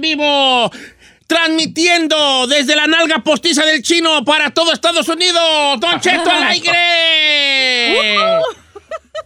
en 0.00 0.16
vivo. 0.16 0.70
Transmitiendo 1.26 2.46
desde 2.48 2.74
la 2.74 2.86
nalga 2.88 3.22
postiza 3.22 3.64
del 3.64 3.82
chino 3.82 4.24
para 4.24 4.50
todo 4.50 4.72
Estados 4.72 5.08
Unidos. 5.08 5.78
Don 5.78 6.00
Cheto 6.00 6.28
al 6.30 6.42
aire. 6.44 8.40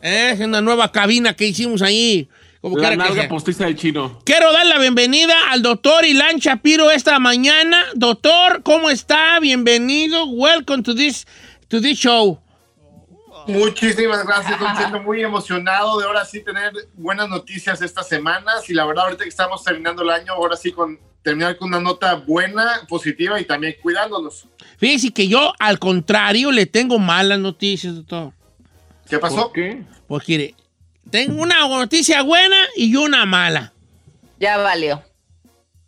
Es 0.02 0.38
una 0.40 0.60
nueva 0.60 0.92
cabina 0.92 1.34
que 1.34 1.46
hicimos 1.46 1.80
ahí. 1.80 2.28
Como 2.60 2.76
La 2.78 2.90
que 2.90 2.96
nalga 2.96 3.28
postiza 3.28 3.64
del 3.64 3.76
chino. 3.76 4.20
Quiero 4.24 4.52
dar 4.52 4.66
la 4.66 4.78
bienvenida 4.78 5.34
al 5.50 5.62
doctor 5.62 6.04
Ilan 6.04 6.38
Shapiro 6.38 6.90
esta 6.90 7.18
mañana. 7.18 7.82
Doctor, 7.94 8.62
¿cómo 8.62 8.90
está? 8.90 9.38
Bienvenido. 9.40 10.26
Welcome 10.26 10.82
to 10.82 10.94
this, 10.94 11.26
to 11.68 11.80
this 11.80 11.98
show. 11.98 12.38
Muchísimas 13.46 14.26
gracias, 14.26 14.58
Don 14.58 14.76
Cheto. 14.76 15.00
Muy 15.02 15.22
emocionado 15.22 15.98
de 15.98 16.06
ahora 16.06 16.24
sí 16.24 16.42
tener 16.42 16.72
buenas 16.94 17.28
noticias 17.28 17.82
estas 17.82 18.08
semanas. 18.08 18.68
Y 18.68 18.74
la 18.74 18.84
verdad, 18.86 19.04
ahorita 19.04 19.24
que 19.24 19.30
estamos 19.30 19.62
terminando 19.62 20.02
el 20.02 20.10
año, 20.10 20.32
ahora 20.32 20.56
sí 20.56 20.72
con 20.72 20.98
terminar 21.22 21.56
con 21.56 21.68
una 21.68 21.80
nota 21.80 22.14
buena, 22.14 22.82
positiva 22.88 23.40
y 23.40 23.44
también 23.44 23.76
cuidándonos. 23.82 24.46
Fíjese 24.78 25.10
que 25.10 25.26
yo, 25.26 25.52
al 25.58 25.78
contrario, 25.78 26.52
le 26.52 26.66
tengo 26.66 26.98
malas 26.98 27.38
noticias, 27.38 27.94
doctor. 27.94 28.32
¿Qué 29.08 29.18
pasó? 29.18 29.44
¿Por 29.44 29.52
qué? 29.52 29.82
Pues 30.06 30.28
mire, 30.28 30.54
tengo 31.10 31.40
una 31.40 31.66
noticia 31.66 32.22
buena 32.22 32.56
y 32.76 32.94
una 32.96 33.24
mala. 33.24 33.72
Ya 34.38 34.58
valió. 34.58 35.02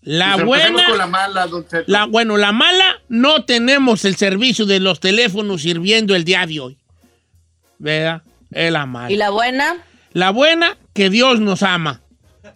La 0.03 0.35
Pues 0.35 0.47
buena, 0.47 0.87
con 0.89 0.98
la 0.98 1.07
mala, 1.07 1.47
Don 1.48 1.67
Cheto. 1.67 1.85
la, 1.89 2.05
bueno, 2.07 2.37
la 2.37 2.53
mala, 2.53 3.03
no 3.09 3.45
tenemos 3.45 4.05
el 4.05 4.17
servicio 4.17 4.65
de 4.65 4.79
los 4.81 5.01
teléfonos 5.01 5.63
sirviendo 5.63 6.15
el 6.15 6.25
día 6.25 6.47
de 6.47 6.61
hoy. 6.61 6.79
¿Verdad? 7.79 8.23
Es 8.51 8.71
la 8.73 8.87
mala. 8.87 9.11
¿Y 9.13 9.17
la 9.17 9.31
buena? 9.31 9.77
La 10.13 10.31
buena, 10.31 10.77
que 10.95 11.11
Dios 11.11 11.41
nos 11.41 11.63
ama. 11.63 12.01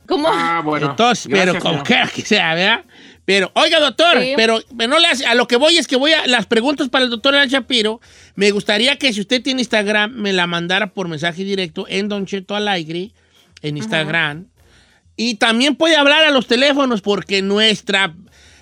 ¿Cómo? 0.07 0.29
Ah, 0.31 0.63
bueno. 0.65 0.91
Entonces, 0.91 1.29
pero 1.31 1.53
como 1.59 1.73
señor. 1.75 1.87
quiera 1.87 2.09
que 2.09 2.23
sea, 2.23 2.55
¿verdad? 2.55 2.85
Pero, 3.25 3.53
oiga, 3.55 3.79
doctor, 3.79 4.21
Sí. 4.21 4.33
pero, 4.35 4.61
pero 4.77 4.89
no 4.91 4.99
le 4.99 5.07
hace- 5.07 5.27
a 5.27 5.35
lo 5.35 5.47
que 5.47 5.57
voy 5.57 5.77
es 5.79 5.87
que 5.87 5.95
voy 5.97 6.13
a 6.13 6.27
las 6.27 6.47
preguntas 6.47 6.89
para 6.89 7.05
el 7.05 7.11
doctor 7.11 7.35
Al 7.35 7.49
Shapiro. 7.49 8.01
Me 8.35 8.51
gustaría 8.51 8.97
que 8.97 9.13
si 9.13 9.21
usted 9.21 9.43
tiene 9.43 9.61
Instagram, 9.61 10.13
me 10.15 10.33
la 10.33 10.47
mandara 10.49 10.93
por 10.95 11.07
mensaje 11.07 11.45
directo 11.45 11.87
en 11.89 12.09
Don 12.09 12.27
Cheto 12.27 12.57
Alegre, 12.57 13.13
en 13.63 13.77
Instagram. 13.77 14.47
Y 15.17 15.35
también 15.35 15.77
puede 15.77 15.97
hablar 15.97 16.25
a 16.25 16.31
los 16.31 16.47
teléfonos 16.47 17.03
porque 17.03 17.43
nuestra, 17.43 18.15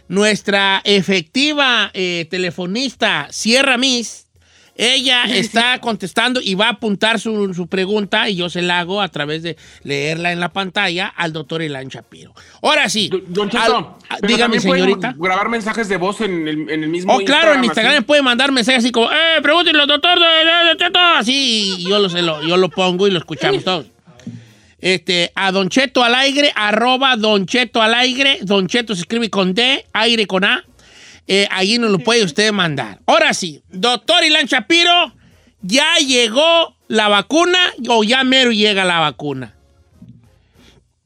nuestra 0.09 0.81
efectiva 0.85 1.91
eh, 1.95 2.27
telefonista, 2.31 3.29
Sierra 3.31 3.79
Miss, 3.79 4.27
ella 4.79 5.25
está 5.29 5.79
contestando 5.81 6.41
y 6.43 6.55
va 6.55 6.69
a 6.69 6.71
apuntar 6.71 7.21
su, 7.21 7.53
su 7.53 7.67
pregunta 7.67 8.31
y 8.31 8.37
yo 8.37 8.49
se 8.49 8.63
la 8.63 8.79
hago 8.79 9.03
a 9.03 9.09
través 9.09 9.43
de 9.43 9.57
leerla 9.83 10.33
en 10.33 10.41
la 10.41 10.49
pantalla 10.51 11.09
al 11.09 11.33
doctor 11.35 11.61
Elan 11.61 11.89
Shapiro. 11.89 12.33
Ahora 12.63 12.89
sí. 12.89 13.09
Do- 13.09 13.21
Don 13.27 13.51
Cheto, 13.51 13.99
al- 14.09 14.21
dígame, 14.23 14.61
señorita. 14.61 15.15
grabar 15.19 15.49
mensajes 15.51 15.89
de 15.89 15.97
voz 15.99 16.21
en 16.23 16.49
el, 16.49 16.71
en 16.71 16.85
el 16.85 16.89
mismo 16.89 17.13
Oh, 17.15 17.19
claro, 17.19 17.53
en 17.53 17.59
así. 17.59 17.67
Instagram 17.67 17.95
me 17.95 18.03
puede 18.03 18.23
mandar 18.23 18.53
mensajes 18.53 18.85
así 18.85 18.93
como, 18.93 19.11
eh, 19.11 19.43
pregúntenle 19.43 19.83
al 19.83 19.89
doctor 19.89 20.19
de 20.19 20.77
Cheto, 20.79 20.99
así, 21.17 21.75
y 21.79 21.89
yo 21.89 21.99
lo, 21.99 22.09
se 22.09 22.23
lo- 22.23 22.43
yo 22.43 22.57
lo 22.57 22.69
pongo 22.71 23.07
y 23.07 23.11
lo 23.11 23.19
escuchamos 23.19 23.65
todos. 23.65 23.87
Este, 24.81 25.33
a 25.35 25.51
Don 25.51 25.69
Cheto 25.71 26.05
al 26.05 26.15
aire, 26.15 26.53
arroba 26.55 27.17
Don 27.17 27.47
Cheto 27.47 27.83
al 27.83 27.95
aire, 27.95 28.39
Don 28.43 28.69
Cheto 28.69 28.95
se 28.95 29.01
escribe 29.01 29.29
con 29.29 29.53
D, 29.53 29.85
aire 29.93 30.27
con 30.27 30.45
A, 30.45 30.65
eh, 31.29 31.47
ahí 31.51 31.79
nos 31.79 31.91
lo 31.91 31.99
puede 31.99 32.25
usted 32.25 32.51
mandar. 32.53 33.01
Ahora 33.07 33.35
sí, 33.35 33.63
doctor 33.69 34.25
Ilan 34.25 34.47
Shapiro, 34.47 35.13
¿ya 35.63 35.97
llegó 35.97 36.75
la 36.89 37.09
vacuna 37.09 37.59
o 37.89 38.03
ya 38.03 38.25
mero 38.25 38.51
llega 38.51 38.85
la 38.85 38.99
vacuna? 39.01 39.55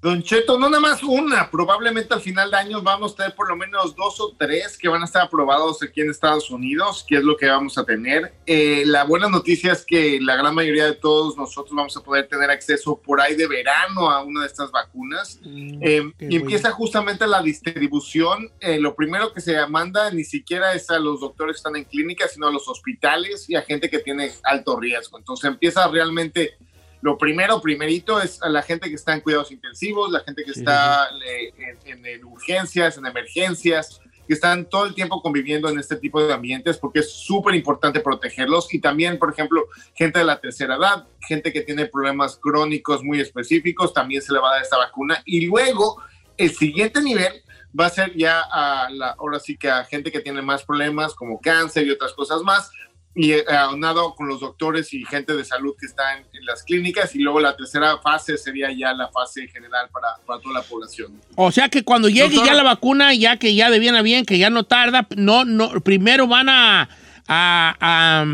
Don 0.03 0.21
Cheto, 0.21 0.59
no 0.59 0.69
nada 0.69 0.81
más 0.81 1.01
una, 1.05 1.49
probablemente 1.49 2.13
al 2.13 2.21
final 2.21 2.51
de 2.51 2.57
año 2.57 2.83
vamos 2.83 3.13
a 3.13 3.17
tener 3.19 3.37
por 3.37 3.49
lo 3.49 3.55
menos 3.55 3.95
dos 3.95 4.21
o 4.21 4.35
tres 4.37 4.77
que 4.77 4.89
van 4.89 5.01
a 5.01 5.05
estar 5.05 5.23
aprobados 5.23 5.81
aquí 5.81 6.01
en 6.01 6.11
Estados 6.11 6.51
Unidos, 6.51 7.07
que 7.09 7.19
es 7.19 7.23
lo 7.23 7.37
que 7.37 7.47
vamos 7.47 7.79
a 7.79 7.85
tener. 7.85 8.35
Eh, 8.45 8.83
la 8.85 9.05
buena 9.05 9.29
noticia 9.29 9.71
es 9.71 9.87
que 9.87 10.19
la 10.21 10.35
gran 10.35 10.57
mayoría 10.57 10.87
de 10.87 10.95
todos 10.95 11.37
nosotros 11.37 11.73
vamos 11.77 11.97
a 11.97 12.03
poder 12.03 12.27
tener 12.27 12.51
acceso 12.51 13.01
por 13.01 13.21
ahí 13.21 13.37
de 13.37 13.47
verano 13.47 14.11
a 14.11 14.25
una 14.25 14.41
de 14.41 14.49
estas 14.49 14.73
vacunas. 14.73 15.39
Eh, 15.45 16.11
qué 16.19 16.27
y 16.31 16.35
empieza 16.35 16.73
justamente 16.73 17.25
la 17.29 17.41
distribución. 17.41 18.51
Eh, 18.59 18.81
lo 18.81 18.97
primero 18.97 19.33
que 19.33 19.41
se 19.41 19.65
manda 19.69 20.11
ni 20.11 20.25
siquiera 20.25 20.75
es 20.75 20.91
a 20.91 20.99
los 20.99 21.21
doctores 21.21 21.55
que 21.55 21.59
están 21.59 21.77
en 21.77 21.85
clínicas, 21.85 22.33
sino 22.33 22.49
a 22.49 22.53
los 22.53 22.67
hospitales 22.67 23.49
y 23.49 23.55
a 23.55 23.62
gente 23.62 23.89
que 23.89 24.01
tiene 24.01 24.33
alto 24.43 24.81
riesgo. 24.81 25.17
Entonces 25.17 25.49
empieza 25.49 25.87
realmente, 25.87 26.57
lo 27.03 27.19
primero, 27.19 27.61
primerito 27.61 28.21
es 28.21 28.41
a 28.43 28.49
la 28.49 28.63
gente 28.63 28.89
que 28.89 28.95
está 28.95 29.13
en 29.13 29.21
cuidados 29.21 29.51
intensivos, 29.53 30.11
la 30.11 30.21
gente 30.21 30.45
que 30.45 30.53
está 30.53 31.09
eh, 31.27 31.53
en, 31.85 31.99
en- 31.99 32.07
en 32.07 32.25
urgencias, 32.25 32.97
en 32.97 33.05
emergencias, 33.07 34.01
que 34.27 34.35
están 34.35 34.67
todo 34.67 34.87
el 34.87 34.95
tiempo 34.95 35.21
conviviendo 35.21 35.69
en 35.69 35.81
este 35.81 35.97
tipo 35.97 36.23
de 36.25 36.33
ambientes 36.33 36.79
porque 36.79 37.01
es 37.01 37.12
súper 37.12 37.57
importante 37.57 37.99
protegerlos 37.99 38.73
y 38.73 38.81
también, 38.81 39.19
por 39.19 39.33
ejemplo, 39.33 39.67
gente 39.95 40.21
de 40.21 40.25
la 40.25 40.41
tercera 40.41 40.77
edad, 40.77 41.07
gente 41.27 41.53
que 41.53 41.62
tiene 41.62 41.87
problemas 41.87 42.37
crónicos 42.41 43.03
muy 43.03 43.21
específicos, 43.21 43.93
también 43.93 44.23
se 44.23 44.33
le 44.33 44.39
va 44.39 44.51
a 44.51 44.53
dar 44.55 44.62
esta 44.62 44.77
vacuna. 44.79 45.21
Y 45.25 45.47
luego, 45.47 46.01
el 46.37 46.55
siguiente 46.55 47.03
nivel 47.03 47.33
va 47.79 47.87
a 47.87 47.91
ser 47.91 48.17
ya 48.17 48.43
a 48.43 48.89
la, 48.91 49.11
ahora 49.19 49.41
sí 49.41 49.57
que 49.57 49.69
a 49.69 49.83
gente 49.85 50.12
que 50.12 50.21
tiene 50.21 50.41
más 50.41 50.62
problemas 50.65 51.15
como 51.15 51.41
cáncer 51.41 51.85
y 51.87 51.91
otras 51.91 52.12
cosas 52.12 52.43
más, 52.43 52.71
y 53.15 53.33
eh, 53.33 53.45
aunado 53.50 54.15
con 54.15 54.27
los 54.27 54.41
doctores 54.41 54.95
y 54.95 55.05
gente 55.05 55.34
de 55.37 55.45
salud 55.45 55.75
que 55.78 55.87
está 55.87 56.17
en, 56.17 56.25
en 56.33 56.45
las 56.47 56.62
clínicas, 56.62 57.15
y 57.15 57.19
luego 57.19 57.41
la 57.41 57.55
tercera 57.55 57.99
fase 57.99 58.39
sería 58.39 58.73
ya 58.73 58.95
la 58.95 59.09
fase 59.09 59.47
general 59.49 59.89
para, 59.93 60.09
para 60.27 60.41
toda 60.41 60.55
la 60.55 60.62
población. 60.62 61.21
O 61.37 61.53
sea 61.53 61.69
que 61.69 61.84
cuando 61.84 62.09
llegue 62.09 62.37
Doctora. 62.37 62.47
ya 62.47 62.55
la 62.55 62.62
vacuna, 62.62 63.15
ya 63.15 63.37
que 63.37 63.55
ya 63.55 63.71
de 63.71 63.78
bien 63.78 63.97
a 63.97 64.03
bien, 64.03 64.25
que 64.25 64.39
ya 64.39 64.49
no 64.49 64.65
tarda, 64.65 65.06
no, 65.17 65.45
no, 65.45 65.81
primero 65.81 66.27
van 66.27 66.49
a, 66.49 66.89
a, 67.28 67.77
a, 67.81 68.25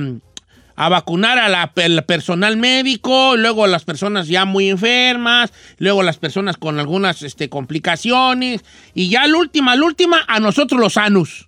a 0.77 0.89
vacunar 0.89 1.39
a 1.39 1.49
la, 1.49 1.73
el 1.75 2.05
personal 2.05 2.57
médico, 2.57 3.37
luego 3.37 3.65
a 3.65 3.69
las 3.69 3.85
personas 3.85 4.29
ya 4.29 4.45
muy 4.45 4.71
enfermas, 4.71 5.53
luego 5.79 6.05
las 6.05 6.19
personas 6.19 6.57
con 6.57 6.79
algunas 6.79 7.23
este, 7.23 7.49
complicaciones, 7.49 8.65
y 8.95 9.09
ya 9.09 9.27
la 9.27 9.39
última, 9.39 9.75
la 9.75 9.85
última, 9.85 10.25
a 10.29 10.39
nosotros 10.39 10.81
los 10.81 10.93
sanos. 10.93 11.48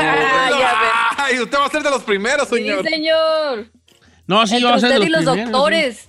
Ay, 0.00 1.38
usted 1.40 1.58
va 1.58 1.66
a 1.66 1.70
ser 1.70 1.82
de 1.82 1.90
los 1.90 2.02
primeros, 2.02 2.48
Sí, 2.48 2.56
señor. 2.56 2.84
señor. 2.84 3.66
No, 4.26 4.46
sí, 4.46 4.54
Entre 4.56 4.66
vamos 4.68 4.84
a 4.84 4.88
ser 4.88 4.98
usted 4.98 5.00
de 5.02 5.06
y 5.06 5.10
los 5.10 5.24
primeros, 5.24 5.52
doctores. 5.52 5.96
sí. 5.96 6.08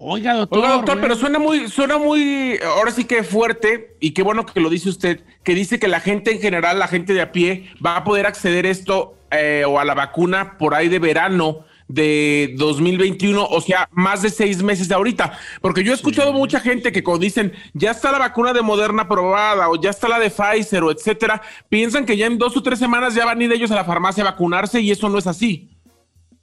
Oiga, 0.00 0.34
doctor. 0.34 0.58
Oiga, 0.58 0.72
doctor, 0.74 1.00
pero 1.00 1.16
suena 1.16 1.38
muy, 1.40 1.68
suena 1.68 1.98
muy, 1.98 2.56
ahora 2.64 2.92
sí 2.92 3.04
que 3.04 3.24
fuerte, 3.24 3.96
y 3.98 4.12
qué 4.12 4.22
bueno 4.22 4.46
que 4.46 4.60
lo 4.60 4.70
dice 4.70 4.88
usted, 4.88 5.20
que 5.42 5.54
dice 5.56 5.80
que 5.80 5.88
la 5.88 5.98
gente 5.98 6.30
en 6.30 6.40
general, 6.40 6.78
la 6.78 6.86
gente 6.86 7.14
de 7.14 7.20
a 7.20 7.32
pie, 7.32 7.68
va 7.84 7.96
a 7.96 8.04
poder 8.04 8.24
acceder 8.26 8.64
esto 8.64 9.16
eh, 9.32 9.64
o 9.66 9.80
a 9.80 9.84
la 9.84 9.94
vacuna 9.94 10.56
por 10.56 10.74
ahí 10.76 10.88
de 10.88 11.00
verano 11.00 11.64
de 11.88 12.54
2021, 12.56 13.44
o 13.44 13.60
sea, 13.60 13.88
más 13.92 14.22
de 14.22 14.30
seis 14.30 14.62
meses 14.62 14.88
de 14.88 14.94
ahorita. 14.94 15.38
Porque 15.60 15.82
yo 15.82 15.92
he 15.92 15.94
escuchado 15.94 16.32
mucha 16.32 16.60
gente 16.60 16.92
que 16.92 17.02
cuando 17.02 17.24
dicen, 17.24 17.52
ya 17.72 17.90
está 17.90 18.12
la 18.12 18.18
vacuna 18.18 18.52
de 18.52 18.62
Moderna 18.62 19.02
aprobada, 19.02 19.68
o 19.70 19.80
ya 19.80 19.90
está 19.90 20.08
la 20.08 20.18
de 20.18 20.30
Pfizer, 20.30 20.84
o 20.84 20.90
etcétera, 20.90 21.42
piensan 21.68 22.06
que 22.06 22.16
ya 22.16 22.26
en 22.26 22.38
dos 22.38 22.56
o 22.56 22.62
tres 22.62 22.78
semanas 22.78 23.14
ya 23.14 23.24
van 23.24 23.40
a 23.40 23.44
ir 23.44 23.52
ellos 23.52 23.70
a 23.70 23.74
la 23.74 23.84
farmacia 23.84 24.22
a 24.22 24.30
vacunarse, 24.30 24.80
y 24.80 24.90
eso 24.90 25.08
no 25.08 25.18
es 25.18 25.26
así. 25.26 25.70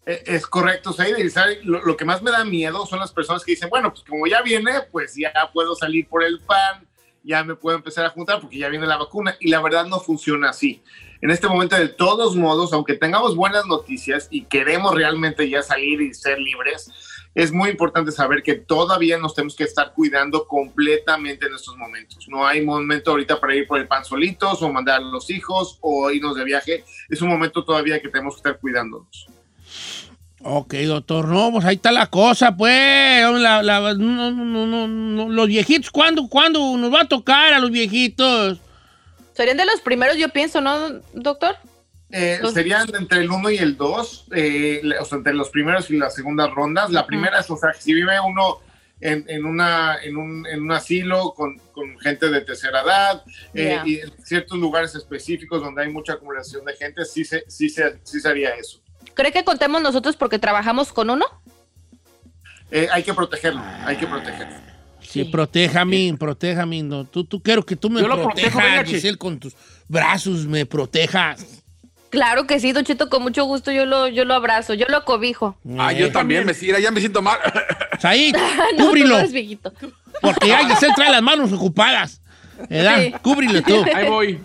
Eh, 0.05 0.23
Es 0.25 0.47
correcto, 0.47 0.93
Said. 0.93 1.17
Lo 1.63 1.97
que 1.97 2.05
más 2.05 2.21
me 2.21 2.31
da 2.31 2.43
miedo 2.43 2.85
son 2.85 2.99
las 2.99 3.11
personas 3.11 3.43
que 3.43 3.53
dicen, 3.53 3.69
bueno, 3.69 3.91
pues 3.91 4.03
como 4.03 4.27
ya 4.27 4.41
viene, 4.41 4.71
pues 4.91 5.15
ya 5.15 5.31
puedo 5.53 5.75
salir 5.75 6.07
por 6.07 6.23
el 6.23 6.39
pan, 6.39 6.87
ya 7.23 7.43
me 7.43 7.55
puedo 7.55 7.77
empezar 7.77 8.05
a 8.05 8.09
juntar 8.09 8.39
porque 8.39 8.57
ya 8.57 8.69
viene 8.69 8.85
la 8.85 8.97
vacuna. 8.97 9.35
Y 9.39 9.49
la 9.49 9.61
verdad 9.61 9.85
no 9.85 9.99
funciona 9.99 10.49
así. 10.49 10.83
En 11.21 11.31
este 11.31 11.47
momento, 11.47 11.75
de 11.75 11.87
todos 11.87 12.35
modos, 12.35 12.73
aunque 12.73 12.95
tengamos 12.95 13.35
buenas 13.35 13.65
noticias 13.65 14.27
y 14.29 14.43
queremos 14.43 14.93
realmente 14.93 15.49
ya 15.49 15.63
salir 15.63 16.01
y 16.01 16.13
ser 16.13 16.39
libres, 16.39 16.91
es 17.33 17.51
muy 17.51 17.69
importante 17.69 18.11
saber 18.11 18.43
que 18.43 18.55
todavía 18.55 19.17
nos 19.17 19.35
tenemos 19.35 19.55
que 19.55 19.65
estar 19.65 19.93
cuidando 19.93 20.47
completamente 20.47 21.47
en 21.47 21.53
estos 21.53 21.75
momentos. 21.75 22.27
No 22.29 22.47
hay 22.47 22.63
momento 22.63 23.11
ahorita 23.11 23.39
para 23.41 23.55
ir 23.55 23.67
por 23.67 23.79
el 23.79 23.87
pan 23.87 24.05
solitos 24.05 24.61
o 24.61 24.71
mandar 24.71 25.01
a 25.01 25.03
los 25.03 25.29
hijos 25.29 25.77
o 25.81 26.09
irnos 26.11 26.35
de 26.35 26.45
viaje. 26.45 26.85
Es 27.09 27.21
un 27.21 27.29
momento 27.29 27.65
todavía 27.65 28.01
que 28.01 28.07
tenemos 28.07 28.35
que 28.35 28.39
estar 28.39 28.57
cuidándonos. 28.59 29.27
Ok, 30.47 30.75
doctor, 30.85 31.27
no, 31.27 31.51
pues 31.51 31.65
ahí 31.65 31.75
está 31.75 31.91
la 31.91 32.07
cosa, 32.07 32.55
pues. 32.55 33.25
Los 35.29 35.47
viejitos, 35.47 35.89
¿cuándo, 35.89 36.27
¿cuándo 36.29 36.77
nos 36.77 36.93
va 36.93 37.01
a 37.01 37.07
tocar 37.07 37.51
a 37.53 37.59
los 37.59 37.71
viejitos? 37.71 38.59
Serían 39.35 39.57
de 39.57 39.65
los 39.65 39.81
primeros, 39.81 40.17
yo 40.17 40.29
pienso, 40.29 40.61
¿no, 40.61 41.01
doctor? 41.13 41.57
Eh, 42.09 42.39
serían 42.53 42.87
entre 42.95 43.19
el 43.19 43.29
1 43.29 43.49
y 43.49 43.57
el 43.57 43.75
2, 43.75 44.27
o 44.29 45.05
sea, 45.05 45.17
entre 45.17 45.33
los 45.33 45.49
primeros 45.49 45.89
y 45.89 45.97
las 45.97 46.15
segundas 46.15 46.49
rondas. 46.51 46.89
La 46.89 47.05
primera 47.05 47.39
es, 47.39 47.49
o 47.49 47.57
sea, 47.57 47.73
si 47.73 47.93
vive 47.93 48.17
uno 48.19 48.59
en, 49.01 49.25
en 49.27 49.45
una, 49.45 49.97
en, 50.01 50.15
un, 50.15 50.47
en 50.47 50.61
un 50.61 50.71
asilo 50.71 51.33
con, 51.35 51.57
con 51.73 51.99
gente 51.99 52.29
de 52.29 52.41
tercera 52.41 52.81
edad 52.81 53.23
eh, 53.53 53.81
y 53.83 53.99
en 53.99 54.11
ciertos 54.23 54.57
lugares 54.57 54.95
específicos 54.95 55.61
donde 55.61 55.83
hay 55.83 55.89
mucha 55.89 56.13
acumulación 56.13 56.63
de 56.63 56.73
gente, 56.75 57.03
sí 57.03 57.25
se, 57.25 57.43
sí 57.49 57.67
se, 57.67 57.99
sí 58.03 58.21
se 58.21 58.29
haría 58.29 58.51
eso. 58.51 58.81
¿Cree 59.15 59.33
que 59.33 59.43
contemos 59.43 59.81
nosotros 59.81 60.15
porque 60.15 60.39
trabajamos 60.39 60.93
con 60.93 61.09
uno? 61.09 61.25
eh, 62.71 62.87
hay 62.91 63.03
que 63.03 63.13
protegerlo, 63.13 63.61
hay 63.85 63.97
que 63.97 64.07
protegerlo. 64.07 64.74
Sí, 65.23 65.29
protéjame, 65.31 66.15
protéjame. 66.19 66.83
No. 66.83 67.05
Tú, 67.05 67.23
tú 67.25 67.41
quiero 67.41 67.65
que 67.65 67.75
tú 67.75 67.89
me 67.89 68.01
Yo 68.01 68.07
lo 68.07 68.21
protejo, 68.21 68.57
protejas. 68.59 68.89
Giselle, 68.89 69.17
con 69.17 69.39
tus 69.39 69.53
brazos 69.87 70.45
me 70.45 70.65
protejas. 70.65 71.61
Claro 72.09 72.47
que 72.47 72.59
sí, 72.59 72.71
Don 72.71 72.85
Cheto, 72.85 73.09
con 73.09 73.23
mucho 73.23 73.43
gusto 73.45 73.71
yo 73.71 73.85
lo, 73.85 74.07
yo 74.07 74.23
lo 74.23 74.35
abrazo, 74.35 74.73
yo 74.73 74.85
lo 74.87 75.03
cobijo. 75.03 75.57
Ah, 75.77 75.91
yo 75.91 76.05
Eh, 76.07 76.11
también 76.11 76.45
me 76.45 76.53
sigue, 76.53 76.81
ya 76.81 76.89
me 76.91 76.99
siento 77.01 77.21
mal. 77.21 77.37
Ahí, 78.03 78.31
No, 78.77 78.77
tú 78.77 78.85
cúbrilo. 78.87 79.21
no. 79.21 79.71
Porque 80.21 80.47
ya 80.47 80.67
Giselle 80.69 80.93
trae 80.95 81.11
las 81.11 81.21
manos 81.21 81.51
ocupadas. 81.51 82.21
¿Verdad? 82.69 83.01
Sí. 83.03 83.13
Cúbrilo 83.21 83.61
tú. 83.63 83.83
Ahí 83.93 84.07
voy. 84.07 84.39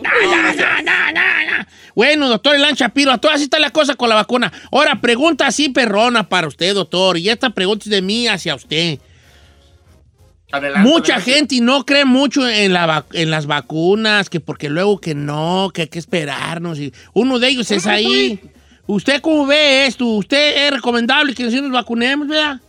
No, 0.00 0.10
no, 0.24 0.52
no, 0.52 0.82
no, 0.82 1.12
no, 1.12 1.58
no. 1.58 1.66
Bueno, 1.94 2.28
doctor 2.28 2.56
Elan 2.56 2.74
Shapiro, 2.74 3.12
a 3.12 3.18
todas 3.18 3.36
así 3.36 3.44
está 3.44 3.58
la 3.58 3.70
cosa 3.70 3.94
con 3.94 4.08
la 4.08 4.14
vacuna. 4.14 4.50
Ahora, 4.72 5.00
pregunta 5.00 5.46
así 5.46 5.68
perrona 5.68 6.28
para 6.28 6.46
usted, 6.48 6.74
doctor. 6.74 7.18
Y 7.18 7.28
esta 7.28 7.50
pregunta 7.50 7.84
es 7.84 7.90
de 7.90 8.00
mí 8.02 8.26
hacia 8.26 8.54
usted. 8.54 8.98
Adelante, 10.52 10.88
Mucha 10.88 11.14
adelante. 11.14 11.32
gente 11.32 11.60
no 11.62 11.84
cree 11.86 12.04
mucho 12.04 12.46
en, 12.48 12.72
la 12.74 12.86
vac- 12.86 13.06
en 13.14 13.30
las 13.30 13.46
vacunas, 13.46 14.28
que 14.28 14.38
porque 14.38 14.68
luego 14.68 15.00
que 15.00 15.14
no, 15.14 15.70
que 15.72 15.82
hay 15.82 15.88
que 15.88 15.98
esperarnos. 15.98 16.78
Y 16.78 16.92
uno 17.14 17.38
de 17.38 17.48
ellos 17.48 17.70
es 17.70 17.86
ahí. 17.86 18.38
¿Usted 18.86 19.20
cómo 19.22 19.46
ve 19.46 19.86
esto? 19.86 20.04
¿Usted 20.06 20.66
es 20.66 20.72
recomendable 20.72 21.34
que 21.34 21.44
nosotros 21.44 21.70
nos 21.70 21.80
vacunemos, 21.80 22.28
verdad? 22.28 22.60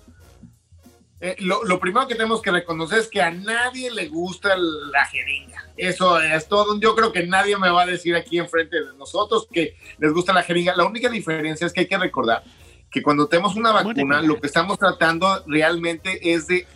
Eh, 1.19 1.35
lo, 1.39 1.63
lo 1.63 1.79
primero 1.79 2.07
que 2.07 2.15
tenemos 2.15 2.41
que 2.41 2.51
reconocer 2.51 2.99
es 2.99 3.07
que 3.07 3.21
a 3.21 3.31
nadie 3.31 3.89
le 3.91 4.07
gusta 4.07 4.55
la 4.57 5.05
jeringa. 5.05 5.65
Eso 5.77 6.19
es 6.21 6.47
todo. 6.47 6.79
Yo 6.79 6.95
creo 6.95 7.11
que 7.11 7.25
nadie 7.25 7.57
me 7.57 7.69
va 7.69 7.83
a 7.83 7.85
decir 7.85 8.15
aquí 8.15 8.37
enfrente 8.37 8.75
de 8.77 8.93
nosotros 8.97 9.47
que 9.51 9.75
les 9.99 10.11
gusta 10.13 10.33
la 10.33 10.43
jeringa. 10.43 10.75
La 10.75 10.85
única 10.85 11.09
diferencia 11.09 11.65
es 11.65 11.73
que 11.73 11.81
hay 11.81 11.87
que 11.87 11.97
recordar 11.97 12.43
que 12.93 13.01
cuando 13.01 13.27
tenemos 13.27 13.55
una 13.55 13.71
vacuna, 13.71 14.21
lo 14.27 14.39
que 14.39 14.45
estamos 14.47 14.77
tratando 14.77 15.43
realmente 15.47 16.31
es 16.33 16.45
de, 16.47 16.67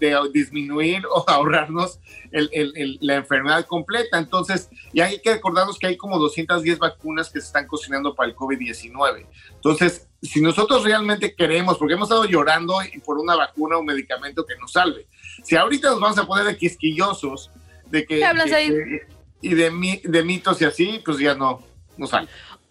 de 0.00 0.16
disminuir 0.32 1.02
o 1.06 1.22
ahorrarnos 1.28 2.00
el- 2.32 2.48
el- 2.52 2.72
el- 2.76 2.98
la 3.02 3.16
enfermedad 3.16 3.66
completa. 3.66 4.18
Entonces, 4.18 4.70
y 4.92 5.00
hay 5.00 5.20
que 5.20 5.34
recordarnos 5.34 5.78
que 5.78 5.86
hay 5.86 5.96
como 5.98 6.18
210 6.18 6.78
vacunas 6.78 7.28
que 7.30 7.40
se 7.40 7.46
están 7.46 7.66
cocinando 7.66 8.14
para 8.14 8.30
el 8.30 8.34
COVID-19. 8.36 9.26
Entonces, 9.54 10.08
si 10.22 10.40
nosotros 10.40 10.82
realmente 10.84 11.34
queremos, 11.34 11.76
porque 11.78 11.94
hemos 11.94 12.08
estado 12.08 12.24
llorando 12.24 12.78
por 13.04 13.18
una 13.18 13.36
vacuna 13.36 13.76
o 13.76 13.80
un 13.80 13.86
medicamento 13.86 14.46
que 14.46 14.56
nos 14.56 14.72
salve, 14.72 15.06
si 15.44 15.56
ahorita 15.56 15.90
nos 15.90 16.00
vamos 16.00 16.18
a 16.18 16.26
poner 16.26 16.46
de 16.46 16.56
quisquillosos, 16.56 17.50
de 17.86 18.06
que... 18.06 18.16
¿Qué 18.18 18.24
hablas 18.24 18.48
de- 18.50 18.56
ahí? 18.56 18.70
de- 18.70 19.02
y 19.40 19.54
de, 19.54 20.00
de 20.04 20.24
mitos 20.24 20.60
y 20.60 20.64
así, 20.64 21.00
pues 21.04 21.18
ya 21.18 21.34
no, 21.34 21.62
no 21.96 22.06
sale. 22.08 22.28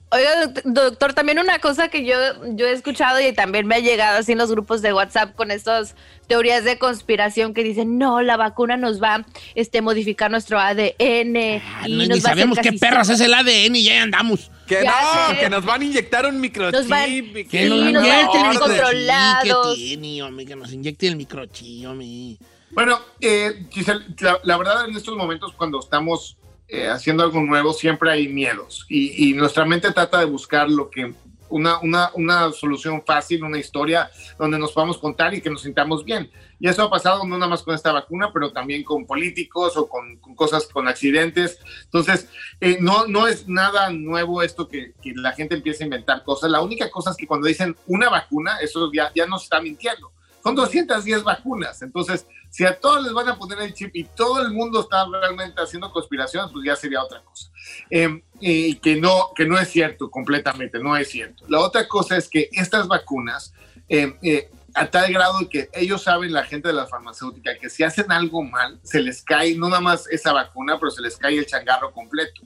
Oiga, 0.09 0.45
doct- 0.45 0.61
doctor, 0.63 1.13
también 1.13 1.37
una 1.39 1.59
cosa 1.59 1.89
que 1.89 2.05
yo, 2.05 2.15
yo 2.55 2.65
he 2.65 2.71
escuchado 2.71 3.19
y 3.19 3.33
también 3.33 3.67
me 3.67 3.75
ha 3.75 3.79
llegado 3.79 4.17
así 4.19 4.31
en 4.31 4.37
los 4.37 4.49
grupos 4.49 4.81
de 4.81 4.93
WhatsApp 4.93 5.35
con 5.35 5.51
estas 5.51 5.95
teorías 6.27 6.63
de 6.63 6.77
conspiración 6.77 7.53
que 7.53 7.61
dicen, 7.61 7.97
no, 7.97 8.21
la 8.21 8.37
vacuna 8.37 8.77
nos 8.77 9.03
va 9.03 9.15
a 9.15 9.25
este, 9.55 9.81
modificar 9.81 10.31
nuestro 10.31 10.59
ADN. 10.59 11.61
Ah, 11.61 11.87
y 11.87 11.91
no, 11.91 11.97
nos 11.97 12.07
ni 12.07 12.07
va 12.07 12.13
a 12.13 12.15
hacer 12.15 12.21
sabemos 12.21 12.57
qué 12.59 12.69
casi 12.69 12.77
perras 12.79 13.09
es 13.09 13.19
el 13.19 13.33
ADN 13.33 13.75
y 13.75 13.83
ya 13.83 14.01
andamos. 14.01 14.49
Que 14.65 14.81
Ya 14.83 14.91
no, 14.91 15.33
sé. 15.33 15.39
que 15.41 15.49
nos 15.49 15.65
van 15.65 15.81
a 15.81 15.85
inyectar 15.85 16.25
un 16.25 16.39
microchip. 16.39 16.79
Nos 16.79 16.87
van- 16.87 17.09
y 17.11 17.43
Que 17.45 17.63
Sí, 17.63 17.69
nos 17.69 17.91
nos 17.91 18.03
van 18.07 18.25
a 18.27 18.31
tener 18.31 18.59
controlados. 18.59 19.75
¿Qué 19.77 19.81
tiene, 19.97 20.23
hombre? 20.23 20.45
Que 20.45 20.55
nos 20.55 20.71
inyecten 20.71 21.09
el 21.09 21.15
microchip, 21.17 21.85
hombre. 21.87 22.37
Bueno, 22.71 22.99
eh, 23.19 23.65
Giselle, 23.71 24.05
la, 24.19 24.39
la 24.43 24.57
verdad 24.57 24.87
en 24.87 24.95
estos 24.95 25.15
momentos 25.17 25.51
cuando 25.57 25.79
estamos 25.79 26.37
eh, 26.67 26.87
haciendo 26.87 27.23
algo 27.23 27.41
nuevo 27.41 27.73
siempre 27.73 28.11
hay 28.11 28.27
miedos 28.27 28.85
y, 28.89 29.33
nuestra 29.33 29.65
mente 29.65 29.91
trata 29.91 30.19
de 30.19 30.25
buscar 30.25 30.69
lo 30.69 30.89
que 30.89 31.13
una, 31.49 31.79
una, 31.79 32.11
una 32.13 32.51
solución 32.51 33.01
fácil, 33.05 33.43
una 33.43 33.57
historia 33.57 34.09
donde 34.37 34.59
nos 34.59 34.73
podamos 34.73 34.97
contar 34.97 35.33
y 35.33 35.39
que 35.39 35.49
nos 35.49 35.61
sintamos 35.61 36.03
bien. 36.03 36.29
Y 36.59 36.67
eso 36.67 36.83
ha 36.83 36.89
pasado 36.89 37.23
no 37.25 37.37
nada 37.37 37.49
más 37.49 37.63
con 37.63 37.75
esta 37.75 37.91
vacuna, 37.91 38.31
pero 38.33 38.51
también 38.51 38.83
con 38.83 39.05
políticos 39.05 39.77
o 39.77 39.87
con, 39.87 40.17
cosas, 40.35 40.67
con 40.67 40.87
accidentes. 40.87 41.59
Entonces, 41.85 42.27
eh, 42.59 42.77
no, 42.81 43.05
no 43.07 43.27
es 43.27 43.47
nada 43.47 43.89
nuevo 43.91 44.41
esto 44.41 44.67
que, 44.67 44.93
la 45.15 45.33
gente 45.33 45.55
empiece 45.55 45.83
a 45.83 45.87
inventar 45.87 46.23
cosas. 46.23 46.49
La 46.49 46.61
única 46.61 46.89
cosa 46.89 47.11
es 47.11 47.17
que 47.17 47.27
cuando 47.27 47.47
dicen 47.47 47.75
una 47.85 48.09
vacuna, 48.09 48.57
eso 48.59 48.91
ya, 48.91 49.11
ya 49.15 49.25
nos 49.27 49.43
está 49.43 49.61
mintiendo. 49.61 50.11
Son 50.43 50.55
210 50.55 51.23
vacunas. 51.23 51.81
Entonces, 51.81 52.25
si 52.49 52.65
a 52.65 52.79
todos 52.79 53.03
les 53.03 53.13
van 53.13 53.29
a 53.29 53.37
poner 53.37 53.59
el 53.61 53.73
chip 53.73 53.91
y 53.93 54.03
todo 54.03 54.41
el 54.41 54.51
mundo 54.51 54.81
está 54.81 55.05
realmente 55.05 55.61
haciendo 55.61 55.91
conspiraciones, 55.91 56.51
pues 56.51 56.65
ya 56.65 56.75
sería 56.75 57.03
otra 57.03 57.21
cosa. 57.21 57.51
Eh, 57.89 58.23
y 58.39 58.75
que 58.75 58.95
no, 58.95 59.31
que 59.35 59.45
no 59.45 59.57
es 59.59 59.69
cierto 59.69 60.09
completamente, 60.09 60.79
no 60.79 60.95
es 60.95 61.09
cierto. 61.09 61.43
La 61.47 61.59
otra 61.59 61.87
cosa 61.87 62.17
es 62.17 62.29
que 62.29 62.49
estas 62.51 62.87
vacunas, 62.87 63.53
eh, 63.89 64.15
eh, 64.21 64.49
a 64.73 64.89
tal 64.89 65.11
grado 65.11 65.47
que 65.49 65.69
ellos 65.73 66.03
saben, 66.03 66.31
la 66.31 66.43
gente 66.43 66.67
de 66.67 66.73
la 66.73 66.87
farmacéutica, 66.87 67.57
que 67.57 67.69
si 67.69 67.83
hacen 67.83 68.11
algo 68.11 68.43
mal, 68.43 68.79
se 68.83 69.01
les 69.01 69.23
cae 69.23 69.55
no 69.55 69.69
nada 69.69 69.81
más 69.81 70.07
esa 70.09 70.33
vacuna, 70.33 70.79
pero 70.79 70.91
se 70.91 71.01
les 71.01 71.17
cae 71.17 71.37
el 71.37 71.45
changarro 71.45 71.91
completo. 71.91 72.41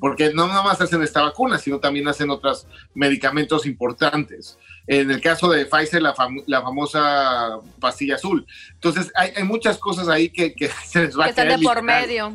Porque 0.00 0.32
no 0.32 0.46
nada 0.48 0.62
más 0.62 0.80
hacen 0.80 1.02
esta 1.02 1.22
vacuna, 1.22 1.58
sino 1.58 1.78
también 1.80 2.06
hacen 2.08 2.30
otros 2.30 2.66
medicamentos 2.94 3.66
importantes. 3.66 4.58
En 4.86 5.10
el 5.10 5.20
caso 5.20 5.48
de 5.50 5.64
Pfizer, 5.66 6.02
la, 6.02 6.14
fam- 6.14 6.42
la 6.46 6.60
famosa 6.62 7.58
pastilla 7.80 8.16
azul. 8.16 8.46
Entonces, 8.74 9.10
hay, 9.14 9.32
hay 9.36 9.44
muchas 9.44 9.78
cosas 9.78 10.08
ahí 10.08 10.28
que, 10.28 10.54
que 10.54 10.68
se 10.86 11.00
les 11.02 11.18
va 11.18 11.24
que 11.24 11.28
a 11.28 11.30
están 11.30 11.46
caer 11.48 11.58
de 11.60 11.64
por 11.64 11.82
medio. 11.82 12.34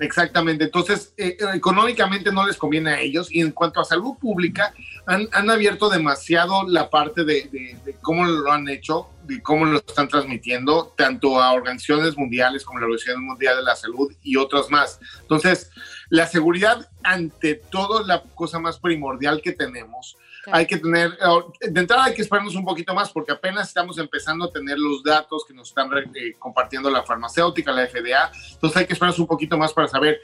Exactamente. 0.00 0.64
Entonces, 0.64 1.14
eh, 1.16 1.36
económicamente 1.54 2.32
no 2.32 2.44
les 2.44 2.56
conviene 2.56 2.90
a 2.90 3.00
ellos. 3.00 3.30
Y 3.30 3.40
en 3.40 3.52
cuanto 3.52 3.80
a 3.80 3.84
salud 3.84 4.14
pública, 4.20 4.74
han, 5.06 5.28
han 5.32 5.48
abierto 5.50 5.88
demasiado 5.88 6.66
la 6.68 6.90
parte 6.90 7.24
de, 7.24 7.48
de- 7.52 7.76
de 7.84 7.94
cómo 8.02 8.24
lo 8.24 8.50
han 8.50 8.68
hecho, 8.68 9.06
de 9.22 9.40
cómo 9.40 9.64
lo 9.66 9.78
están 9.78 10.08
transmitiendo, 10.08 10.92
tanto 10.96 11.40
a 11.40 11.52
organizaciones 11.52 12.16
mundiales 12.16 12.64
como 12.64 12.80
la 12.80 12.86
Organización 12.86 13.24
Mundial 13.24 13.56
de 13.58 13.62
la 13.62 13.76
Salud 13.76 14.12
y 14.24 14.34
otras 14.36 14.68
más. 14.68 14.98
Entonces, 15.22 15.70
la 16.14 16.28
seguridad, 16.28 16.88
ante 17.02 17.56
todo, 17.56 18.04
la 18.04 18.22
cosa 18.36 18.60
más 18.60 18.78
primordial 18.78 19.42
que 19.42 19.50
tenemos. 19.50 20.16
Claro. 20.44 20.58
Hay 20.58 20.66
que 20.66 20.78
tener, 20.78 21.08
eh, 21.10 21.68
de 21.68 21.80
entrada 21.80 22.04
hay 22.04 22.14
que 22.14 22.22
esperarnos 22.22 22.54
un 22.54 22.64
poquito 22.64 22.94
más 22.94 23.10
porque 23.10 23.32
apenas 23.32 23.66
estamos 23.66 23.98
empezando 23.98 24.44
a 24.44 24.52
tener 24.52 24.78
los 24.78 25.02
datos 25.02 25.44
que 25.44 25.52
nos 25.52 25.70
están 25.70 25.90
eh, 26.14 26.34
compartiendo 26.38 26.88
la 26.88 27.02
farmacéutica, 27.02 27.72
la 27.72 27.88
FDA, 27.88 28.30
entonces 28.52 28.76
hay 28.76 28.86
que 28.86 28.92
esperarnos 28.92 29.18
un 29.18 29.26
poquito 29.26 29.58
más 29.58 29.72
para 29.72 29.88
saber 29.88 30.20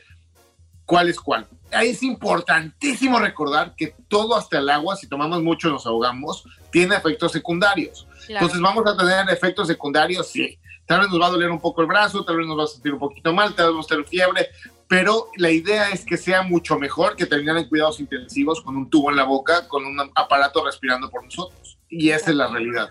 cuál 0.87 1.09
es 1.09 1.19
cuál. 1.19 1.49
Ahí 1.73 1.89
es 1.89 2.05
importantísimo 2.05 3.19
recordar 3.19 3.75
que 3.75 3.93
todo 4.07 4.37
hasta 4.37 4.59
el 4.59 4.71
agua, 4.71 4.95
si 4.95 5.09
tomamos 5.09 5.43
mucho 5.43 5.71
nos 5.71 5.87
ahogamos, 5.87 6.45
tiene 6.71 6.95
efectos 6.95 7.33
secundarios. 7.33 8.07
Claro. 8.27 8.47
Entonces 8.47 8.61
vamos 8.61 8.87
a 8.87 8.97
tener 8.97 9.29
efectos 9.29 9.67
secundarios, 9.67 10.29
sí. 10.29 10.57
Tal 10.87 11.01
vez 11.01 11.11
nos 11.11 11.21
va 11.21 11.27
a 11.27 11.31
doler 11.31 11.51
un 11.51 11.61
poco 11.61 11.81
el 11.81 11.89
brazo, 11.89 12.25
tal 12.25 12.37
vez 12.37 12.47
nos 12.47 12.57
va 12.57 12.65
a 12.65 12.69
sentir 12.69 12.93
un 12.93 13.01
poquito 13.01 13.33
mal, 13.33 13.55
tal 13.57 13.67
vez 13.67 13.73
vamos 13.73 13.87
a 13.87 13.89
tener 13.89 14.05
fiebre, 14.05 14.49
pero 14.91 15.29
la 15.37 15.53
idea 15.53 15.91
es 15.91 16.05
que 16.05 16.17
sea 16.17 16.43
mucho 16.43 16.77
mejor 16.77 17.15
que 17.15 17.25
terminar 17.25 17.57
en 17.57 17.69
cuidados 17.69 18.01
intensivos 18.01 18.61
con 18.61 18.77
un 18.77 18.91
tubo 18.91 19.09
en 19.09 19.17
la 19.17 19.23
boca, 19.23 19.69
con 19.69 19.85
un 19.85 20.01
aparato 20.17 20.65
respirando 20.65 21.09
por 21.09 21.23
nosotros. 21.23 21.79
Y 21.89 22.11
esa 22.11 22.31
es 22.31 22.37
la 22.37 22.49
realidad. 22.49 22.91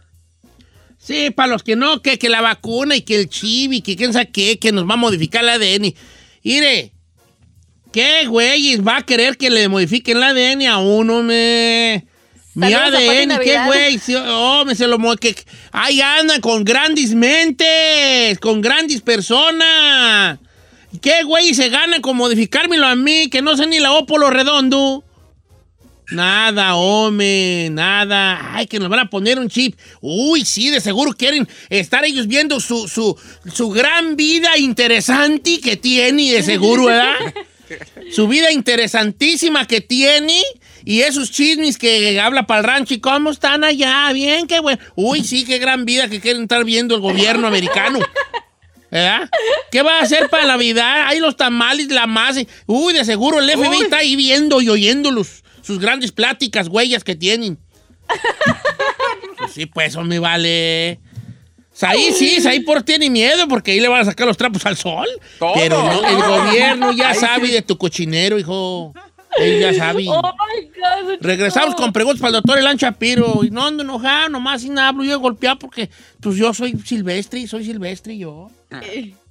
Sí, 0.97 1.29
para 1.29 1.49
los 1.49 1.61
que 1.61 1.75
no, 1.75 2.01
que, 2.01 2.17
que 2.17 2.29
la 2.29 2.39
vacuna 2.39 2.95
y 2.95 3.01
que 3.01 3.17
el 3.19 3.27
chip 3.27 3.73
y 3.73 3.81
que 3.81 3.97
quién 3.97 4.13
sabe 4.13 4.31
qué, 4.31 4.57
que 4.57 4.71
nos 4.71 4.87
va 4.87 4.93
a 4.93 4.95
modificar 4.95 5.43
el 5.43 5.49
ADN. 5.49 5.93
Mire, 6.41 6.93
¿qué 7.91 8.27
güeyes 8.27 8.79
va 8.79 8.99
a 8.99 9.05
querer 9.05 9.35
que 9.35 9.49
le 9.49 9.67
modifiquen 9.67 10.15
el 10.15 10.23
ADN 10.23 10.67
a 10.67 10.77
uno, 10.77 11.21
me? 11.21 12.07
Mi 12.53 12.73
ADN, 12.73 13.39
¿qué 13.43 13.59
güey? 13.65 13.99
Sí, 13.99 14.15
Oh, 14.15 14.63
me 14.63 14.73
se 14.73 14.87
lo 14.87 14.97
que 15.17 15.35
Ahí 15.73 15.99
andan 15.99 16.39
con 16.39 16.63
grandes 16.63 17.13
mentes, 17.13 18.39
con 18.39 18.61
grandes 18.61 19.01
personas. 19.01 20.39
¿Qué 21.01 21.23
güey 21.23 21.53
se 21.53 21.69
ganan 21.69 22.01
con 22.01 22.17
modificármelo 22.17 22.85
a 22.87 22.95
mí, 22.95 23.29
que 23.29 23.41
no 23.41 23.55
sé 23.55 23.67
ni 23.67 23.79
la 23.79 23.91
O 23.93 24.05
por 24.05 24.19
lo 24.19 24.29
redondo? 24.29 25.03
Nada, 26.11 26.75
hombre, 26.75 27.69
nada. 27.69 28.55
Ay, 28.55 28.65
que 28.65 28.79
nos 28.79 28.89
van 28.89 28.99
a 28.99 29.09
poner 29.09 29.37
un 29.37 29.47
chip. 29.47 29.77
Uy, 30.01 30.43
sí, 30.43 30.71
de 30.71 30.81
seguro 30.81 31.13
quieren 31.13 31.47
estar 31.69 32.03
ellos 32.03 32.25
viendo 32.27 32.59
su, 32.59 32.87
su, 32.87 33.15
su 33.53 33.69
gran 33.69 34.15
vida 34.15 34.57
interesante 34.57 35.59
que 35.61 35.77
tiene, 35.77 36.31
de 36.31 36.41
seguro, 36.41 36.85
¿verdad? 36.85 37.13
su 38.11 38.27
vida 38.27 38.51
interesantísima 38.51 39.67
que 39.67 39.81
tiene 39.81 40.41
y 40.83 41.01
esos 41.01 41.31
chismes 41.31 41.77
que 41.77 42.19
habla 42.19 42.47
para 42.47 42.61
el 42.61 42.65
rancho 42.65 42.95
y 42.95 42.99
cómo 42.99 43.29
están 43.29 43.63
allá, 43.63 44.11
bien, 44.11 44.47
qué 44.47 44.59
bueno. 44.59 44.81
Uy, 44.95 45.23
sí, 45.23 45.45
qué 45.45 45.59
gran 45.59 45.85
vida 45.85 46.09
que 46.09 46.19
quieren 46.19 46.43
estar 46.43 46.65
viendo 46.65 46.95
el 46.95 47.01
gobierno 47.01 47.45
americano. 47.45 47.99
¿Verdad? 48.91 49.29
¿Qué 49.71 49.81
va 49.83 49.99
a 49.99 50.01
hacer 50.01 50.29
para 50.29 50.45
la 50.45 50.57
vida? 50.57 51.07
Hay 51.07 51.19
los 51.19 51.37
tamales, 51.37 51.89
la 51.89 52.07
masa. 52.07 52.41
Uy, 52.65 52.93
de 52.93 53.05
seguro 53.05 53.39
el 53.39 53.49
FBI 53.49 53.67
Uy. 53.67 53.83
está 53.83 53.97
ahí 53.97 54.15
viendo 54.15 54.61
y 54.61 54.69
oyendo 54.69 55.11
los- 55.11 55.43
sus 55.61 55.79
grandes 55.79 56.11
pláticas, 56.11 56.67
huellas 56.67 57.03
que 57.03 57.15
tienen. 57.15 57.59
Pues 59.37 59.51
sí, 59.53 59.65
pues 59.67 59.89
eso 59.89 60.03
me 60.03 60.19
vale. 60.19 60.99
Ahí 61.81 62.11
sí, 62.11 62.45
ahí 62.45 62.59
por 62.59 62.83
tiene 62.83 63.09
miedo 63.09 63.47
porque 63.47 63.71
ahí 63.71 63.79
le 63.79 63.87
van 63.87 64.01
a 64.01 64.05
sacar 64.05 64.27
los 64.27 64.35
trapos 64.35 64.65
al 64.65 64.75
sol. 64.75 65.07
Todo. 65.37 65.53
Pero 65.53 65.81
no, 65.81 66.05
el 66.07 66.17
gobierno 66.17 66.91
ya 66.91 67.13
sabe 67.13 67.47
de 67.49 67.61
tu 67.61 67.77
cochinero, 67.77 68.37
hijo. 68.37 68.93
Ella 69.37 69.73
sabe. 69.73 70.05
Oh 70.07 70.21
my 70.21 70.67
God. 70.67 71.17
Regresamos 71.21 71.75
con 71.75 71.93
preguntas 71.93 72.19
para 72.19 72.29
el 72.29 72.35
doctor 72.35 72.57
Elan 72.57 72.77
Shapiro. 72.77 73.43
Y 73.43 73.51
no 73.51 73.65
ando 73.65 73.83
enojado, 73.83 74.29
nomás 74.29 74.61
sin 74.61 74.79
hablo 74.79 75.03
yo 75.03 75.19
golpeado 75.19 75.59
porque 75.59 75.89
pues 76.19 76.35
yo 76.35 76.53
soy 76.53 76.77
silvestre, 76.79 77.45
soy 77.47 77.65
silvestre 77.65 78.17
yo. 78.17 78.49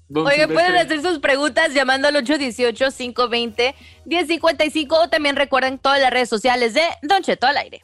Don 0.09 0.27
Oye, 0.27 0.49
pueden 0.49 0.75
hacer 0.75 1.01
sus 1.03 1.19
preguntas 1.19 1.75
llamando 1.75 2.09
al 2.09 2.15
818-520-1055 2.25 4.87
o 4.91 5.11
también 5.11 5.37
recuerden 5.37 5.79
todas 5.79 6.01
las 6.01 6.11
redes 6.11 6.31
sociales 6.31 6.73
de 6.73 6.81
Don 7.03 7.23
Cheto 7.23 7.47
al 7.47 7.59
aire. 7.59 7.83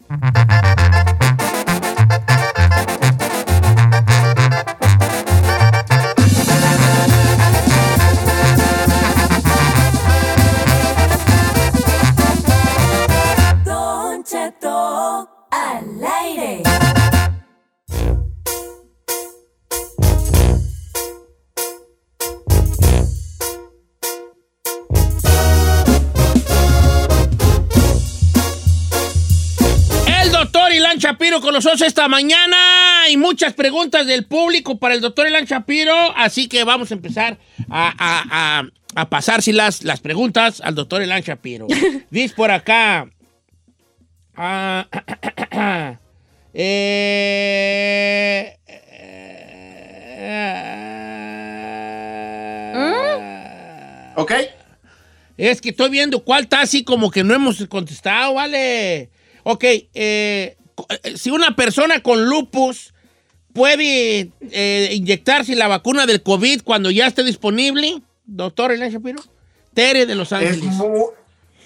Shapiro 31.15 31.41
con 31.41 31.55
nosotros 31.55 31.81
esta 31.83 32.09
mañana 32.09 33.09
y 33.09 33.17
muchas 33.17 33.53
preguntas 33.53 34.05
del 34.05 34.25
público 34.25 34.81
para 34.81 34.95
el 34.95 35.01
doctor 35.01 35.29
Ilan 35.29 35.45
Shapiro. 35.45 35.95
Así 36.17 36.49
que 36.49 36.65
vamos 36.65 36.91
a 36.91 36.95
empezar 36.95 37.39
a, 37.71 37.95
a, 37.97 38.59
a, 38.59 38.65
a 38.97 39.09
pasárselas 39.09 39.85
las 39.85 40.01
preguntas 40.01 40.61
al 40.61 40.75
doctor 40.75 41.03
Ilan 41.03 41.23
Shapiro. 41.23 41.69
Dice 42.11 42.35
por 42.35 42.51
acá. 42.51 43.09
ah, 44.35 44.89
eh, 46.53 48.59
eh, 48.67 49.35
¿Ok? 54.17 54.33
Es 55.37 55.61
que 55.61 55.69
estoy 55.69 55.91
viendo 55.91 56.25
cuál 56.25 56.43
está 56.43 56.63
así 56.63 56.83
como 56.83 57.13
que 57.13 57.23
no 57.23 57.35
hemos 57.35 57.65
contestado, 57.69 58.35
¿vale? 58.35 59.11
Ok, 59.45 59.63
eh, 59.95 60.57
si 61.17 61.31
una 61.31 61.55
persona 61.57 62.01
con 62.01 62.25
lupus 62.27 62.93
puede 63.53 64.31
eh, 64.51 64.91
inyectarse 64.93 65.55
la 65.55 65.69
vacuna 65.69 66.07
del 66.07 66.23
COVID 66.23 66.63
cuando 66.63 66.91
ya 66.91 67.07
esté 67.07 67.23
disponible, 67.23 68.03
doctor 68.25 68.73
Elena 68.73 68.91
Shapiro. 68.91 69.23
Tere 69.75 70.07
de 70.07 70.15
Los 70.15 70.29
Es 70.29 70.33
Ángeles. 70.35 70.65
muy, 70.65 71.01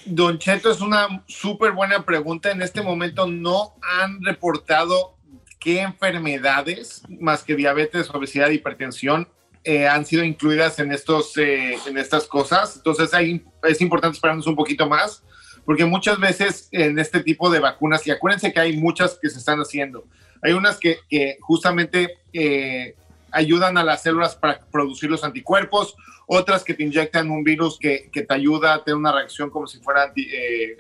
Don 0.07 0.39
Cheto, 0.39 0.71
es 0.71 0.81
una 0.81 1.23
súper 1.27 1.73
buena 1.73 2.05
pregunta. 2.05 2.51
En 2.51 2.63
este 2.63 2.81
momento 2.83 3.27
no 3.27 3.75
han 3.83 4.23
reportado 4.25 5.15
qué 5.59 5.81
enfermedades, 5.81 7.03
más 7.21 7.43
que 7.43 7.55
diabetes, 7.57 8.09
obesidad, 8.11 8.51
hipertensión, 8.51 9.29
eh, 9.65 9.87
han 9.89 10.07
sido 10.07 10.25
incluidas 10.25 10.79
en, 10.79 10.93
estos, 10.93 11.37
eh, 11.37 11.77
en 11.87 11.99
estas 11.99 12.27
cosas. 12.27 12.77
Entonces 12.77 13.13
hay- 13.13 13.43
es 13.65 13.81
importante 13.81 14.17
esperarnos 14.17 14.47
un 14.47 14.57
poquito 14.57 14.89
más, 14.89 15.23
porque 15.69 15.85
muchas 15.85 16.19
veces 16.19 16.71
en 16.73 16.99
este 16.99 17.23
tipo 17.23 17.51
de 17.51 17.59
vacunas, 17.59 18.07
y 18.07 18.11
acuérdense 18.11 18.55
que 18.55 18.61
hay 18.61 18.75
muchas 18.75 19.19
que 19.21 19.29
se 19.29 19.39
están 19.39 19.59
haciendo, 19.59 20.07
hay 20.41 20.55
unas 20.55 20.79
que, 20.79 21.01
justamente 21.41 22.17
eh, 22.33 22.95
ayudan 23.33 23.77
a 23.77 23.85
las 23.85 24.03
células 24.03 24.35
para 24.35 24.61
producir 24.73 25.11
los 25.11 25.25
anticuerpos, 25.25 25.95
otras 26.27 26.65
que 26.65 26.73
te 26.73 26.85
inyectan 26.85 27.31
un 27.31 27.45
virus 27.45 27.79
que, 27.79 28.11
te 28.11 28.35
ayuda 28.35 28.73
a 28.73 28.83
tener 28.83 28.97
una 28.97 29.13
reacción 29.13 29.51
como 29.51 29.67
si 29.67 29.79
fuera 29.81 30.05
anti- 30.05 30.31
eh, 30.33 30.79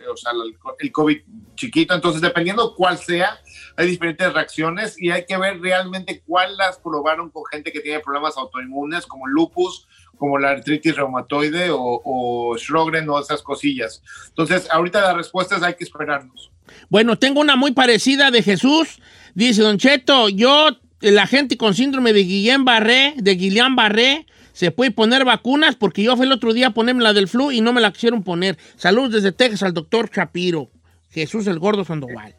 el 0.79 0.91
COVID 0.91 1.19
chiquito. 1.55 1.95
Entonces, 1.95 2.23
dependiendo 2.23 2.75
cuál 2.75 2.97
sea, 2.97 3.39
hay 3.77 3.89
diferentes 3.89 4.33
reacciones 4.33 4.99
y 4.99 5.11
hay 5.11 5.27
que 5.27 5.37
ver 5.37 5.61
realmente 5.61 6.23
cuál 6.27 6.57
las 6.57 6.79
probaron 6.79 7.29
con 7.29 7.43
gente 7.53 7.73
que 7.73 7.81
tiene 7.81 8.01
problemas 8.01 8.39
autoinmunes 8.39 9.05
como 9.07 9.27
lupus, 9.27 9.87
como 10.19 10.39
la 10.39 10.51
artritis 10.51 10.97
reumatoide 10.97 11.71
o, 11.71 11.79
o 12.05 12.57
o 12.57 13.21
esas 13.21 13.43
cosillas. 13.43 14.03
Entonces, 14.29 14.69
ahorita 14.71 15.01
la 15.01 15.15
respuesta 15.15 15.57
es 15.57 15.63
hay 15.63 15.75
que 15.75 15.85
esperarnos. 15.85 16.51
Bueno, 16.89 17.19
tengo 17.19 17.41
una 17.41 17.57
muy 17.57 17.73
parecida 17.73 18.31
de 18.31 18.43
Jesús. 18.43 18.99
Dice, 19.35 19.63
Don 19.63 19.79
Cheto, 19.79 20.29
yo, 20.29 20.77
la 21.01 21.27
gente 21.27 21.57
con 21.57 21.75
síndrome 21.75 22.13
de 22.13 22.25
Guillain-Barré, 22.25 23.15
de 23.17 23.39
Guillain-Barré, 23.39 24.27
se 24.53 24.73
puede 24.73 24.91
poner 24.91 25.25
vacunas 25.25 25.77
porque 25.77 26.03
yo 26.03 26.17
fui 26.17 26.27
el 26.27 26.33
otro 26.33 26.53
día 26.53 26.69
a 26.69 26.75
ponerme 26.75 27.05
la 27.05 27.13
del 27.13 27.29
flu 27.29 27.53
y 27.53 27.61
no 27.61 27.73
me 27.73 27.81
la 27.81 27.93
quisieron 27.93 28.25
poner. 28.25 28.59
Saludos 28.77 29.13
desde 29.13 29.33
Texas 29.33 29.63
al 29.63 29.73
doctor 29.73 30.11
Shapiro. 30.13 30.71
Jesús 31.11 31.47
el 31.47 31.59
Gordo 31.59 31.85
Sandoval. 31.85 32.35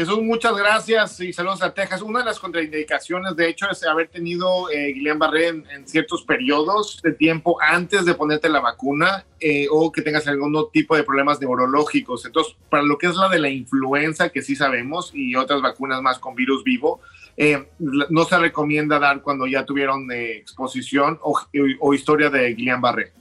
Jesús, 0.00 0.22
muchas 0.22 0.56
gracias 0.56 1.20
y 1.20 1.30
saludos 1.32 1.60
a 1.62 1.74
Texas. 1.74 2.00
Una 2.00 2.20
de 2.20 2.24
las 2.24 2.38
contraindicaciones, 2.38 3.36
de 3.36 3.48
hecho, 3.50 3.66
es 3.70 3.82
haber 3.84 4.08
tenido 4.08 4.70
eh, 4.70 4.94
Guillain-Barré 4.94 5.48
en, 5.48 5.66
en 5.70 5.86
ciertos 5.86 6.22
periodos 6.22 7.00
de 7.02 7.12
tiempo 7.12 7.58
antes 7.60 8.06
de 8.06 8.14
ponerte 8.14 8.48
la 8.48 8.60
vacuna 8.60 9.26
eh, 9.40 9.66
o 9.70 9.92
que 9.92 10.00
tengas 10.00 10.26
algún 10.26 10.56
tipo 10.72 10.96
de 10.96 11.04
problemas 11.04 11.38
neurológicos. 11.38 12.24
Entonces, 12.24 12.56
para 12.70 12.82
lo 12.82 12.96
que 12.96 13.08
es 13.08 13.14
la 13.16 13.28
de 13.28 13.40
la 13.40 13.50
influenza, 13.50 14.30
que 14.30 14.40
sí 14.40 14.56
sabemos, 14.56 15.10
y 15.14 15.34
otras 15.36 15.60
vacunas 15.60 16.00
más 16.00 16.18
con 16.18 16.34
virus 16.34 16.64
vivo, 16.64 17.00
eh, 17.36 17.68
no 17.78 18.24
se 18.24 18.38
recomienda 18.38 18.98
dar 18.98 19.20
cuando 19.20 19.46
ya 19.46 19.66
tuvieron 19.66 20.10
eh, 20.10 20.38
exposición 20.38 21.18
o, 21.22 21.38
o 21.80 21.94
historia 21.94 22.30
de 22.30 22.56
Guillain-Barré. 22.56 23.12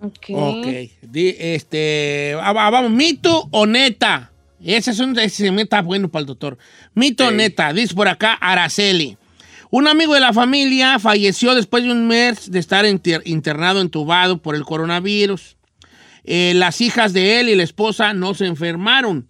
Ok. 0.00 0.26
Ok. 0.30 0.66
Di- 1.02 1.36
este, 1.38 2.34
va- 2.34 2.70
vamos, 2.70 2.90
mito 2.90 3.46
o 3.50 3.66
neta. 3.66 4.30
Ese 4.64 4.90
es 4.92 4.98
un 5.00 5.18
ese 5.18 5.48
está 5.60 5.82
bueno 5.82 6.08
para 6.08 6.20
el 6.22 6.26
doctor. 6.26 6.58
Mito 6.94 7.28
Sí. 7.28 7.34
neta, 7.36 7.72
dice 7.72 7.94
por 7.94 8.08
acá 8.08 8.32
Araceli. 8.34 9.16
Un 9.70 9.88
amigo 9.88 10.14
de 10.14 10.20
la 10.20 10.32
familia 10.32 10.98
falleció 10.98 11.54
después 11.54 11.84
de 11.84 11.90
un 11.92 12.06
mes 12.06 12.50
de 12.50 12.58
estar 12.60 12.86
inter- 12.86 13.22
internado, 13.24 13.80
entubado 13.80 14.38
por 14.40 14.54
el 14.54 14.62
coronavirus. 14.64 15.56
Eh, 16.24 16.52
las 16.54 16.80
hijas 16.80 17.12
de 17.12 17.40
él 17.40 17.48
y 17.48 17.54
la 17.56 17.64
esposa 17.64 18.14
no 18.14 18.34
se 18.34 18.46
enfermaron. 18.46 19.28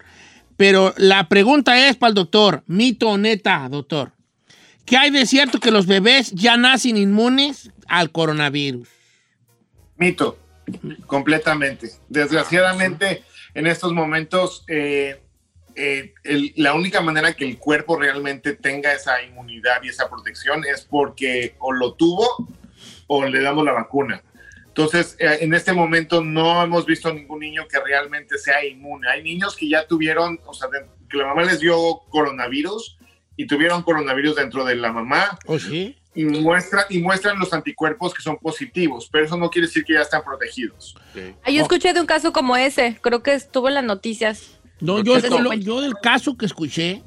Pero 0.57 0.95
la 0.99 1.29
pregunta 1.29 1.89
es 1.89 1.97
para 1.97 2.11
el 2.11 2.15
doctor, 2.15 2.63
mito 2.67 3.09
o 3.09 3.19
neta, 3.19 3.67
doctor. 3.69 4.13
¿Qué 4.85 4.97
hay 4.99 5.11
de 5.11 5.27
cierto 5.27 5.59
que 5.59 5.71
los 5.73 5.87
bebés 5.87 6.31
ya 6.33 6.57
nacen 6.57 6.97
inmunes 6.97 7.71
al 7.89 8.13
coronavirus? 8.13 8.87
Mito, 9.97 10.39
completamente. 11.07 11.91
Desgraciadamente, 12.09 13.25
en 13.55 13.67
estos 13.67 13.93
momentos, 13.93 14.65
eh, 14.69 15.23
eh, 15.77 16.15
el- 16.25 16.53
la 16.57 16.75
única 16.75 17.01
manera 17.01 17.33
que 17.35 17.45
el 17.45 17.59
cuerpo 17.59 17.97
realmente 17.99 18.55
tenga 18.55 18.93
esa 18.93 19.23
inmunidad 19.23 19.83
y 19.83 19.89
esa 19.89 20.09
protección 20.09 20.65
es 20.65 20.83
porque 20.83 21.57
o 21.59 21.73
lo 21.73 21.95
tuvo 21.95 22.49
o 23.07 23.25
le 23.25 23.41
damos 23.41 23.65
la 23.65 23.73
vacuna. 23.73 24.23
Entonces, 24.69 25.17
eh, 25.21 25.39
en 25.41 25.55
este 25.55 25.73
momento 25.73 26.23
no 26.23 26.63
hemos 26.63 26.85
visto 26.85 27.13
ningún 27.13 27.41
niño 27.41 27.67
que 27.69 27.79
realmente 27.81 28.39
sea 28.39 28.65
inmune. 28.65 29.09
Hay 29.09 29.23
niños 29.23 29.55
que 29.57 29.69
ya 29.69 29.87
tuvieron, 29.87 30.41
o 30.47 30.53
sea, 30.55 30.69
de- 30.69 30.87
que 31.09 31.17
la 31.19 31.27
mamá 31.29 31.45
les 31.45 31.61
dio 31.61 31.77
coronavirus 32.09 32.97
y 33.37 33.47
tuvieron 33.47 33.83
coronavirus 33.83 34.37
dentro 34.37 34.65
de 34.65 34.75
la 34.77 34.93
mamá 34.93 35.39
¿O 35.47 35.59
sí? 35.59 35.97
y, 36.15 36.25
muestra, 36.25 36.87
y 36.89 36.99
muestran 36.99 37.39
los 37.39 37.53
anticuerpos 37.53 38.15
que 38.15 38.23
son 38.23 38.37
positivos, 38.39 39.09
pero 39.13 39.25
eso 39.25 39.37
no 39.37 39.49
quiere 39.51 39.67
decir 39.69 39.85
que 39.85 39.93
ya 39.95 40.01
están 40.03 40.25
protegidos. 40.25 40.97
Ah, 41.45 41.51
yo 41.51 41.63
escuché 41.63 41.93
de 41.93 42.01
un 42.01 42.07
caso 42.07 42.33
como 42.33 42.57
ese, 42.57 42.97
creo 43.01 43.23
que 43.23 43.35
estuvo 43.35 43.69
en 43.69 43.75
las 43.75 43.85
noticias. 43.85 44.54
No, 44.81 45.03
yo, 45.03 45.19
lo- 45.19 45.53
yo 45.55 45.81
del 45.81 45.95
caso 46.03 46.37
que 46.37 46.47
escuché 46.47 47.03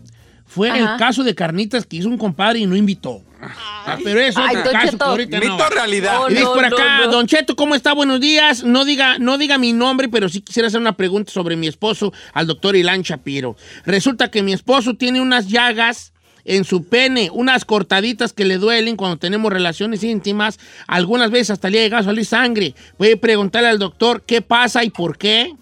fue 0.46 0.70
Ajá. 0.70 0.94
el 0.94 1.00
caso 1.00 1.24
de 1.24 1.36
carnitas 1.36 1.86
que 1.86 1.98
hizo 1.98 2.08
un 2.08 2.18
compadre 2.18 2.60
y 2.60 2.66
no 2.66 2.76
invitó. 2.76 3.22
Ah, 3.40 3.98
pero 4.04 4.20
eso 4.20 4.40
Ay, 4.42 4.56
es 4.56 4.64
Don 4.64 4.74
caso 4.74 4.98
que 4.98 5.04
ahorita 5.04 5.40
no. 5.40 5.44
Mito 5.52 5.64
o 5.66 5.70
realidad. 5.70 6.18
Oh, 6.22 6.28
Y 6.28 6.34
dice 6.34 6.44
no, 6.44 6.54
por 6.54 6.62
no, 6.70 6.76
acá, 6.76 7.00
no. 7.06 7.12
Don 7.12 7.28
Cheto, 7.28 7.56
¿cómo 7.56 7.76
está? 7.76 7.94
Buenos 7.94 8.20
días. 8.20 8.64
No 8.64 8.84
diga, 8.84 9.20
no 9.20 9.38
diga 9.38 9.58
mi 9.60 9.74
nombre, 9.74 10.10
pero 10.10 10.28
sí 10.28 10.42
quisiera 10.42 10.68
hacer 10.70 10.80
una 10.82 10.94
pregunta 10.98 11.32
sobre 11.32 11.56
mi 11.56 11.68
esposo, 11.68 12.12
al 12.34 12.48
doctor 12.48 12.76
Ilan 12.76 13.04
Shapiro. 13.04 13.56
Resulta 13.86 14.32
que 14.32 14.42
mi 14.42 14.54
esposo 14.54 14.96
tiene 14.96 15.22
unas 15.22 15.48
llagas 15.50 16.14
en 16.46 16.64
su 16.64 16.86
pene, 16.88 17.30
unas 17.32 17.64
cortaditas 17.66 18.34
que 18.34 18.46
le 18.46 18.58
duelen 18.58 18.96
cuando 18.96 19.18
tenemos 19.18 19.54
relaciones 19.54 20.04
íntimas. 20.04 20.58
Algunas 20.88 21.30
veces 21.30 21.52
hasta 21.52 21.70
le 21.70 21.80
ha 21.80 21.84
llegado 21.84 22.02
a 22.02 22.06
salir 22.06 22.26
sangre. 22.26 22.74
Puede 22.98 23.18
preguntarle 23.18 23.68
al 23.70 23.78
doctor 23.80 24.24
qué 24.26 24.42
pasa 24.42 24.84
y 24.84 24.90
por 24.90 25.18
qué. 25.18 25.54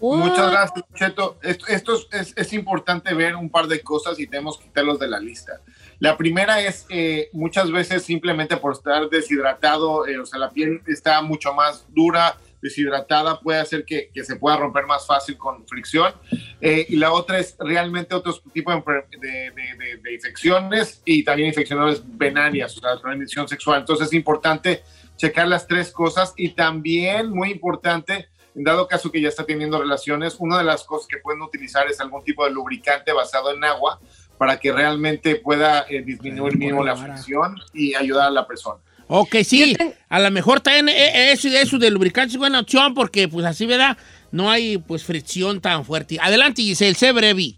Muchas 0.00 0.50
gracias, 0.52 0.84
Cheto. 0.94 1.38
Esto, 1.42 1.66
esto 1.66 1.98
es, 2.36 2.52
importante 2.52 3.12
ver 3.14 3.34
un 3.36 3.50
par 3.50 3.66
de 3.66 3.80
cosas 3.80 4.18
y 4.20 4.26
tenemos 4.26 4.56
que 4.58 4.64
quitarlos 4.66 4.98
de 4.98 5.08
la 5.08 5.18
lista. 5.18 5.60
La 5.98 6.16
primera 6.16 6.60
es 6.62 6.86
eh, 6.88 7.28
muchas 7.32 7.70
veces 7.72 8.04
simplemente 8.04 8.56
por 8.56 8.72
estar 8.72 9.08
deshidratado, 9.10 10.06
eh, 10.06 10.18
o 10.18 10.26
sea, 10.26 10.38
la 10.38 10.50
piel 10.50 10.82
está 10.86 11.20
mucho 11.22 11.52
más 11.52 11.84
dura, 11.92 12.36
deshidratada, 12.62 13.40
puede 13.40 13.60
hacer 13.60 13.84
que, 13.84 14.10
que 14.12 14.24
se 14.24 14.36
pueda 14.36 14.56
romper 14.56 14.86
más 14.86 15.06
fácil 15.06 15.36
con 15.36 15.66
fricción. 15.66 16.12
Eh, 16.60 16.86
y 16.88 16.96
la 16.96 17.12
otra 17.12 17.38
es 17.38 17.56
realmente 17.58 18.14
otro 18.14 18.34
tipo 18.52 18.70
de, 18.72 18.78
de- 19.18 19.50
de- 19.50 19.50
de- 19.52 19.96
de 20.02 20.14
infecciones 20.14 21.02
y 21.04 21.24
también 21.24 21.48
infecciones 21.48 22.02
venarias, 22.04 22.76
o 22.76 22.80
sea, 22.80 23.00
transmisión 23.00 23.48
sexual. 23.48 23.80
Entonces 23.80 24.06
es 24.08 24.12
importante 24.12 24.82
checar 25.16 25.48
las 25.48 25.66
tres 25.66 25.90
cosas 25.90 26.32
y 26.36 26.50
también, 26.50 27.30
muy 27.30 27.50
importante, 27.50 28.28
en 28.58 28.64
dado 28.64 28.88
caso 28.88 29.12
que 29.12 29.20
ya 29.20 29.28
está 29.28 29.46
teniendo 29.46 29.80
relaciones, 29.80 30.34
una 30.40 30.58
de 30.58 30.64
las 30.64 30.82
cosas 30.82 31.06
que 31.06 31.18
pueden 31.18 31.40
utilizar 31.42 31.88
es 31.88 32.00
algún 32.00 32.24
tipo 32.24 32.44
de 32.44 32.50
lubricante 32.50 33.12
basado 33.12 33.54
en 33.54 33.62
agua 33.62 34.00
para 34.36 34.58
que 34.58 34.72
realmente 34.72 35.36
pueda 35.36 35.86
eh, 35.88 36.02
disminuir 36.02 36.58
mínimo 36.58 36.82
la 36.82 36.96
fricción 36.96 37.54
y 37.72 37.94
ayudar 37.94 38.26
a 38.26 38.30
la 38.30 38.48
persona. 38.48 38.80
Ok, 39.06 39.36
sí, 39.44 39.76
a 40.08 40.18
lo 40.18 40.30
mejor 40.32 40.60
también 40.60 40.88
eh, 40.88 41.32
eso, 41.32 41.46
eso 41.48 41.78
de 41.78 41.88
lubricante 41.90 42.32
es 42.32 42.38
buena 42.38 42.58
opción 42.58 42.94
porque 42.94 43.28
pues 43.28 43.46
así, 43.46 43.64
¿verdad? 43.64 43.96
No 44.32 44.50
hay 44.50 44.76
pues 44.78 45.04
fricción 45.04 45.60
tan 45.60 45.84
fuerte. 45.84 46.18
Adelante, 46.20 46.60
Giselle, 46.62 46.94
sé 46.94 47.12
breve. 47.12 47.54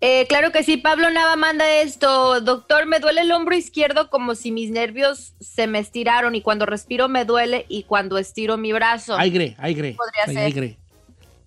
Eh, 0.00 0.26
claro 0.28 0.52
que 0.52 0.62
sí, 0.62 0.76
Pablo 0.76 1.10
Nava 1.10 1.36
manda 1.36 1.68
esto. 1.80 2.40
Doctor, 2.40 2.86
me 2.86 3.00
duele 3.00 3.22
el 3.22 3.32
hombro 3.32 3.54
izquierdo 3.56 4.10
como 4.10 4.34
si 4.34 4.52
mis 4.52 4.70
nervios 4.70 5.32
se 5.40 5.66
me 5.66 5.78
estiraron 5.78 6.34
y 6.34 6.42
cuando 6.42 6.66
respiro 6.66 7.08
me 7.08 7.24
duele 7.24 7.66
y 7.68 7.82
cuando 7.84 8.18
estiro 8.18 8.56
mi 8.56 8.72
brazo. 8.72 9.16
Aire, 9.18 9.56
aire. 9.58 9.96
Podría 9.96 10.26
ser. 10.26 10.38
aire. 10.46 10.78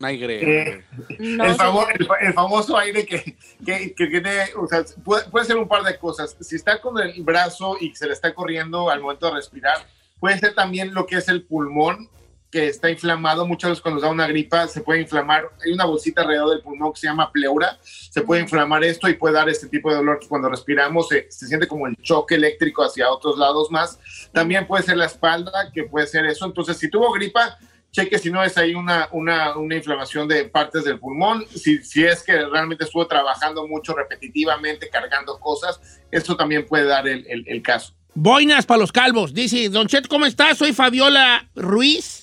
Aire. 0.04 0.70
Eh, 0.72 0.84
No, 1.20 1.46
el, 1.46 1.56
famo- 1.56 1.82
señor. 1.86 2.02
el 2.02 2.06
fa- 2.08 2.18
el 2.22 2.34
famoso 2.34 2.78
aire 2.78 3.06
que, 3.06 3.36
que, 3.66 3.94
que 3.94 4.08
tiene, 4.08 4.46
o 4.58 4.66
sea, 4.68 4.84
puede, 5.04 5.30
puede 5.30 5.46
ser 5.46 5.58
un 5.58 5.68
par 5.68 5.84
de 5.84 5.98
cosas. 5.98 6.36
Si 6.42 6.56
está 6.56 6.82
con 6.82 7.00
el 7.00 7.22
brazo 7.22 7.78
y 7.80 7.94
se 7.96 8.08
le 8.08 8.14
está 8.14 8.34
corriendo 8.34 8.90
al 8.90 9.00
momento 9.00 9.28
de 9.28 9.34
respirar, 9.34 9.78
puede 10.20 10.40
ser 10.40 10.56
también 10.56 10.94
lo 10.94 11.06
que 11.06 11.18
es 11.18 11.28
el 11.28 11.44
pulmón 11.44 12.10
que 12.52 12.68
está 12.68 12.90
inflamado. 12.90 13.48
Muchas 13.48 13.70
veces 13.72 13.82
cuando 13.82 13.96
nos 13.96 14.04
da 14.04 14.10
una 14.12 14.28
gripa 14.28 14.68
se 14.68 14.82
puede 14.82 15.02
inflamar. 15.02 15.46
Hay 15.66 15.72
una 15.72 15.86
bolsita 15.86 16.22
alrededor 16.22 16.50
del 16.50 16.62
pulmón 16.62 16.92
que 16.94 17.00
se 17.00 17.08
llama 17.08 17.32
pleura. 17.32 17.80
Se 17.84 18.22
puede 18.22 18.42
inflamar 18.42 18.84
esto 18.84 19.08
y 19.08 19.14
puede 19.14 19.36
dar 19.36 19.50
este 19.50 19.68
tipo 19.68 19.90
de 19.90 19.96
dolor 19.96 20.20
que 20.20 20.28
cuando 20.28 20.50
respiramos 20.50 21.08
se, 21.08 21.32
se 21.32 21.48
siente 21.48 21.68
como 21.68 21.88
el 21.88 21.96
choque 22.02 22.36
eléctrico 22.36 22.84
hacia 22.84 23.10
otros 23.10 23.38
lados 23.38 23.72
más. 23.72 23.98
También 24.34 24.68
puede 24.68 24.84
ser 24.84 24.98
la 24.98 25.06
espalda, 25.06 25.52
que 25.74 25.84
puede 25.86 26.08
ser 26.08 26.26
eso. 26.26 26.46
Entonces, 26.46 26.78
si 26.78 26.90
tuvo 26.90 27.12
gripa, 27.14 27.58
cheque 27.92 28.20
si 28.20 28.30
no 28.32 28.44
es 28.44 28.58
ahí 28.58 28.74
una, 28.76 29.08
una, 29.12 29.58
una 29.58 29.76
inflamación 29.76 30.28
de 30.28 30.46
partes 30.46 30.84
del 30.84 31.00
pulmón, 31.00 31.46
si, 31.56 31.84
si 31.84 32.04
es 32.04 32.24
que 32.24 32.34
realmente 32.46 32.84
estuvo 32.86 33.06
trabajando 33.08 33.68
mucho 33.68 33.94
repetitivamente, 33.94 34.90
cargando 34.90 35.40
cosas, 35.40 35.80
eso 36.12 36.36
también 36.36 36.66
puede 36.66 36.86
dar 36.86 37.08
el, 37.08 37.26
el- 37.30 37.44
el 37.48 37.62
caso. 37.62 37.94
Boinas 38.14 38.66
para 38.66 38.80
los 38.82 38.92
calvos. 38.92 39.34
Dice, 39.34 39.70
Don 39.70 39.88
Chet, 39.88 40.08
¿cómo 40.08 40.26
estás? 40.26 40.58
Soy 40.58 40.74
Fabiola 40.74 41.50
Ruiz. 41.56 42.21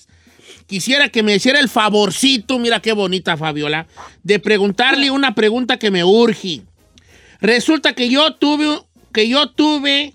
Quisiera 0.69 1.09
que 1.09 1.23
me 1.23 1.33
hiciera 1.33 1.59
el 1.59 1.67
favorcito, 1.67 2.59
mira 2.59 2.79
qué 2.79 2.93
bonita 2.93 3.35
Fabiola, 3.35 3.87
de 4.21 4.37
preguntarle 4.37 5.09
una 5.09 5.33
pregunta 5.33 5.79
que 5.79 5.89
me 5.89 6.03
urge. 6.03 6.61
Resulta 7.41 7.93
que 7.93 8.07
yo 8.07 8.35
tuve, 8.35 8.79
que 9.11 9.27
yo 9.27 9.49
tuve 9.49 10.13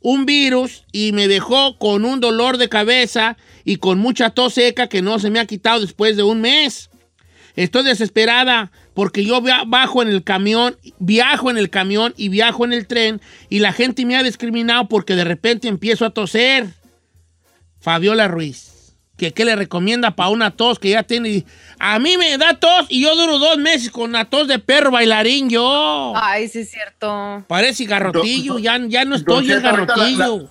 un 0.00 0.24
virus 0.24 0.84
y 0.92 1.10
me 1.10 1.26
dejó 1.26 1.78
con 1.78 2.04
un 2.04 2.20
dolor 2.20 2.58
de 2.58 2.68
cabeza 2.68 3.36
y 3.64 3.76
con 3.78 3.98
mucha 3.98 4.30
tos 4.30 4.54
seca 4.54 4.88
que 4.88 5.02
no 5.02 5.18
se 5.18 5.30
me 5.30 5.40
ha 5.40 5.46
quitado 5.46 5.80
después 5.80 6.16
de 6.16 6.22
un 6.22 6.42
mes. 6.42 6.90
Estoy 7.56 7.82
desesperada 7.82 8.70
porque 8.94 9.24
yo 9.24 9.42
bajo 9.66 10.00
en 10.00 10.10
el 10.10 10.22
camión, 10.22 10.76
viajo 11.00 11.50
en 11.50 11.58
el 11.58 11.70
camión 11.70 12.14
y 12.16 12.28
viajo 12.28 12.64
en 12.64 12.72
el 12.72 12.86
tren 12.86 13.20
y 13.48 13.58
la 13.58 13.72
gente 13.72 14.06
me 14.06 14.14
ha 14.14 14.22
discriminado 14.22 14.88
porque 14.88 15.16
de 15.16 15.24
repente 15.24 15.66
empiezo 15.66 16.04
a 16.04 16.10
toser. 16.10 16.68
Fabiola 17.80 18.28
Ruiz. 18.28 18.67
¿Qué, 19.18 19.32
qué 19.34 19.44
le 19.44 19.56
recomienda 19.56 20.12
para 20.12 20.28
una 20.30 20.52
tos 20.52 20.78
que 20.78 20.90
ya 20.90 21.02
tiene? 21.02 21.44
A 21.80 21.98
mí 21.98 22.16
me 22.16 22.38
da 22.38 22.54
tos 22.54 22.86
y 22.88 23.02
yo 23.02 23.16
duro 23.16 23.38
dos 23.38 23.58
meses 23.58 23.90
con 23.90 24.12
la 24.12 24.24
tos 24.24 24.46
de 24.46 24.58
perro 24.60 24.92
bailarín 24.92 25.50
yo. 25.50 26.12
Ay, 26.16 26.48
sí 26.48 26.60
es 26.60 26.70
cierto. 26.70 27.44
Parece 27.48 27.84
garrotillo, 27.84 28.58
ya, 28.60 28.78
ya 28.86 29.04
no 29.04 29.16
estoy, 29.16 29.46
la- 29.48 29.58
garrotillo. 29.60 30.48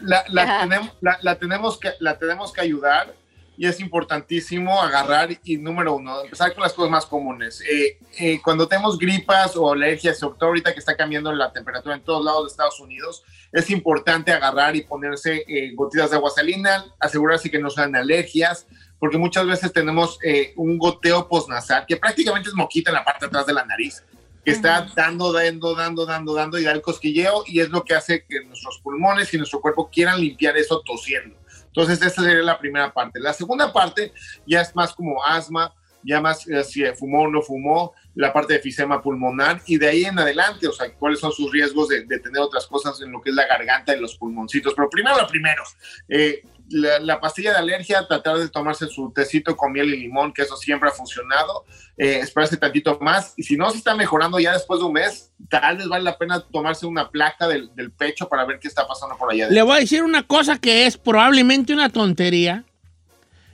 La, 0.00 0.24
la 0.28 0.42
Ajá. 0.42 0.60
tenemos, 0.62 0.90
la, 1.02 1.18
la 1.22 1.34
tenemos 1.38 1.78
que, 1.78 1.90
la 2.00 2.18
tenemos 2.18 2.52
que 2.52 2.60
ayudar 2.62 3.12
y 3.58 3.66
es 3.66 3.80
importantísimo 3.80 4.80
agarrar 4.80 5.30
y 5.42 5.56
número 5.56 5.96
uno, 5.96 6.22
empezar 6.22 6.54
con 6.54 6.62
las 6.62 6.72
cosas 6.72 6.92
más 6.92 7.04
comunes. 7.04 7.60
Eh, 7.62 7.98
eh, 8.16 8.40
cuando 8.40 8.68
tenemos 8.68 8.96
gripas 8.96 9.56
o 9.56 9.72
alergias, 9.72 10.16
sobre 10.16 10.38
todo 10.38 10.50
ahorita 10.50 10.72
que 10.72 10.78
está 10.78 10.96
cambiando 10.96 11.32
la 11.32 11.52
temperatura 11.52 11.96
en 11.96 12.02
todos 12.02 12.24
lados 12.24 12.44
de 12.44 12.50
Estados 12.52 12.78
Unidos, 12.78 13.24
es 13.50 13.68
importante 13.70 14.30
agarrar 14.30 14.76
y 14.76 14.82
ponerse 14.82 15.44
eh, 15.48 15.72
gotitas 15.74 16.10
de 16.10 16.16
agua 16.16 16.30
salina, 16.30 16.86
asegurarse 17.00 17.50
que 17.50 17.58
no 17.58 17.68
sean 17.68 17.96
alergias, 17.96 18.64
porque 19.00 19.18
muchas 19.18 19.44
veces 19.44 19.72
tenemos 19.72 20.18
un 20.56 20.76
goteo 20.78 21.28
postnasal, 21.28 21.84
que 21.86 21.96
prácticamente 21.96 22.48
es 22.48 22.54
moquita 22.54 22.90
en 22.90 22.94
la 22.94 23.04
parte 23.04 23.24
de 23.24 23.28
atrás 23.28 23.46
de 23.46 23.52
la 23.52 23.64
nariz, 23.64 24.04
que 24.44 24.52
está 24.52 24.88
dando, 24.94 25.32
dando, 25.32 25.74
dando, 25.74 26.06
dando, 26.06 26.34
dando 26.34 26.58
y 26.58 26.64
da 26.64 26.72
el 26.72 26.82
cosquilleo 26.82 27.44
y 27.46 27.60
es 27.60 27.70
lo 27.70 27.84
que 27.84 27.94
hace 27.94 28.24
que 28.28 28.44
nuestros 28.44 28.78
pulmones 28.78 29.32
y 29.34 29.36
nuestro 29.36 29.60
cuerpo 29.60 29.88
quieran 29.88 30.20
limpiar 30.20 30.56
eso 30.56 30.80
tosiendo. 30.84 31.36
Entonces, 31.68 32.02
esa 32.02 32.22
sería 32.22 32.42
la 32.42 32.58
primera 32.58 32.92
parte. 32.92 33.20
La 33.20 33.32
segunda 33.32 33.72
parte 33.72 34.12
ya 34.46 34.60
es 34.60 34.74
más 34.74 34.92
como 34.92 35.24
asma, 35.24 35.72
ya 36.02 36.20
más 36.20 36.46
eh, 36.48 36.64
si 36.64 36.84
fumó 36.96 37.22
o 37.22 37.28
no 37.28 37.42
fumó, 37.42 37.92
la 38.14 38.32
parte 38.32 38.54
de 38.54 38.58
efisema 38.58 39.00
pulmonar 39.02 39.60
y 39.66 39.78
de 39.78 39.88
ahí 39.88 40.04
en 40.04 40.18
adelante, 40.18 40.66
o 40.66 40.72
sea, 40.72 40.92
cuáles 40.94 41.20
son 41.20 41.32
sus 41.32 41.52
riesgos 41.52 41.88
de, 41.88 42.02
tener 42.02 42.40
otras 42.40 42.66
cosas 42.66 43.00
en 43.00 43.12
lo 43.12 43.20
que 43.20 43.30
es 43.30 43.36
la 43.36 43.46
garganta 43.46 43.94
y 43.94 44.00
los 44.00 44.16
pulmoncitos. 44.16 44.74
Pero 44.74 44.88
primero 44.90 45.26
primero, 45.28 45.62
eh, 46.08 46.42
la, 46.70 47.00
la 47.00 47.20
pastilla 47.20 47.52
de 47.52 47.58
alergia, 47.58 48.06
tratar 48.06 48.38
de 48.38 48.48
tomarse 48.48 48.86
su 48.88 49.10
tecito 49.12 49.56
con 49.56 49.72
miel 49.72 49.92
y 49.94 50.00
limón, 50.00 50.32
que 50.32 50.42
eso 50.42 50.56
siempre 50.56 50.88
ha 50.88 50.92
funcionado, 50.92 51.64
eh, 51.96 52.20
esperarse 52.20 52.56
tantito 52.56 52.98
más 53.00 53.34
y 53.36 53.42
si 53.42 53.56
no 53.56 53.70
se 53.70 53.78
está 53.78 53.94
mejorando 53.94 54.38
ya 54.38 54.52
después 54.52 54.80
de 54.80 54.86
un 54.86 54.92
mes, 54.92 55.32
tal 55.48 55.78
vez 55.78 55.88
vale 55.88 56.04
la 56.04 56.18
pena 56.18 56.40
tomarse 56.40 56.86
una 56.86 57.10
placa 57.10 57.48
del, 57.48 57.74
del 57.74 57.90
pecho 57.90 58.28
para 58.28 58.44
ver 58.44 58.58
qué 58.58 58.68
está 58.68 58.86
pasando 58.86 59.16
por 59.16 59.32
allá. 59.32 59.48
Le 59.48 59.62
voy 59.62 59.76
a 59.76 59.80
decir 59.80 60.02
una 60.02 60.22
cosa 60.22 60.58
que 60.58 60.86
es 60.86 60.96
probablemente 60.96 61.72
una 61.72 61.88
tontería 61.88 62.64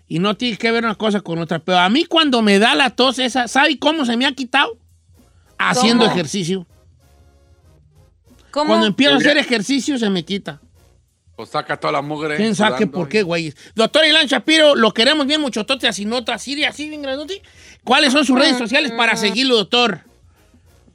y 0.06 0.18
no 0.18 0.36
tiene 0.36 0.56
que 0.56 0.70
ver 0.70 0.84
una 0.84 0.94
cosa 0.94 1.20
con 1.20 1.38
otra, 1.38 1.58
pero 1.58 1.78
a 1.78 1.88
mí 1.88 2.04
cuando 2.04 2.42
me 2.42 2.58
da 2.58 2.74
la 2.74 2.90
tos 2.90 3.18
esa, 3.18 3.48
¿sabe 3.48 3.78
cómo 3.78 4.04
se 4.04 4.16
me 4.16 4.26
ha 4.26 4.32
quitado? 4.32 4.76
Haciendo 5.58 6.04
¿Cómo? 6.04 6.14
ejercicio. 6.14 6.66
¿Cómo? 8.50 8.68
Cuando 8.68 8.86
empiezo 8.86 9.14
a 9.14 9.18
hacer 9.18 9.38
ejercicio 9.38 9.98
se 9.98 10.10
me 10.10 10.24
quita. 10.24 10.60
O 11.36 11.44
saca 11.46 11.76
toda 11.76 11.92
la 11.92 12.02
mugre. 12.02 12.36
¿Quién 12.36 12.54
sabe 12.54 12.76
sudando 12.76 12.92
por 12.96 13.08
qué, 13.08 13.22
güey? 13.22 13.52
Doctor 13.74 14.04
Ilan 14.04 14.26
Shapiro, 14.26 14.74
lo 14.76 14.92
queremos 14.92 15.26
bien 15.26 15.40
muchotote, 15.40 15.88
así 15.88 16.04
nota, 16.04 16.34
así, 16.34 16.54
de- 16.54 16.66
así 16.66 16.88
bien 16.88 17.02
grandote. 17.02 17.42
¿Cuáles 17.82 18.12
son 18.12 18.24
sus 18.24 18.38
redes 18.38 18.56
sociales 18.56 18.92
para 18.92 19.16
seguirlo, 19.16 19.56
doctor? 19.56 20.00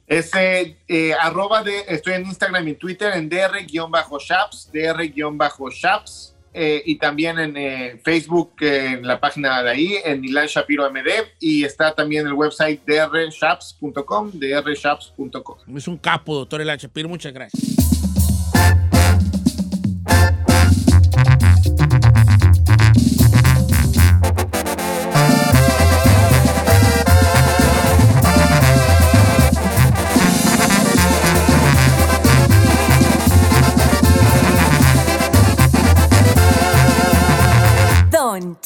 Ese 0.06 0.76
eh, 0.88 1.12
arroba 1.20 1.62
de, 1.62 1.84
estoy 1.88 2.14
en 2.14 2.26
Instagram 2.26 2.66
y 2.66 2.74
Twitter 2.74 3.12
en 3.14 3.28
dr-shaps, 3.28 4.70
dr-shaps, 4.72 6.34
eh, 6.52 6.82
y 6.84 6.96
también 6.96 7.38
en 7.38 7.56
eh, 7.56 8.00
Facebook, 8.02 8.54
eh, 8.60 8.94
en 8.94 9.06
la 9.06 9.20
página 9.20 9.62
de 9.62 9.70
ahí, 9.70 9.94
en 10.04 10.24
Ilan 10.24 10.48
Shapiro 10.48 10.90
MD, 10.90 11.06
y 11.38 11.62
está 11.64 11.94
también 11.94 12.26
el 12.26 12.32
website 12.32 12.80
drshaps.com, 12.84 14.32
drshaps.com. 14.34 15.76
Es 15.76 15.86
un 15.86 15.98
capo, 15.98 16.34
doctor 16.34 16.60
Ilan 16.60 16.78
Shapiro, 16.78 17.08
muchas 17.08 17.32
gracias. 17.32 17.99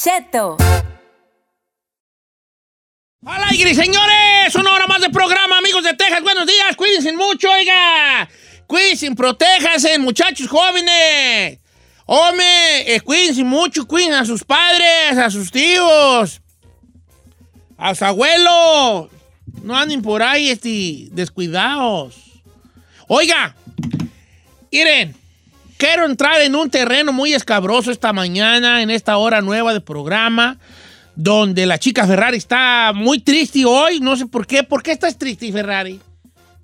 Cheto. 0.04 0.58
¡Hola, 3.24 3.48
aire, 3.52 3.74
señores! 3.74 4.54
Una 4.54 4.74
hora 4.74 4.86
más 4.86 5.00
de 5.00 5.08
programa, 5.08 5.56
amigos 5.56 5.82
de 5.82 5.94
Texas. 5.94 6.20
Buenos 6.22 6.46
días, 6.46 6.76
cuídense 6.76 7.10
mucho, 7.14 7.50
oiga. 7.50 8.28
Cuídense, 8.66 9.10
protéjanse, 9.14 9.98
muchachos 9.98 10.46
jóvenes. 10.46 11.58
Hombre, 12.04 12.94
eh, 12.94 13.00
cuídense 13.00 13.44
mucho, 13.44 13.86
cuiden 13.86 14.12
a 14.12 14.26
sus 14.26 14.44
padres, 14.44 15.16
a 15.16 15.30
sus 15.30 15.50
tíos, 15.50 16.42
a 17.78 17.94
su 17.94 18.04
abuelo. 18.04 19.08
No 19.62 19.74
anden 19.74 20.02
por 20.02 20.22
ahí, 20.22 20.50
este, 20.50 21.08
descuidados. 21.12 22.42
Oiga, 23.08 23.56
miren, 24.70 25.16
quiero 25.84 26.06
entrar 26.06 26.40
en 26.40 26.54
un 26.56 26.70
terreno 26.70 27.12
muy 27.12 27.34
escabroso 27.34 27.90
esta 27.90 28.12
mañana, 28.12 28.80
en 28.82 28.90
esta 28.90 29.16
hora 29.18 29.42
nueva 29.42 29.74
de 29.74 29.80
programa 29.82 30.56
donde 31.14 31.66
la 31.66 31.78
chica 31.78 32.06
Ferrari 32.06 32.38
está 32.38 32.92
muy 32.94 33.18
triste 33.20 33.64
hoy. 33.66 34.00
No 34.00 34.16
sé 34.16 34.26
por 34.26 34.46
qué. 34.46 34.62
¿Por 34.62 34.82
qué 34.82 34.92
estás 34.92 35.18
triste, 35.18 35.52
Ferrari? 35.52 36.00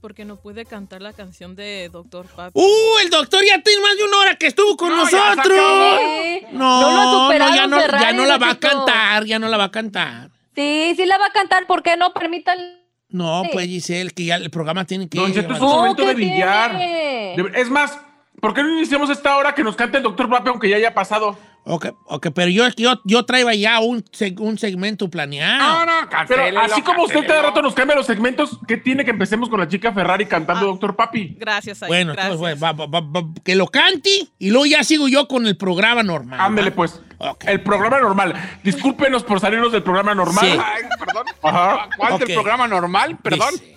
Porque 0.00 0.24
no 0.24 0.37
pude 0.37 0.64
cantar 0.64 1.02
la 1.02 1.12
canción 1.12 1.54
de 1.54 1.90
Doctor 1.92 2.26
Papi. 2.35 2.59
¡Uh! 2.59 2.98
El 3.04 3.11
doctor 3.11 3.40
ya 3.46 3.61
tiene 3.62 3.83
más 3.83 3.96
de 3.98 4.04
una 4.04 4.16
hora 4.18 4.35
que 4.37 4.46
estuvo 4.46 4.74
con 4.76 4.88
No, 4.88 5.09
ya 5.09 5.35
nosotros. 5.35 5.59
Sí. 6.00 6.46
No, 6.52 6.80
No 6.80 6.90
lo 6.90 7.22
superado, 7.26 7.54
ya, 7.54 7.66
no, 7.66 7.78
ya 7.78 8.12
no 8.14 8.24
la 8.24 8.38
va 8.38 8.50
a 8.52 8.59
cantar, 8.59 9.24
ya 9.26 9.38
no 9.38 9.48
la 9.48 9.56
va 9.59 9.64
a 9.64 9.70
cantar. 9.70 10.30
Sí, 10.56 10.94
sí 10.96 11.04
la 11.04 11.18
va 11.18 11.26
a 11.26 11.33
cantar, 11.33 11.66
¿por 11.66 11.83
qué 11.83 11.96
no? 11.98 12.12
Permítanle. 12.14 12.80
No, 13.11 13.42
Sí. 13.44 13.50
pues 13.52 13.66
Giselle, 13.66 14.11
que 14.12 14.24
ya 14.24 14.37
el 14.37 14.50
programa 14.50 14.85
tiene 14.87 15.09
que... 15.09 15.18
Don 15.18 15.33
Cheto, 15.35 15.52
es 15.52 15.61
momento 15.61 16.02
¿qué 16.02 16.09
de 16.09 16.14
tiene? 16.14 17.35
De- 17.37 17.52
Es 17.61 17.68
más, 17.68 17.98
¿por 18.40 18.54
qué 18.54 18.62
no 18.62 18.70
iniciamos 18.76 19.10
esta 19.10 19.36
hora 19.36 19.54
que 19.54 19.64
nos 19.64 19.76
cante 19.76 19.96
el 19.96 20.02
doctor 20.02 20.28
Pape 20.28 20.50
aunque 20.50 20.68
ya 20.68 20.76
haya 20.76 20.94
pasado? 20.94 21.38
Ok, 21.64 21.88
ok, 22.06 22.28
pero 22.34 22.48
yo, 22.48 22.66
yo, 22.70 22.94
yo 23.04 23.26
traigo 23.26 23.50
ya 23.52 23.80
un, 23.80 24.02
seg- 24.04 24.40
un 24.40 24.56
segmento 24.56 25.10
planeado. 25.10 25.84
No, 25.84 25.86
no, 25.86 26.08
Pero 26.26 26.58
así 26.58 26.80
como 26.80 27.04
usted 27.04 27.26
cada 27.26 27.42
rato 27.42 27.60
nos 27.60 27.74
cambia 27.74 27.94
los 27.94 28.06
segmentos, 28.06 28.58
¿qué 28.66 28.78
tiene 28.78 29.04
que 29.04 29.10
empecemos 29.10 29.50
con 29.50 29.60
la 29.60 29.68
chica 29.68 29.92
Ferrari 29.92 30.24
cantando 30.24 30.64
Doctor 30.66 30.96
Papi? 30.96 31.36
Gracias, 31.38 31.82
Ay, 31.82 31.88
bueno, 31.88 32.14
gracias. 32.14 32.32
entonces, 32.34 32.58
bueno, 32.60 32.78
va- 32.78 32.86
va- 32.86 33.00
va- 33.00 33.20
va- 33.20 33.28
que 33.44 33.54
lo 33.56 33.66
cante 33.68 34.08
y 34.38 34.50
luego 34.50 34.64
ya 34.64 34.82
sigo 34.84 35.06
yo 35.06 35.28
con 35.28 35.46
el 35.46 35.58
programa 35.58 36.02
normal. 36.02 36.40
Ándele 36.40 36.70
pues. 36.70 36.98
Ok. 37.18 37.44
El 37.46 37.60
programa 37.62 38.00
normal. 38.00 38.34
Discúlpenos 38.64 39.22
por 39.22 39.38
salirnos 39.38 39.70
del 39.70 39.82
programa 39.82 40.14
normal. 40.14 40.46
Sí. 40.50 40.58
Ay, 40.58 40.82
perdón. 40.98 41.26
Ajá. 41.42 41.88
¿Cuál 41.94 42.12
Ok. 42.14 42.20
del 42.20 42.34
programa 42.34 42.68
normal? 42.68 43.18
Perdón. 43.22 43.50
Dice. 43.52 43.76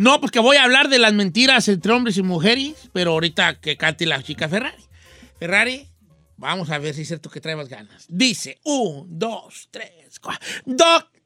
No, 0.00 0.18
porque 0.18 0.38
voy 0.38 0.56
a 0.56 0.64
hablar 0.64 0.88
de 0.88 0.98
las 0.98 1.12
mentiras 1.12 1.68
entre 1.68 1.92
hombres 1.92 2.16
y 2.16 2.22
mujeres, 2.22 2.88
pero 2.94 3.10
ahorita 3.10 3.60
que 3.60 3.76
cante 3.76 4.06
la 4.06 4.22
chica 4.22 4.48
Ferrari. 4.48 4.82
Ferrari, 5.38 5.90
vamos 6.38 6.70
a 6.70 6.78
ver 6.78 6.94
si 6.94 7.02
es 7.02 7.08
cierto 7.08 7.28
que 7.28 7.42
trae 7.42 7.54
más 7.54 7.68
ganas. 7.68 8.06
Dice, 8.08 8.58
un, 8.64 9.18
dos, 9.18 9.68
tres, 9.70 10.18
cuatro. 10.18 10.48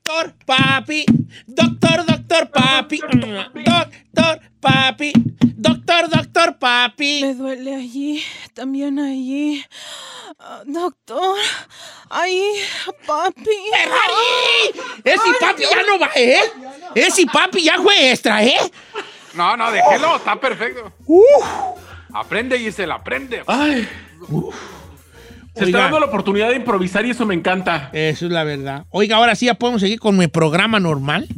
Doctor 0.07 0.35
Papi, 0.45 1.07
doctor, 1.47 2.05
doctor 2.05 2.51
Papi, 2.51 3.01
doctor 3.01 4.41
Papi, 4.61 5.13
doctor, 5.57 6.09
doctor 6.11 6.59
Papi. 6.59 7.23
Me 7.23 7.33
duele 7.33 7.75
allí, 7.75 8.23
también 8.53 8.99
allí. 8.99 9.65
Ah, 10.39 10.61
doctor, 10.67 11.39
ahí, 12.11 12.53
papi. 13.07 13.57
¡Ferrari! 13.73 15.01
Ese 15.05 15.39
papi 15.41 15.63
ya 15.63 15.83
no 15.85 15.99
va, 15.99 16.11
¿eh? 16.15 16.39
Ese 16.95 17.25
papi 17.25 17.65
ya 17.65 17.81
fue 17.81 18.11
extra, 18.11 18.45
¿eh? 18.45 18.61
No, 19.33 19.57
no, 19.57 19.71
déjelo, 19.71 20.17
está 20.17 20.39
perfecto. 20.39 20.93
Aprende, 22.13 22.59
Gisela, 22.59 22.97
aprende. 22.97 23.43
Ay. 23.47 23.89
Se 25.55 25.65
Oiga. 25.65 25.79
está 25.79 25.79
dando 25.83 26.01
la 26.01 26.07
oportunidad 26.07 26.49
de 26.49 26.57
improvisar 26.57 27.07
y 27.07 27.11
eso 27.11 27.25
me 27.27 27.35
encanta. 27.35 27.91
Eso 27.93 28.27
es 28.27 28.33
la 28.33 28.43
verdad. 28.45 28.87
Oiga, 28.91 29.17
ahora 29.17 29.37
sí 29.37 29.47
ya 29.47 29.55
podemos 29.55 29.81
seguir 29.81 30.01
con 30.01 30.17
mi 30.17 30.27
programa 30.27 30.81
normal. 30.81 31.29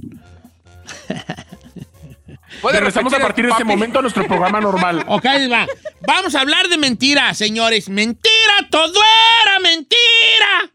¿Puede 2.63 2.79
Regresamos 2.79 3.13
a 3.13 3.19
partir 3.19 3.45
de 3.45 3.51
este 3.51 3.65
momento 3.65 3.99
a 3.99 4.03
nuestro 4.03 4.27
programa 4.27 4.61
normal. 4.61 5.05
Ok, 5.09 5.27
ahí 5.27 5.47
va. 5.49 5.67
Vamos 6.07 6.35
a 6.35 6.41
hablar 6.41 6.69
de 6.69 6.79
mentiras, 6.79 7.37
señores. 7.37 7.89
Mentira, 7.89 8.69
todo 8.71 9.01
era 9.45 9.61
mentira. 9.61 10.71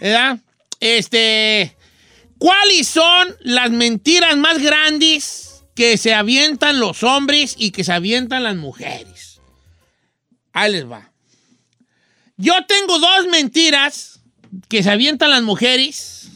¿Verdad? 0.00 0.38
Este. 0.80 1.76
¿Cuáles 2.38 2.88
son 2.88 3.28
las 3.40 3.70
mentiras 3.70 4.36
más 4.36 4.58
grandes 4.58 5.64
que 5.74 5.96
se 5.96 6.14
avientan 6.14 6.78
los 6.78 7.02
hombres 7.02 7.54
y 7.58 7.70
que 7.70 7.84
se 7.84 7.92
avientan 7.92 8.44
las 8.44 8.56
mujeres? 8.56 9.40
Ahí 10.52 10.72
les 10.72 10.88
va. 10.88 11.10
Yo 12.36 12.54
tengo 12.66 12.98
dos 12.98 13.26
mentiras 13.30 14.20
que 14.68 14.82
se 14.82 14.90
avientan 14.90 15.30
las 15.30 15.42
mujeres. 15.42 16.30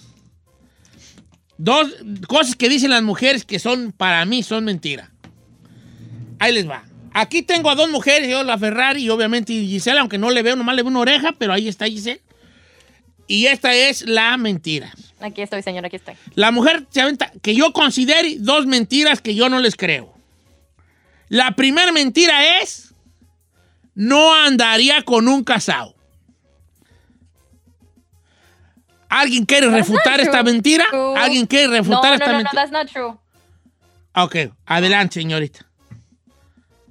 Dos 1.57 1.93
cosas 2.29 2.55
que 2.55 2.69
dicen 2.69 2.91
las 2.91 3.03
mujeres 3.03 3.45
que 3.45 3.59
son, 3.59 3.93
para 3.93 4.25
mí, 4.25 4.43
son 4.43 4.65
mentiras. 4.65 5.11
Ahí 6.39 6.53
les 6.53 6.69
va. 6.69 6.85
Aquí 7.13 7.43
tengo 7.43 7.69
a 7.71 7.75
dos 7.75 7.91
mujeres, 7.91 8.29
yo 8.31 8.45
la 8.45 8.59
Ferrari 8.59 9.03
y 9.03 9.11
obviamente 9.11 9.53
Giselle, 9.53 9.99
aunque 9.99 10.19
no 10.19 10.31
le 10.31 10.43
veo, 10.43 10.55
nomás 10.55 10.77
le 10.77 10.83
veo 10.83 10.91
una 10.91 11.01
oreja, 11.01 11.33
pero 11.37 11.53
ahí 11.53 11.67
está 11.67 11.87
Giselle. 11.87 12.21
Y 13.27 13.47
esta 13.47 13.75
es 13.75 14.03
la 14.03 14.37
mentira. 14.37 14.93
Aquí 15.21 15.43
estoy, 15.43 15.63
señor, 15.63 15.85
aquí 15.85 15.97
estoy. 15.97 16.15
La 16.35 16.53
mujer 16.53 16.87
se 16.91 17.01
aventa, 17.01 17.33
que 17.43 17.55
yo 17.55 17.73
considere 17.73 18.37
dos 18.39 18.67
mentiras 18.67 19.21
que 19.21 19.35
yo 19.35 19.49
no 19.49 19.59
les 19.59 19.75
creo. 19.75 20.15
La 21.29 21.57
primera 21.57 21.93
mentira 21.93 22.61
es, 22.61 22.88
no 23.99 24.33
andaría 24.33 25.03
con 25.03 25.27
un 25.27 25.43
casado. 25.43 25.93
¿Alguien 29.09 29.45
quiere 29.45 29.69
refutar 29.69 30.21
esta 30.21 30.43
mentira? 30.45 30.85
¿Alguien 31.17 31.47
quiere 31.47 31.67
No, 31.67 31.73
refutar 31.73 32.11
no, 32.11 32.15
esta 32.15 32.27
no, 32.27 32.33
no, 32.33 32.39
mentira? 32.39 32.63
that's 32.63 32.71
not 32.73 32.89
true. 32.91 33.17
Ok, 34.15 34.53
adelante, 34.67 35.15
señorita. 35.21 35.67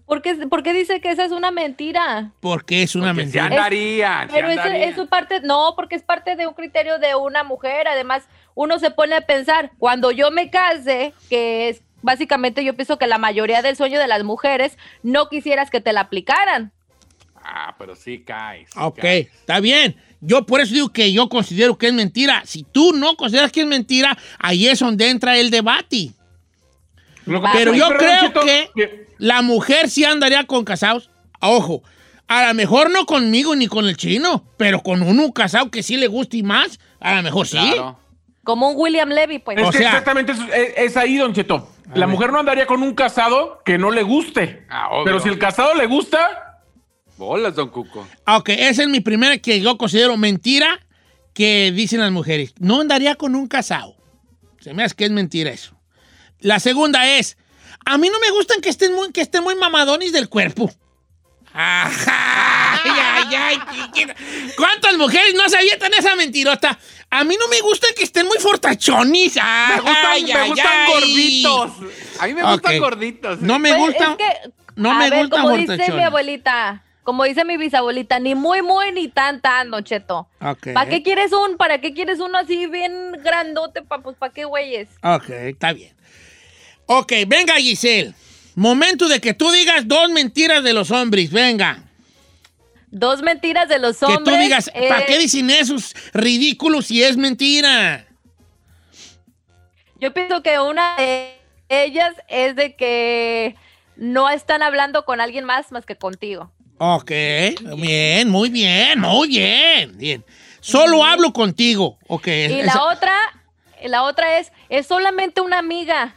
¿Por 0.05 0.21
qué, 0.21 0.35
por 0.47 0.63
qué 0.63 0.73
dice 0.73 0.99
que 0.99 1.11
esa 1.11 1.23
es 1.25 1.31
una 1.31 1.51
mentira? 1.51 2.31
Porque 2.41 2.83
es 2.83 2.95
una 2.95 3.07
Porque 3.13 3.19
se 3.29 3.39
mentira. 3.39 3.45
andarían, 3.45 4.27
se 4.29 4.33
Pero 4.35 4.49
eso 4.49 4.61
andarían. 4.61 4.89
es 4.89 4.95
su 4.95 5.07
parte, 5.07 5.39
no, 5.41 5.73
porque 5.77 5.95
es 5.95 6.03
parte 6.03 6.35
de 6.35 6.45
un 6.47 6.53
criterio 6.55 6.97
de 6.99 7.15
una 7.15 7.43
mujer. 7.43 7.87
Además, 7.87 8.23
uno 8.53 8.79
se 8.79 8.89
pone 8.91 9.15
a 9.15 9.21
pensar, 9.21 9.71
cuando 9.77 10.11
yo 10.11 10.29
me 10.31 10.49
case, 10.49 11.13
que 11.29 11.69
es 11.69 11.83
básicamente 12.01 12.63
yo 12.63 12.73
pienso 12.75 12.97
que 12.97 13.07
la 13.07 13.17
mayoría 13.17 13.61
del 13.61 13.75
sueño 13.75 13.99
de 13.99 14.07
las 14.07 14.23
mujeres, 14.23 14.77
no 15.03 15.29
quisieras 15.29 15.69
que 15.69 15.81
te 15.81 15.93
la 15.93 16.01
aplicaran. 16.01 16.71
Ah, 17.49 17.75
pero 17.79 17.95
sí 17.95 18.23
cae. 18.25 18.65
sí 18.65 18.73
Ok, 18.75 18.99
cae. 18.99 19.19
está 19.33 19.59
bien. 19.61 19.95
Yo 20.19 20.45
por 20.45 20.59
eso 20.59 20.73
digo 20.73 20.89
que 20.89 21.13
yo 21.13 21.29
considero 21.29 21.77
que 21.77 21.87
es 21.87 21.93
mentira. 21.93 22.41
Si 22.45 22.63
tú 22.63 22.91
no 22.93 23.15
consideras 23.15 23.51
que 23.51 23.61
es 23.61 23.67
mentira, 23.67 24.17
ahí 24.39 24.67
es 24.67 24.79
donde 24.79 25.09
entra 25.09 25.37
el 25.37 25.49
debate. 25.49 26.11
Lo 27.25 27.41
que- 27.41 27.47
Pero 27.53 27.73
yo 27.73 27.87
creo 27.97 28.31
que 28.43 29.07
la 29.17 29.41
mujer 29.41 29.89
sí 29.89 30.03
andaría 30.05 30.45
con 30.45 30.63
casados. 30.65 31.09
Ojo, 31.41 31.83
a 32.27 32.47
lo 32.47 32.53
mejor 32.53 32.89
no 32.89 33.05
conmigo 33.05 33.55
ni 33.55 33.67
con 33.67 33.87
el 33.87 33.95
chino, 33.95 34.43
pero 34.57 34.81
con 34.81 35.01
uno 35.01 35.31
casado 35.33 35.69
que 35.71 35.83
sí 35.83 35.97
le 35.97 36.07
guste 36.07 36.37
y 36.37 36.43
más, 36.43 36.79
a 36.99 37.15
lo 37.15 37.23
mejor 37.23 37.47
sí. 37.47 37.57
Claro. 37.57 37.99
Como 38.43 38.69
un 38.69 38.75
William 38.77 39.09
Levy, 39.09 39.39
pues. 39.39 39.57
Es 39.57 39.63
O 39.67 39.71
que 39.71 39.77
sea- 39.79 39.87
exactamente 39.89 40.31
es, 40.31 40.39
es- 40.39 40.73
es 40.77 40.97
ahí, 40.97 41.17
Don 41.17 41.33
Cheto. 41.33 41.69
La 41.93 42.05
ver. 42.05 42.07
mujer 42.07 42.31
no 42.31 42.39
andaría 42.39 42.65
con 42.65 42.81
un 42.81 42.93
casado 42.95 43.61
que 43.65 43.77
no 43.77 43.91
le 43.91 44.03
guste. 44.03 44.65
Ah, 44.69 44.89
obvio. 44.91 45.03
Pero 45.05 45.19
si 45.19 45.29
el 45.29 45.37
casado 45.39 45.73
le 45.75 45.85
gusta, 45.85 46.46
Bolas, 47.17 47.55
don 47.55 47.69
Cuco. 47.69 48.07
Ah, 48.25 48.37
Ok, 48.37 48.49
esa 48.49 48.83
es 48.83 48.89
mi 48.89 48.99
primera 48.99 49.37
que 49.39 49.59
yo 49.61 49.77
considero 49.77 50.17
mentira 50.17 50.79
que 51.33 51.71
dicen 51.71 51.99
las 51.99 52.11
mujeres. 52.11 52.53
No 52.59 52.81
andaría 52.81 53.15
con 53.15 53.35
un 53.35 53.47
casado. 53.47 53.95
Se 54.59 54.73
me 54.73 54.83
hace 54.83 54.95
que 54.95 55.05
es 55.05 55.11
mentira 55.11 55.51
eso. 55.51 55.75
La 56.39 56.59
segunda 56.59 57.07
es, 57.17 57.37
a 57.85 57.97
mí 57.97 58.09
no 58.09 58.19
me 58.19 58.29
gustan 58.31 58.61
que 58.61 58.69
estén 58.69 58.93
muy, 58.93 59.11
que 59.11 59.21
estén 59.21 59.43
muy 59.43 59.55
mamadones 59.55 60.11
del 60.11 60.29
cuerpo. 60.29 60.71
Ajá, 61.53 62.81
ay, 62.83 62.91
ay, 63.35 63.35
ay. 63.95 64.07
¿Cuántas 64.55 64.95
mujeres 64.97 65.33
no 65.35 65.47
se 65.49 65.57
avientan 65.57 65.91
esa 65.97 66.15
mentirota? 66.15 66.77
A 67.09 67.23
mí 67.23 67.35
no 67.39 67.47
me 67.47 67.61
gusta 67.61 67.87
que 67.95 68.03
estén 68.03 68.27
muy 68.27 68.37
fortachones. 68.37 69.37
Ay, 69.41 69.75
Me 69.75 69.81
gustan, 69.81 70.05
ay, 70.05 70.23
me 70.25 70.47
gustan 70.49 70.67
ay. 70.67 70.91
gorditos. 70.93 71.71
A 72.19 72.27
mí 72.27 72.33
me 72.35 72.43
gustan 72.43 72.75
Ok. 72.75 72.79
gorditos. 72.81 73.41
No 73.41 73.57
me 73.59 73.69
Pues, 73.69 73.81
gustan. 73.81 74.11
es 74.11 74.17
que, 74.17 74.49
no 74.75 74.91
a 74.91 74.95
me 74.99 75.09
ver, 75.09 75.19
gustan 75.27 75.41
como 75.41 75.57
dice 75.57 75.91
mi 75.93 76.03
abuelita, 76.03 76.83
como 77.07 77.23
dice 77.23 77.45
mi 77.45 77.55
bisabuelita, 77.55 78.19
ni 78.19 78.35
muy, 78.35 78.61
muy, 78.61 78.91
ni 78.91 79.07
tan, 79.07 79.39
tan, 79.39 79.71
Don 79.71 79.81
Cheto. 79.81 80.27
¿Para 80.39 80.89
qué 80.89 81.03
quieres 81.03 81.31
un, 81.31 81.55
para 81.55 81.79
qué 81.79 81.93
quieres 81.93 82.19
uno 82.19 82.37
así 82.37 82.65
bien 82.67 83.13
grandote, 83.23 83.81
pa, 83.81 83.99
pues, 83.99 84.17
¿para 84.17 84.33
qué 84.33 84.43
güeyes? 84.43 84.89
Ok, 85.01 85.29
está 85.29 85.71
bien. 85.71 85.95
Ok, 86.85 87.13
venga 87.25 87.55
Giselle. 87.55 88.13
Momento 88.55 89.07
de 89.07 89.21
que 89.21 89.33
tú 89.33 89.49
digas 89.51 89.87
dos 89.87 90.09
mentiras 90.09 90.61
de 90.65 90.73
los 90.73 90.91
hombres, 90.91 91.31
venga. 91.31 91.81
Dos 92.91 93.21
mentiras 93.21 93.69
de 93.69 93.79
los 93.79 93.99
Que 93.99 94.05
hombres. 94.07 94.35
tú 94.35 94.41
digas, 94.41 94.69
¿para 94.69 94.99
eh, 94.99 95.05
qué 95.07 95.17
dicen 95.17 95.49
esos 95.49 95.95
ridículos 96.11 96.87
si 96.87 97.01
es 97.01 97.15
mentira? 97.15 98.05
Yo 100.01 100.13
pienso 100.13 100.43
que 100.43 100.59
una 100.59 100.97
de 100.97 101.39
ellas 101.69 102.13
es 102.27 102.57
de 102.57 102.75
que 102.75 103.55
no 103.95 104.29
están 104.29 104.61
hablando 104.61 105.05
con 105.05 105.21
alguien 105.21 105.45
más 105.45 105.71
más 105.71 105.85
que 105.85 105.95
contigo. 105.95 106.51
Ok, 106.79 107.11
bien, 107.77 108.29
muy 108.29 108.49
bien, 108.49 108.99
muy 108.99 109.27
bien, 109.29 109.97
bien. 109.97 110.23
Solo 110.59 111.03
hablo 111.03 111.33
contigo, 111.33 111.97
ok. 112.07 112.27
Y 112.27 112.59
esa- 112.59 112.75
la 112.75 112.83
otra, 112.83 113.15
la 113.85 114.03
otra 114.03 114.39
es, 114.39 114.51
es 114.69 114.85
solamente 114.85 115.41
una 115.41 115.57
amiga. 115.59 116.15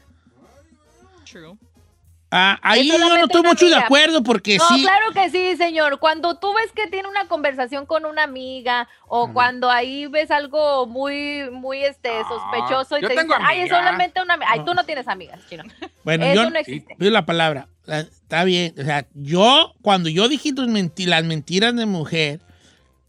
Ah, 2.33 2.59
ahí 2.63 2.87
yo 2.89 2.97
no 2.99 3.17
estoy 3.17 3.43
mucho 3.43 3.67
de 3.69 3.75
acuerdo 3.75 4.23
porque 4.23 4.57
No, 4.57 4.69
sí. 4.69 4.83
claro 4.83 5.13
que 5.13 5.31
sí, 5.31 5.57
señor. 5.57 5.99
Cuando 5.99 6.37
tú 6.39 6.55
ves 6.55 6.71
que 6.73 6.87
tiene 6.87 7.09
una 7.09 7.27
conversación 7.27 7.87
con 7.87 8.05
una 8.05 8.23
amiga 8.23 8.89
o 9.09 9.33
cuando 9.33 9.69
ahí 9.69 10.07
ves 10.07 10.31
algo 10.31 10.87
muy, 10.87 11.51
muy 11.51 11.83
este, 11.83 12.11
Ah, 12.11 12.25
sospechoso 12.29 12.99
y 12.99 13.01
te 13.01 13.09
dicen, 13.09 13.29
ay, 13.41 13.59
es 13.61 13.63
amigas". 13.65 13.79
solamente 13.79 14.23
una 14.23 14.35
amiga. 14.35 14.51
Ay, 14.53 14.61
tú 14.65 14.75
no 14.75 14.85
tienes 14.85 15.09
amigas, 15.09 15.41
chino. 15.49 15.65
Bueno, 16.05 16.25
Eso 16.25 16.35
yo 16.45 16.51
no 16.51 16.59
existe. 16.59 16.95
pido 16.97 17.11
la 17.11 17.27
palabra. 17.27 17.67
La- 17.85 18.01
Está 18.01 18.45
bien. 18.45 18.75
O 18.79 18.83
sea, 18.85 19.07
yo, 19.15 19.75
cuando 19.83 20.09
yo 20.09 20.29
dije 20.29 20.53
tus 20.55 20.69
menti- 20.69 21.07
las 21.07 21.25
mentiras 21.25 21.75
de 21.75 21.85
mujer 21.87 22.41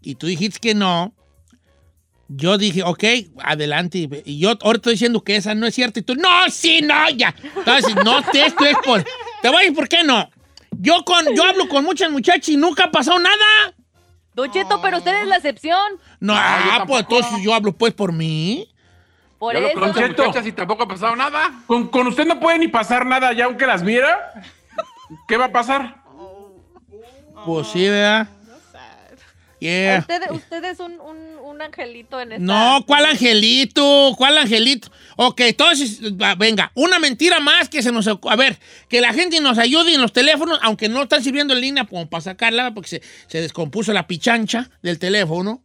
y 0.01 0.15
tú 0.15 0.25
dijiste 0.27 0.59
que 0.59 0.73
no, 0.73 1.13
yo 2.33 2.57
dije, 2.57 2.83
ok, 2.83 3.03
adelante. 3.43 4.07
Y 4.25 4.39
yo 4.39 4.53
ahora 4.61 4.77
estoy 4.77 4.93
diciendo 4.93 5.21
que 5.23 5.35
esa 5.35 5.53
no 5.53 5.67
es 5.67 5.75
cierta. 5.75 5.99
Y 5.99 6.03
tú, 6.03 6.15
no, 6.15 6.29
sí, 6.49 6.81
no, 6.81 7.09
ya. 7.09 7.35
Entonces, 7.55 7.95
no, 8.03 8.19
esto 8.19 8.65
es 8.65 8.75
por. 8.85 9.03
Te 9.41 9.49
voy 9.49 9.57
a 9.57 9.59
decir 9.59 9.75
por 9.75 9.89
qué 9.89 10.03
no. 10.03 10.29
Yo, 10.71 11.03
con, 11.03 11.25
yo 11.35 11.43
hablo 11.43 11.67
con 11.67 11.83
muchas 11.83 12.09
muchachas 12.11 12.49
y 12.49 12.57
nunca 12.57 12.85
ha 12.85 12.91
pasado 12.91 13.19
nada. 13.19 13.73
Don 14.33 14.49
Cheto, 14.49 14.81
pero 14.81 14.99
usted 14.99 15.21
es 15.21 15.27
la 15.27 15.35
excepción. 15.35 15.77
No, 16.19 16.33
yo 16.33 16.39
ah, 16.41 16.85
pues 16.87 17.01
entonces 17.01 17.41
yo 17.43 17.53
hablo 17.53 17.73
pues 17.73 17.93
por 17.93 18.13
mí. 18.13 18.69
Por 19.37 19.53
Yo 19.53 19.57
hablo 19.57 19.69
eso. 19.69 19.79
con 19.79 19.93
Cheto. 19.93 20.23
muchachas 20.23 20.47
y 20.47 20.51
tampoco 20.53 20.83
ha 20.83 20.87
pasado 20.87 21.15
nada. 21.15 21.51
con, 21.67 21.89
con 21.89 22.07
usted 22.07 22.25
no 22.25 22.39
puede 22.39 22.59
ni 22.59 22.67
pasar 22.69 23.05
nada 23.05 23.33
ya 23.33 23.45
aunque 23.45 23.65
las 23.65 23.83
viera. 23.83 24.33
¿Qué 25.27 25.35
va 25.35 25.45
a 25.45 25.51
pasar? 25.51 26.01
Pues 27.45 27.67
sí, 27.67 27.89
¿verdad? 27.89 28.29
Yeah. 29.61 29.99
Usted, 29.99 30.21
usted 30.31 30.63
es 30.65 30.79
un, 30.79 30.99
un, 30.99 31.17
un 31.43 31.61
angelito 31.61 32.19
en 32.19 32.31
esta. 32.31 32.43
No, 32.43 32.83
¿cuál 32.87 33.05
angelito? 33.05 34.15
¿Cuál 34.17 34.39
angelito? 34.39 34.91
Ok, 35.17 35.41
entonces, 35.41 35.99
venga, 36.39 36.71
una 36.73 36.97
mentira 36.97 37.39
más 37.39 37.69
que 37.69 37.83
se 37.83 37.91
nos... 37.91 38.07
A 38.07 38.35
ver, 38.35 38.57
que 38.89 39.01
la 39.01 39.13
gente 39.13 39.39
nos 39.39 39.59
ayude 39.59 39.93
en 39.93 40.01
los 40.01 40.13
teléfonos, 40.13 40.57
aunque 40.63 40.89
no 40.89 41.03
están 41.03 41.23
sirviendo 41.23 41.53
en 41.53 41.61
línea 41.61 41.85
como 41.85 42.09
para 42.09 42.21
sacarla, 42.21 42.73
porque 42.73 42.89
se, 42.89 43.01
se 43.27 43.39
descompuso 43.39 43.93
la 43.93 44.07
pichancha 44.07 44.71
del 44.81 44.97
teléfono, 44.97 45.61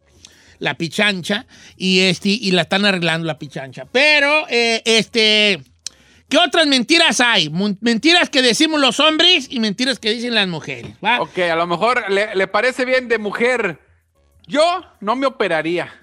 la 0.59 0.75
pichancha, 0.75 1.47
y, 1.75 2.01
este, 2.01 2.29
y 2.29 2.51
la 2.51 2.61
están 2.61 2.85
arreglando 2.85 3.25
la 3.25 3.39
pichancha. 3.39 3.87
Pero, 3.91 4.45
eh, 4.47 4.83
este... 4.85 5.59
¿Qué 6.29 6.37
otras 6.37 6.67
mentiras 6.67 7.19
hay? 7.21 7.49
Mentiras 7.79 8.29
que 8.29 8.43
decimos 8.43 8.79
los 8.79 8.99
hombres 8.99 9.47
y 9.49 9.59
mentiras 9.59 9.97
que 9.97 10.11
dicen 10.11 10.35
las 10.35 10.47
mujeres. 10.47 10.91
¿va? 11.03 11.21
Ok, 11.21 11.39
a 11.39 11.55
lo 11.55 11.65
mejor 11.65 12.11
le, 12.11 12.35
le 12.35 12.47
parece 12.47 12.85
bien 12.85 13.07
de 13.07 13.17
mujer. 13.17 13.86
Yo 14.47 14.83
no 15.01 15.15
me 15.15 15.27
operaría. 15.27 15.93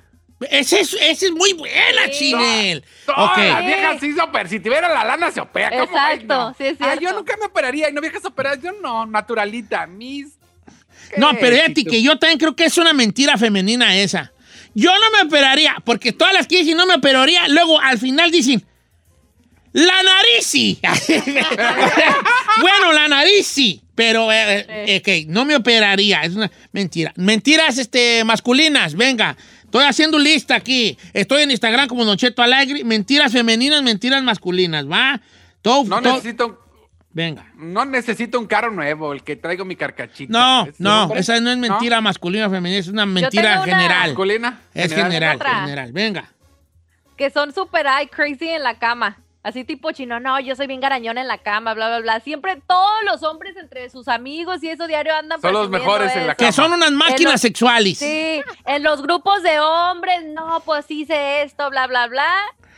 Esa 0.51 0.79
es, 0.79 1.31
muy 1.33 1.55
buena, 1.55 2.03
Sí. 2.13 2.31
Chinel. 2.31 2.85
No, 3.09 3.25
Ok. 3.27 3.39
las 3.39 3.65
viejas 3.65 4.01
sí 4.01 4.13
se 4.13 4.21
operan. 4.21 4.49
Si 4.49 4.61
tuviera 4.61 4.89
la 4.93 5.05
lana, 5.05 5.31
se 5.31 5.41
opera. 5.41 5.71
¿Cómo 5.71 5.83
Exacto, 5.85 6.49
ves? 6.49 6.57
sí 6.59 6.65
es 6.67 6.77
Ah, 6.81 6.97
yo 7.01 7.13
nunca 7.15 7.37
me 7.39 7.47
operaría. 7.47 7.89
Y 7.89 7.93
no 7.93 8.01
viejas 8.01 8.25
operadas. 8.25 8.61
Yo 8.63 8.73
no, 8.73 9.07
naturalita. 9.07 9.87
Mis. 9.87 10.35
No, 11.17 11.31
pero 11.41 11.57
fíjate 11.57 11.85
que 11.85 12.03
yo 12.03 12.19
también 12.19 12.39
creo 12.39 12.55
que 12.57 12.65
es 12.65 12.77
una 12.77 12.93
mentira 12.93 13.39
femenina 13.39 13.97
esa. 13.97 14.33
Yo 14.75 14.91
no 14.93 15.11
me 15.13 15.29
operaría, 15.29 15.77
porque 15.85 16.13
todas 16.13 16.35
las 16.35 16.47
que 16.49 16.59
dicen 16.59 16.77
no 16.77 16.85
me 16.87 16.95
operaría, 16.95 17.47
luego 17.49 17.81
al 17.81 17.99
final 17.99 18.31
dicen, 18.33 18.65
la 19.73 20.03
nariz 20.03 20.45
sí. 20.47 20.81
bueno, 22.61 22.93
la 22.93 23.07
nariz 23.07 23.47
sí, 23.47 23.84
pero 23.95 24.31
eh, 24.33 24.67
eh, 24.69 24.99
ok, 25.01 25.31
no 25.31 25.45
me 25.45 25.57
operaría, 25.57 26.23
es 26.23 26.35
una 26.35 26.51
mentira. 26.73 27.13
Mentiras 27.17 27.79
este, 27.79 28.25
masculinas, 28.25 28.95
venga. 28.95 29.37
Estoy 29.65 29.85
haciendo 29.85 30.19
lista 30.19 30.55
aquí. 30.55 30.97
Estoy 31.13 31.43
en 31.43 31.51
Instagram 31.51 31.89
como 31.89 32.05
Don 32.05 32.17
Cheto 32.17 32.43
Alegre. 32.43 32.85
Mentiras 32.85 33.33
femeninas, 33.33 33.83
mentiras 33.83 34.23
masculinas, 34.23 34.89
¿va? 34.89 35.21
Todo, 35.63 35.85
No 35.85 36.01
todo- 36.01 36.15
necesito, 36.15 36.61
Venga. 37.11 37.47
no 37.57 37.85
necesito 37.85 38.39
un 38.39 38.47
carro 38.47 38.71
nuevo, 38.71 39.13
el 39.13 39.23
que 39.25 39.35
traigo 39.37 39.65
mi 39.65 39.75
carcachita. 39.77 40.33
No, 40.33 40.67
¿Es 40.67 40.79
no, 40.79 41.13
esa 41.17 41.41
no 41.41 41.51
es 41.51 41.59
mentira 41.59 41.97
¿No? 41.97 42.03
masculina 42.03 42.47
o 42.47 42.51
femenina, 42.51 42.79
es 42.81 42.89
una 42.89 43.05
mentira 43.07 43.63
una. 43.63 43.65
general. 43.65 44.09
¿Masculina? 44.11 44.61
Es 44.75 44.93
general, 44.95 45.37
Otra. 45.37 45.61
general. 45.63 45.93
Venga. 45.93 46.33
Que 47.17 47.31
son 47.31 47.53
super 47.55 47.87
eye 47.87 48.09
crazy 48.09 48.49
en 48.49 48.63
la 48.63 48.79
cama. 48.79 49.19
Así 49.45 49.63
tipo 49.63 49.93
chino, 49.93 50.19
no, 50.21 50.41
yo 50.41 50.57
soy 50.57 50.67
bien 50.67 50.81
garañón 50.81 51.19
en 51.19 51.29
la 51.29 51.37
cama, 51.37 51.75
bla, 51.75 51.89
bla, 51.89 52.01
bla. 52.01 52.21
Siempre 52.21 52.61
todos 52.67 53.05
los 53.05 53.23
hombres 53.23 53.55
entre 53.59 53.91
sus 53.91 54.09
amigos 54.09 54.63
y 54.65 54.71
eso 54.71 54.87
diaario 54.87 55.15
andan 55.15 55.39
Son 55.41 55.53
los 55.53 55.69
mejores 55.69 56.17
en 56.17 56.27
la 56.27 56.33
eso. 56.33 56.37
Que 56.39 56.51
son 56.51 56.73
unas 56.73 56.91
máquinas 56.93 57.35
los- 57.35 57.41
sexuales. 57.43 57.99
Sí, 57.99 58.41
en 58.65 58.83
los 58.83 59.03
grupos 59.03 59.43
de 59.43 59.61
hombres, 59.61 60.25
no, 60.35 60.63
pues 60.65 60.87
hice 60.91 61.43
esto, 61.43 61.69
bla, 61.69 61.87
bla, 61.87 62.07
bla. 62.07 62.27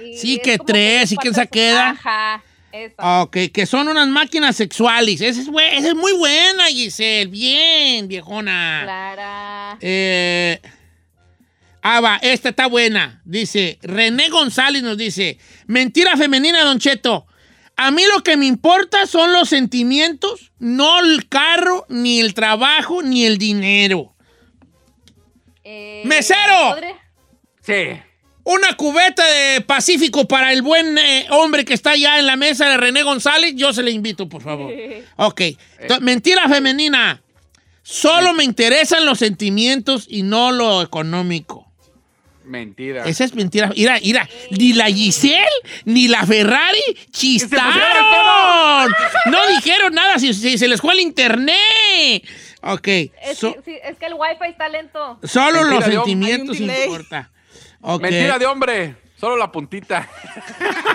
y 0.00 0.16
Sí, 0.18 0.40
que 0.42 0.58
tres, 0.58 1.04
es 1.04 1.12
¿y 1.12 1.16
quién 1.16 1.32
parte 1.34 1.46
se 1.48 1.50
queda? 1.52 1.90
Ajá, 1.90 2.42
eso. 2.72 2.94
Ok, 3.22 3.36
que 3.54 3.64
son 3.64 3.86
unas 3.86 4.08
máquinas 4.08 4.56
sexuales. 4.56 5.20
Esa 5.20 5.40
es, 5.42 5.48
esa 5.48 5.88
es 5.88 5.94
muy 5.94 6.14
buena, 6.14 6.64
Giselle. 6.64 7.30
Bien, 7.30 8.08
viejona. 8.08 8.80
Clara. 8.82 9.78
Eh, 9.80 10.60
ah, 11.94 12.00
va, 12.00 12.16
esta 12.22 12.48
está 12.48 12.66
buena. 12.66 13.22
Dice, 13.24 13.78
René 13.82 14.28
González 14.28 14.82
nos 14.82 14.96
dice, 14.96 15.38
mentira 15.66 16.16
femenina, 16.16 16.64
Don 16.64 16.78
Cheto. 16.78 17.26
A 17.76 17.90
mí 17.90 18.02
lo 18.12 18.22
que 18.22 18.36
me 18.36 18.46
importa 18.46 19.06
son 19.06 19.32
los 19.32 19.50
sentimientos, 19.50 20.52
no 20.58 21.00
el 21.00 21.28
carro, 21.28 21.86
ni 21.88 22.20
el 22.20 22.34
trabajo, 22.34 23.02
ni 23.02 23.24
el 23.24 23.38
dinero. 23.38 24.14
Eh, 25.62 26.02
¡Mesero! 26.06 26.76
Sí. 27.60 28.00
Una 28.44 28.76
cubeta 28.76 29.24
de 29.26 29.60
Pacífico 29.60 30.26
para 30.26 30.52
el 30.52 30.62
buen 30.62 30.96
eh, 30.96 31.26
hombre 31.30 31.64
que 31.64 31.74
está 31.74 31.90
allá 31.90 32.18
en 32.18 32.26
la 32.26 32.36
mesa 32.36 32.68
de 32.68 32.76
René 32.76 33.02
González, 33.02 33.54
yo 33.56 33.72
se 33.72 33.82
le 33.82 33.90
invito, 33.90 34.28
por 34.28 34.42
favor. 34.42 34.72
Ok. 35.16 35.40
Entonces, 35.80 36.00
mentira 36.00 36.48
femenina. 36.48 37.22
Solo 37.82 38.32
me 38.32 38.42
interesan 38.42 39.04
los 39.04 39.18
sentimientos 39.18 40.06
y 40.08 40.22
no 40.22 40.50
lo 40.50 40.82
económico. 40.82 41.65
Mentira. 42.46 43.04
Esa 43.04 43.24
es 43.24 43.34
mentira. 43.34 43.70
Mira, 43.76 43.98
mira, 44.02 44.28
ni 44.50 44.72
la 44.72 44.86
Giselle 44.86 45.44
ni 45.84 46.06
la 46.08 46.24
Ferrari 46.24 46.80
chistaron. 47.10 48.92
No 49.26 49.38
dijeron 49.48 49.92
nada 49.94 50.18
si, 50.18 50.32
si 50.32 50.56
se 50.56 50.68
les 50.68 50.80
fue 50.80 50.94
el 50.94 51.00
internet. 51.00 52.22
Ok. 52.62 52.86
Es, 52.88 53.38
so- 53.38 53.54
que, 53.54 53.62
sí, 53.64 53.78
es 53.82 53.96
que 53.98 54.06
el 54.06 54.14
wifi 54.14 54.48
está 54.50 54.68
lento. 54.68 55.18
solo 55.24 55.60
Mentira 55.62 55.74
los 55.74 55.84
sentimientos 55.84 56.60
importa. 56.60 57.30
Ok. 57.80 58.02
Mentira 58.02 58.38
de 58.38 58.46
hombre. 58.46 58.94
Solo 59.18 59.36
la 59.36 59.50
puntita. 59.50 60.06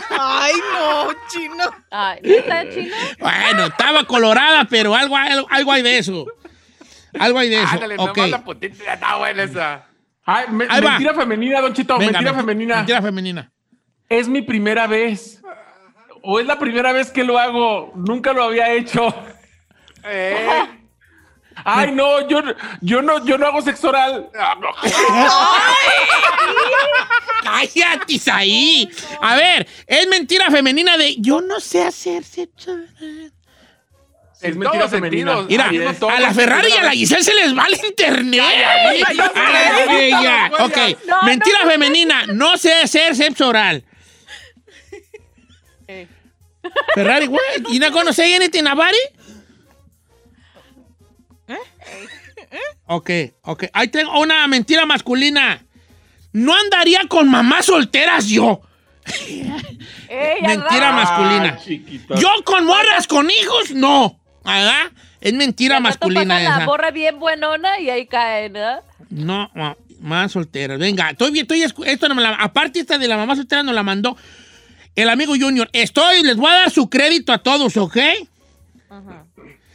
Ay, 0.09 0.53
no, 0.73 1.09
chino. 1.33 1.63
Ay, 1.89 2.19
¿neta, 2.21 2.69
chino? 2.69 2.95
Bueno, 3.19 3.65
estaba 3.65 4.03
colorada, 4.05 4.65
pero 4.69 4.93
algo, 4.93 5.17
algo, 5.17 5.47
algo 5.49 5.71
hay 5.71 5.81
de 5.81 5.97
eso. 5.97 6.27
Algo 7.19 7.39
hay 7.39 7.49
de 7.49 7.57
eso. 7.63 7.67
Ándale, 7.73 7.95
ok. 7.97 8.15
nomás 8.15 8.29
la 8.29 8.43
puntita. 8.43 8.93
Está 8.93 9.15
buena 9.17 9.43
esa. 9.43 9.85
Ay, 10.25 10.45
me- 10.51 10.65
Ahí 10.69 10.81
va. 10.81 10.91
mentira 10.91 11.13
femenina, 11.13 11.61
Don 11.61 11.73
Chito, 11.73 11.97
Venga, 11.97 12.11
mentira 12.13 12.31
men- 12.33 12.41
femenina. 12.41 12.75
Mentira 12.77 13.01
femenina. 13.01 13.51
Es 14.09 14.27
mi 14.27 14.41
primera 14.41 14.87
vez. 14.87 15.41
O 16.23 16.39
es 16.39 16.45
la 16.45 16.59
primera 16.59 16.91
vez 16.93 17.09
que 17.09 17.23
lo 17.23 17.39
hago. 17.39 17.91
Nunca 17.95 18.33
lo 18.33 18.43
había 18.43 18.71
hecho. 18.73 19.13
Eh. 20.03 20.67
Ay, 21.63 21.91
no, 21.91 22.27
yo, 22.27 22.41
yo 22.81 23.01
no, 23.01 23.23
yo 23.25 23.37
no 23.37 23.45
hago 23.47 23.61
sexo 23.61 23.89
oral. 23.89 24.29
Cállate, 27.43 28.31
ahí. 28.31 28.89
A 29.21 29.35
ver, 29.35 29.67
es 29.87 30.07
mentira 30.07 30.49
femenina 30.51 30.97
de 30.97 31.15
yo 31.19 31.41
no 31.41 31.59
sé 31.59 31.83
hacer 31.83 32.23
sexo. 32.23 32.75
Es 34.41 34.53
En 34.53 34.59
mentira 34.59 34.89
femenina. 34.89 35.41
Mira, 35.47 35.69
a 35.69 36.19
la 36.19 36.33
Ferrari 36.33 36.69
y 36.69 36.77
a 36.77 36.83
la 36.83 36.91
Giselle 36.91 37.23
se 37.23 37.33
les 37.35 37.55
va 37.55 37.65
el 37.65 37.79
internet. 37.85 38.41
Ok, 40.59 40.77
mentira 41.25 41.59
femenina, 41.67 42.25
no 42.27 42.57
sé 42.57 42.73
hacer 42.73 43.15
sexo 43.15 43.49
oral. 43.49 43.83
Ferrari, 46.95 47.27
güey, 47.27 47.41
¿y 47.69 47.79
no 47.79 47.91
conoce 47.91 48.35
anything 48.35 48.65
about 48.65 48.93
it? 48.93 49.21
Ok, 52.87 53.09
ok. 53.43 53.63
Ahí 53.73 53.87
tengo 53.89 54.19
una 54.19 54.47
mentira 54.47 54.85
masculina. 54.85 55.63
No 56.33 56.55
andaría 56.55 57.01
con 57.07 57.29
mamás 57.29 57.65
solteras 57.65 58.27
yo. 58.27 58.61
Ey, 60.09 60.41
Mentira 60.41 60.91
masculina. 60.91 61.57
Ah. 61.57 62.15
Yo 62.19 62.29
con 62.43 62.65
morras 62.65 63.07
con 63.07 63.29
hijos, 63.29 63.71
no. 63.71 64.20
¿Verdad? 64.43 64.91
Es 65.19 65.33
mentira 65.33 65.77
al 65.77 65.83
rato 65.83 66.07
masculina 66.07 66.39
La 66.39 66.55
esa. 66.57 66.65
borra 66.65 66.91
bien 66.91 67.19
buenona 67.19 67.79
y 67.79 67.89
ahí 67.89 68.07
cae, 68.07 68.49
¿no? 68.49 68.81
No, 69.09 69.51
más 69.99 70.31
solteras. 70.31 70.79
Venga, 70.79 71.11
estoy 71.11 71.31
bien, 71.31 71.43
estoy 71.49 71.61
esto 71.85 72.07
no 72.09 72.15
me 72.15 72.21
la- 72.23 72.35
aparte 72.35 72.79
esta 72.79 72.97
de 72.97 73.07
la 73.07 73.17
mamá 73.17 73.35
soltera 73.35 73.61
nos 73.61 73.75
la 73.75 73.83
mandó 73.83 74.17
el 74.95 75.09
amigo 75.09 75.33
Junior. 75.39 75.69
Estoy, 75.73 76.23
les 76.23 76.37
voy 76.37 76.49
a 76.51 76.55
dar 76.55 76.71
su 76.71 76.89
crédito 76.89 77.31
a 77.33 77.37
todos, 77.37 77.77
¿ok? 77.77 77.97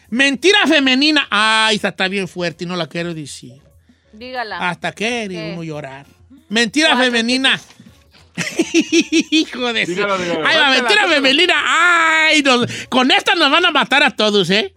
Mentira 0.08 0.58
femenina. 0.66 1.26
Ay, 1.30 1.76
esta 1.76 1.88
está 1.88 2.08
bien 2.08 2.28
fuerte 2.28 2.64
y 2.64 2.66
no 2.66 2.76
la 2.76 2.86
quiero 2.86 3.12
decir. 3.14 3.54
Dígala. 4.12 4.68
Hasta 4.70 4.92
que 4.92 5.52
uno 5.52 5.62
llorar. 5.64 6.06
Mentira 6.48 6.90
¿Cuál? 6.92 7.04
femenina. 7.06 7.60
Hijo 9.30 9.72
de... 9.72 9.86
Dígalo, 9.86 10.18
dígalo. 10.18 10.46
Ay, 10.46 10.56
va, 10.58 10.66
cuéntala. 10.68 11.08
femenina. 11.08 11.54
Ay, 12.26 12.42
nos- 12.42 12.66
con 12.88 13.10
esta 13.10 13.34
nos 13.34 13.50
van 13.50 13.64
a 13.66 13.70
matar 13.70 14.02
a 14.02 14.10
todos, 14.10 14.50
¿eh? 14.50 14.72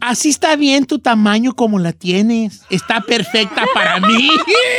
Así 0.00 0.30
está 0.30 0.56
bien 0.56 0.84
tu 0.86 0.98
tamaño 0.98 1.52
como 1.54 1.78
la 1.78 1.92
tienes. 1.92 2.62
Está 2.70 3.00
perfecta 3.02 3.64
para 3.72 4.00
mí. 4.00 4.28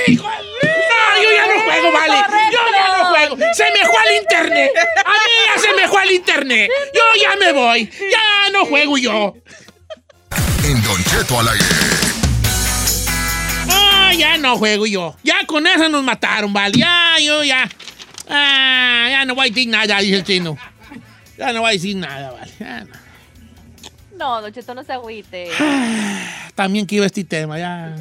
Hijo 0.07 0.27
de- 0.61 0.67
No, 0.67 1.23
yo 1.23 1.29
ya 1.35 1.47
no 1.55 1.61
juego, 1.63 1.91
vale. 1.93 2.15
Yo 2.51 2.59
ya 2.71 2.97
no 2.97 3.05
juego. 3.09 3.37
Se 3.53 3.63
me 3.63 3.85
fue 3.85 3.99
al 4.07 4.21
internet. 4.21 4.71
A 5.05 5.11
mí 5.11 5.33
ya 5.55 5.61
se 5.61 5.73
me 5.75 5.87
fue 5.87 6.01
al 6.01 6.11
internet. 6.11 6.69
Yo 6.93 7.21
ya 7.21 7.35
me 7.37 7.53
voy. 7.53 7.89
Ya 8.11 8.51
no 8.51 8.65
juego 8.65 8.97
yo. 8.97 9.33
En 10.65 10.81
Don 10.83 11.03
Cheto 11.05 11.39
al 11.39 11.47
aire. 11.49 11.65
No, 13.73 14.13
ya 14.13 14.37
no 14.37 14.57
juego 14.57 14.85
yo. 14.85 15.15
Ya 15.23 15.45
con 15.45 15.65
eso 15.67 15.89
nos 15.89 16.03
mataron, 16.03 16.53
vale. 16.53 16.77
Ya, 16.77 17.15
yo 17.21 17.43
ya. 17.43 17.69
Ah, 18.29 19.07
ya 19.09 19.25
no 19.25 19.35
voy 19.35 19.47
a 19.47 19.49
decir 19.49 19.67
nada, 19.67 19.99
dice 19.99 20.17
el 20.17 20.23
chino. 20.23 20.57
Ya 21.37 21.51
no 21.51 21.61
voy 21.61 21.69
a 21.71 21.73
decir 21.73 21.95
nada, 21.95 22.31
vale. 22.31 22.51
Ya 22.59 22.81
no. 22.81 23.03
No, 24.17 24.41
Don 24.41 24.53
Cheto, 24.53 24.73
no 24.73 24.83
se 24.83 24.93
agüite. 24.93 25.49
También 26.55 26.85
que 26.85 26.95
iba 26.95 27.05
este 27.05 27.23
tema, 27.23 27.57
ya. 27.57 27.95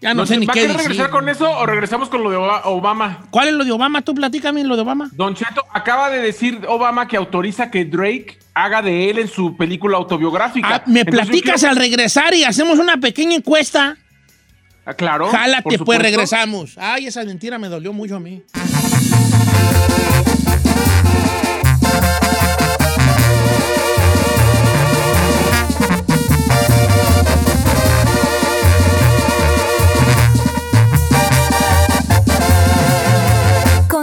Ya 0.00 0.14
no 0.14 0.22
No 0.22 0.26
sé 0.26 0.38
ni 0.38 0.46
¿Va 0.46 0.52
a 0.52 0.56
decir. 0.56 0.76
regresar 0.76 1.10
con 1.10 1.28
eso 1.28 1.50
o 1.50 1.66
regresamos 1.66 2.08
con 2.08 2.22
lo 2.22 2.30
de 2.30 2.36
Oba- 2.36 2.62
Obama? 2.64 3.26
¿Cuál 3.30 3.48
es 3.48 3.54
lo 3.54 3.64
de 3.64 3.72
Obama? 3.72 4.00
Tú 4.00 4.14
platícame 4.14 4.64
lo 4.64 4.74
de 4.76 4.82
Obama. 4.82 5.10
Don 5.12 5.34
Cheto 5.34 5.62
acaba 5.74 6.08
de 6.08 6.20
decir 6.22 6.60
Obama 6.68 7.06
que 7.06 7.18
autoriza 7.18 7.70
que 7.70 7.84
Drake 7.84 8.38
haga 8.54 8.80
de 8.80 9.10
él 9.10 9.18
en 9.18 9.28
su 9.28 9.56
película 9.58 9.98
autobiográfica. 9.98 10.68
Ah, 10.76 10.82
me 10.86 11.00
Entonces, 11.00 11.26
platicas 11.26 11.60
quiero- 11.60 11.70
al 11.72 11.76
regresar 11.76 12.32
y 12.34 12.44
hacemos 12.44 12.78
una 12.78 12.96
pequeña 12.96 13.36
encuesta. 13.36 13.96
Ah, 14.86 14.94
Claro. 14.94 15.28
Jálate, 15.28 15.78
pues 15.78 15.98
regresamos. 16.00 16.76
Ay, 16.78 17.06
esa 17.06 17.22
mentira 17.24 17.58
me 17.58 17.68
dolió 17.68 17.92
mucho 17.92 18.16
a 18.16 18.20
mí. 18.20 18.42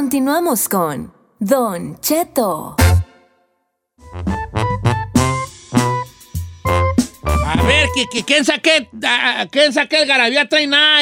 Continuamos 0.09 0.69
con 0.69 1.11
Don 1.37 1.99
Cheto. 1.99 2.77
A 7.45 7.61
ver, 7.63 7.89
que, 7.93 8.05
que- 8.09 8.23
¿quién 8.23 8.45
saqué, 8.45 8.87
a- 9.05 9.47
quién 9.51 9.73
saqué 9.73 10.03
el 10.03 10.07
Garabía 10.07 10.47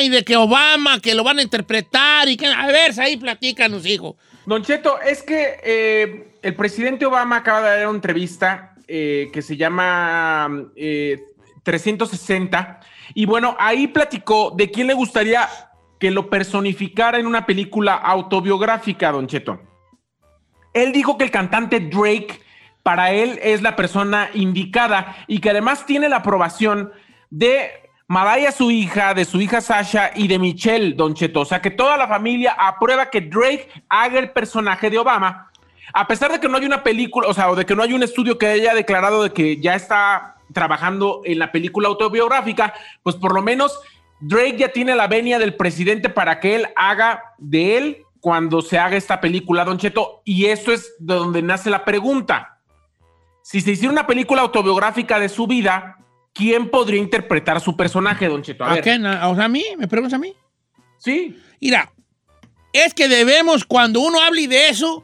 y 0.02 0.10
de 0.10 0.24
que 0.24 0.36
Obama, 0.36 1.00
que 1.02 1.14
lo 1.14 1.24
van 1.24 1.38
a 1.38 1.44
interpretar 1.44 2.28
y 2.30 2.36
que, 2.36 2.48
a 2.48 2.66
ver, 2.66 3.00
ahí 3.00 3.16
platícanos, 3.18 3.86
hijo. 3.86 4.18
Don 4.48 4.64
Cheto, 4.64 5.00
es 5.00 5.22
que 5.22 5.60
eh, 5.64 6.34
el 6.42 6.56
presidente 6.56 7.06
Obama 7.06 7.36
acaba 7.38 7.62
de 7.62 7.78
dar 7.82 7.88
una 7.88 7.98
entrevista 7.98 8.74
eh, 8.88 9.30
que 9.32 9.44
se 9.44 9.56
llama 9.56 10.50
eh, 10.76 11.20
360 11.62 12.80
y 13.14 13.28
bueno, 13.28 13.56
ahí 13.60 13.86
platicó 13.86 14.50
de 14.58 14.72
quién 14.72 14.88
le 14.88 14.96
gustaría 14.96 15.48
que 16.00 16.12
lo 16.12 16.30
personificara 16.30 17.20
en 17.20 17.28
una 17.28 17.46
película 17.46 17.96
autobiográfica, 17.96 19.12
Don 19.12 19.28
Cheto. 19.28 19.60
Él 20.74 20.92
dijo 20.92 21.18
que 21.18 21.24
el 21.24 21.32
cantante 21.32 21.80
Drake 21.80 22.42
para 22.84 23.12
él 23.12 23.40
es 23.42 23.62
la 23.62 23.76
persona 23.76 24.30
indicada 24.34 25.16
y 25.28 25.40
que 25.40 25.50
además 25.50 25.86
tiene 25.86 26.10
la 26.10 26.18
aprobación 26.18 26.92
de 27.30 27.72
Madaya, 28.08 28.52
su 28.52 28.70
hija, 28.70 29.16
de 29.16 29.26
su 29.26 29.42
hija 29.42 29.62
Sasha 29.62 30.12
y 30.16 30.28
de 30.28 30.38
Michelle, 30.38 30.94
Don 30.94 31.16
Cheto. 31.16 31.42
O 31.42 31.46
sea, 31.46 31.62
que 31.62 31.72
toda 31.72 31.98
la 31.98 32.08
familia 32.08 32.56
aprueba 32.58 33.10
que 33.10 33.22
Drake 33.22 33.70
haga 33.90 34.20
el 34.20 34.30
personaje 34.30 34.92
de 34.92 35.00
Obama, 35.00 35.52
a 35.94 36.06
pesar 36.06 36.32
de 36.32 36.40
que 36.40 36.48
no 36.48 36.58
hay 36.58 36.66
una 36.66 36.84
película, 36.84 37.28
o 37.28 37.34
sea, 37.34 37.50
o 37.50 37.56
de 37.56 37.66
que 37.66 37.76
no 37.76 37.82
hay 37.82 37.94
un 37.94 38.04
estudio 38.04 38.38
que 38.38 38.46
haya 38.46 38.76
declarado 38.76 39.24
de 39.24 39.34
que 39.34 39.58
ya 39.60 39.74
está 39.74 40.36
trabajando 40.54 41.22
en 41.26 41.40
la 41.40 41.52
película 41.52 41.88
autobiográfica, 41.88 42.74
pues 43.02 43.16
por 43.16 43.34
lo 43.34 43.42
menos 43.42 43.80
Drake 44.28 44.58
ya 44.58 44.70
tiene 44.70 44.96
la 44.96 45.08
venia 45.08 45.38
del 45.38 45.56
presidente 45.56 46.10
para 46.10 46.40
que 46.40 46.56
él 46.56 46.68
haga 46.76 47.36
de 47.38 47.78
él 47.78 47.98
cuando 48.20 48.64
se 48.64 48.80
haga 48.80 48.98
esta 48.98 49.22
película, 49.22 49.64
Don 49.64 49.78
Cheto. 49.78 50.24
Y 50.26 50.46
eso 50.46 50.72
es 50.72 50.96
de 50.98 51.14
donde 51.14 51.44
nace 51.44 51.70
la 51.70 51.86
pregunta. 51.86 52.60
Si 53.44 53.62
se 53.62 53.72
hiciera 53.72 53.92
una 53.92 54.08
película 54.08 54.42
autobiográfica 54.42 55.20
de 55.20 55.30
su 55.30 55.46
vida, 55.46 56.00
¿quién 56.34 56.72
podría 56.72 57.00
interpretar 57.00 57.62
su 57.62 57.78
personaje, 57.78 58.28
Don 58.28 58.42
Cheto? 58.42 58.64
A 58.64 58.74
¿A 58.74 59.30
O 59.30 59.36
sea, 59.36 59.46
a 59.46 59.48
mí, 59.48 59.64
¿me 59.78 59.88
preguntas 59.88 60.16
a 60.16 60.20
mí? 60.20 60.34
Sí. 60.98 61.40
Mira, 61.62 61.92
es 62.74 62.96
que 62.96 63.08
debemos, 63.08 63.64
cuando 63.64 64.00
uno 64.00 64.20
hable 64.20 64.48
de 64.48 64.70
eso, 64.70 65.04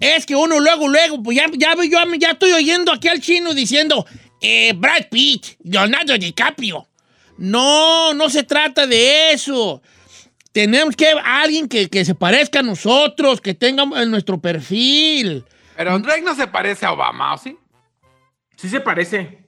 es 0.00 0.26
que 0.26 0.34
uno 0.34 0.58
luego, 0.58 0.88
luego, 0.88 1.22
pues 1.22 1.36
ya, 1.36 1.46
ya, 1.56 1.74
yo 1.76 2.14
ya 2.18 2.30
estoy 2.32 2.50
oyendo 2.50 2.90
aquí 2.90 3.06
al 3.06 3.20
chino 3.20 3.54
diciendo, 3.54 4.04
eh, 4.40 4.72
Brad 4.76 5.06
Pitt, 5.08 5.56
Leonardo 5.62 6.18
DiCaprio. 6.18 6.88
No, 7.38 8.14
no 8.14 8.28
se 8.30 8.42
trata 8.42 8.86
de 8.86 9.32
eso. 9.32 9.82
Tenemos 10.52 10.96
que 10.96 11.08
alguien 11.24 11.68
que, 11.68 11.88
que 11.88 12.04
se 12.04 12.14
parezca 12.14 12.60
a 12.60 12.62
nosotros, 12.62 13.40
que 13.40 13.52
tenga 13.54 13.84
en 14.02 14.10
nuestro 14.10 14.38
perfil. 14.38 15.44
Pero 15.76 15.98
Drake 15.98 16.22
no 16.22 16.34
se 16.34 16.46
parece 16.46 16.86
a 16.86 16.92
Obama, 16.92 17.34
¿o 17.34 17.38
sí? 17.38 17.56
Sí 18.56 18.68
se 18.70 18.80
parece. 18.80 19.44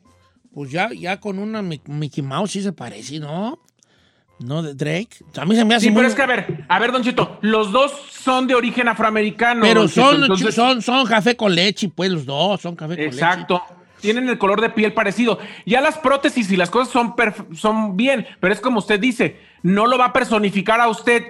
Pues 0.52 0.70
ya, 0.70 0.90
ya 0.92 1.18
con 1.18 1.38
una 1.38 1.62
Mi- 1.62 1.80
Mickey 1.86 2.22
Mouse 2.22 2.50
sí 2.50 2.62
se 2.62 2.72
parece, 2.72 3.18
¿no? 3.20 3.58
No 4.38 4.62
de 4.62 4.74
Drake. 4.74 5.08
A 5.36 5.46
mí 5.46 5.56
se 5.56 5.64
me 5.64 5.74
hace 5.74 5.86
Sí, 5.86 5.90
muy- 5.90 6.00
pero 6.00 6.08
es 6.08 6.14
que 6.14 6.22
a 6.22 6.26
ver, 6.26 6.64
a 6.68 6.78
ver, 6.78 6.92
Don 6.92 7.02
Cheto, 7.02 7.38
los 7.40 7.72
dos 7.72 7.90
son 8.10 8.46
de 8.46 8.54
origen 8.54 8.86
afroamericano. 8.86 9.62
Pero 9.62 9.88
son, 9.88 10.22
entonces- 10.22 10.54
son, 10.54 10.82
son 10.82 11.06
café 11.06 11.34
con 11.36 11.54
leche, 11.54 11.88
pues 11.88 12.10
los 12.10 12.26
dos 12.26 12.60
son 12.60 12.76
café 12.76 12.96
con 12.96 13.04
leche. 13.06 13.16
Exacto. 13.16 13.62
Tienen 14.00 14.28
el 14.28 14.38
color 14.38 14.60
de 14.60 14.70
piel 14.70 14.92
parecido. 14.92 15.38
Ya 15.66 15.80
las 15.80 15.98
prótesis 15.98 16.50
y 16.50 16.56
las 16.56 16.70
cosas 16.70 16.92
son, 16.92 17.14
son 17.54 17.96
bien, 17.96 18.26
pero 18.40 18.52
es 18.52 18.60
como 18.60 18.78
usted 18.78 19.00
dice, 19.00 19.38
no 19.62 19.86
lo 19.86 19.98
va 19.98 20.06
a 20.06 20.12
personificar 20.12 20.80
a 20.80 20.88
usted 20.88 21.24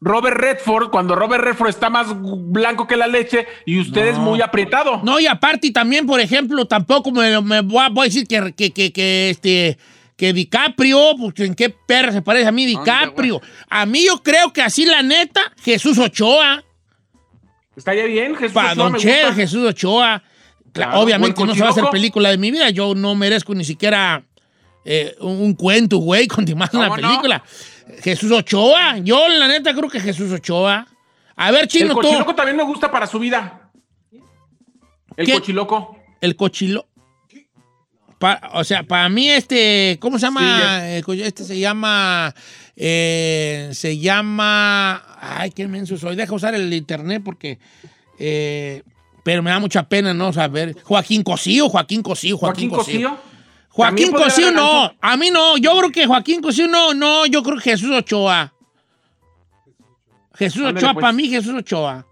Robert 0.00 0.36
Redford 0.36 0.90
cuando 0.90 1.14
Robert 1.14 1.42
Redford 1.42 1.70
está 1.70 1.88
más 1.88 2.08
blanco 2.14 2.86
que 2.86 2.96
la 2.96 3.06
leche 3.06 3.46
y 3.64 3.80
usted 3.80 4.06
es 4.08 4.18
muy 4.18 4.42
aprietado. 4.42 5.00
No, 5.02 5.18
y 5.18 5.26
aparte 5.26 5.68
y 5.68 5.72
también, 5.72 6.06
por 6.06 6.20
ejemplo, 6.20 6.66
tampoco 6.66 7.10
me, 7.10 7.40
me 7.40 7.62
voy, 7.62 7.82
a, 7.82 7.88
voy 7.88 8.02
a 8.02 8.08
decir 8.08 8.26
que, 8.26 8.52
que, 8.52 8.70
que, 8.70 8.92
que, 8.92 9.30
este, 9.30 9.78
que 10.16 10.34
DiCaprio, 10.34 11.16
pues 11.18 11.40
en 11.40 11.54
qué 11.54 11.70
perra 11.70 12.12
se 12.12 12.20
parece 12.20 12.46
a 12.46 12.52
mí 12.52 12.66
DiCaprio. 12.66 13.40
A 13.68 13.86
mí 13.86 14.04
yo 14.06 14.22
creo 14.22 14.52
que 14.52 14.60
así 14.60 14.84
la 14.84 15.02
neta, 15.02 15.40
Jesús 15.62 15.98
Ochoa, 15.98 16.62
¿Está 17.76 17.94
ya 17.94 18.04
bien, 18.04 18.36
Jesús? 18.36 18.52
para 18.52 18.72
Ochoa, 18.72 18.84
Don 18.84 18.92
me 18.92 18.98
gusta. 18.98 19.34
Jesús 19.34 19.66
Ochoa. 19.66 20.22
Claro, 20.74 21.00
Obviamente 21.00 21.40
el 21.40 21.46
no 21.48 21.54
se 21.54 21.60
va 21.60 21.68
a 21.68 21.70
hacer 21.70 21.82
cochiloco. 21.84 21.92
película 21.92 22.30
de 22.30 22.36
mi 22.38 22.50
vida, 22.50 22.68
yo 22.70 22.94
no 22.94 23.14
merezco 23.14 23.54
ni 23.54 23.64
siquiera 23.64 24.22
eh, 24.84 25.14
un, 25.20 25.40
un 25.40 25.54
cuento, 25.54 25.96
güey, 25.98 26.26
con 26.28 26.44
más 26.56 26.74
una 26.74 26.94
película. 26.94 27.42
Jesús 28.02 28.30
Ochoa, 28.32 28.98
yo 28.98 29.26
la 29.28 29.46
neta 29.48 29.72
creo 29.74 29.88
que 29.88 30.00
Jesús 30.00 30.30
Ochoa. 30.32 30.86
A 31.36 31.50
ver, 31.50 31.62
El 31.62 31.68
chino, 31.68 31.94
tú. 31.94 32.00
cochiloco 32.02 32.34
también 32.34 32.56
me 32.56 32.62
gusta 32.64 32.90
para 32.90 33.06
su 33.06 33.18
vida. 33.18 33.70
El 35.16 35.26
¿Qué? 35.26 35.32
cochiloco. 35.34 35.96
El 36.20 36.36
cochilo. 36.36 36.86
Pa- 38.18 38.40
o 38.54 38.64
sea, 38.64 38.82
para 38.84 39.08
mí 39.08 39.28
este, 39.28 39.98
¿cómo 40.00 40.18
se 40.18 40.26
llama? 40.26 40.80
Sí. 40.80 40.86
El 40.96 41.04
co- 41.04 41.12
este 41.12 41.44
se 41.44 41.58
llama, 41.58 42.34
eh, 42.76 43.70
se 43.72 43.98
llama, 43.98 45.02
ay, 45.20 45.50
qué 45.50 45.66
menso 45.68 45.96
soy. 45.98 46.16
Deja 46.16 46.32
usar 46.34 46.54
el 46.54 46.72
internet 46.72 47.22
porque, 47.24 47.58
eh, 48.18 48.82
pero 49.24 49.42
me 49.42 49.50
da 49.50 49.58
mucha 49.58 49.82
pena 49.88 50.14
no 50.14 50.32
saber. 50.32 50.76
Joaquín 50.84 51.24
Cosío, 51.24 51.68
Joaquín 51.68 52.02
Cosío, 52.02 52.38
Joaquín, 52.38 52.70
Joaquín 52.70 53.02
Cosío. 53.02 53.18
Joaquín 53.70 54.12
Cosío 54.12 54.52
no, 54.52 54.92
a 55.00 55.16
mí 55.16 55.30
no, 55.32 55.56
yo 55.56 55.76
creo 55.78 55.90
que 55.90 56.06
Joaquín 56.06 56.40
Cosío 56.40 56.68
no, 56.68 56.94
no, 56.94 57.26
yo 57.26 57.42
creo 57.42 57.56
que 57.56 57.70
Jesús 57.70 57.90
Ochoa. 57.90 58.52
Jesús 60.34 60.60
Ándale, 60.62 60.78
Ochoa, 60.78 60.92
pues. 60.94 61.02
para 61.02 61.12
mí 61.12 61.28
Jesús 61.28 61.54
Ochoa. 61.54 62.06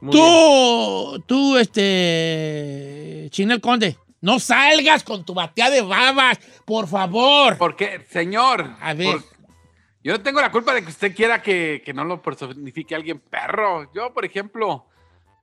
Muy 0.00 0.12
bien. 0.14 0.22
Tú, 0.26 1.22
tú, 1.26 1.56
este, 1.56 3.28
Chinel 3.30 3.60
Conde, 3.60 3.96
no 4.20 4.38
salgas 4.38 5.02
con 5.04 5.24
tu 5.24 5.32
batea 5.34 5.70
de 5.70 5.80
babas, 5.82 6.38
por 6.66 6.86
favor. 6.88 7.56
Porque, 7.56 8.04
señor. 8.10 8.74
A 8.80 8.92
ver. 8.94 9.12
por- 9.12 9.24
yo 10.02 10.12
no 10.12 10.20
tengo 10.20 10.40
la 10.42 10.50
culpa 10.52 10.74
de 10.74 10.82
que 10.82 10.90
usted 10.90 11.14
quiera 11.14 11.40
que, 11.40 11.80
que 11.82 11.94
no 11.94 12.04
lo 12.04 12.20
personifique 12.20 12.94
alguien 12.94 13.20
perro. 13.20 13.90
Yo, 13.94 14.12
por 14.12 14.26
ejemplo, 14.26 14.84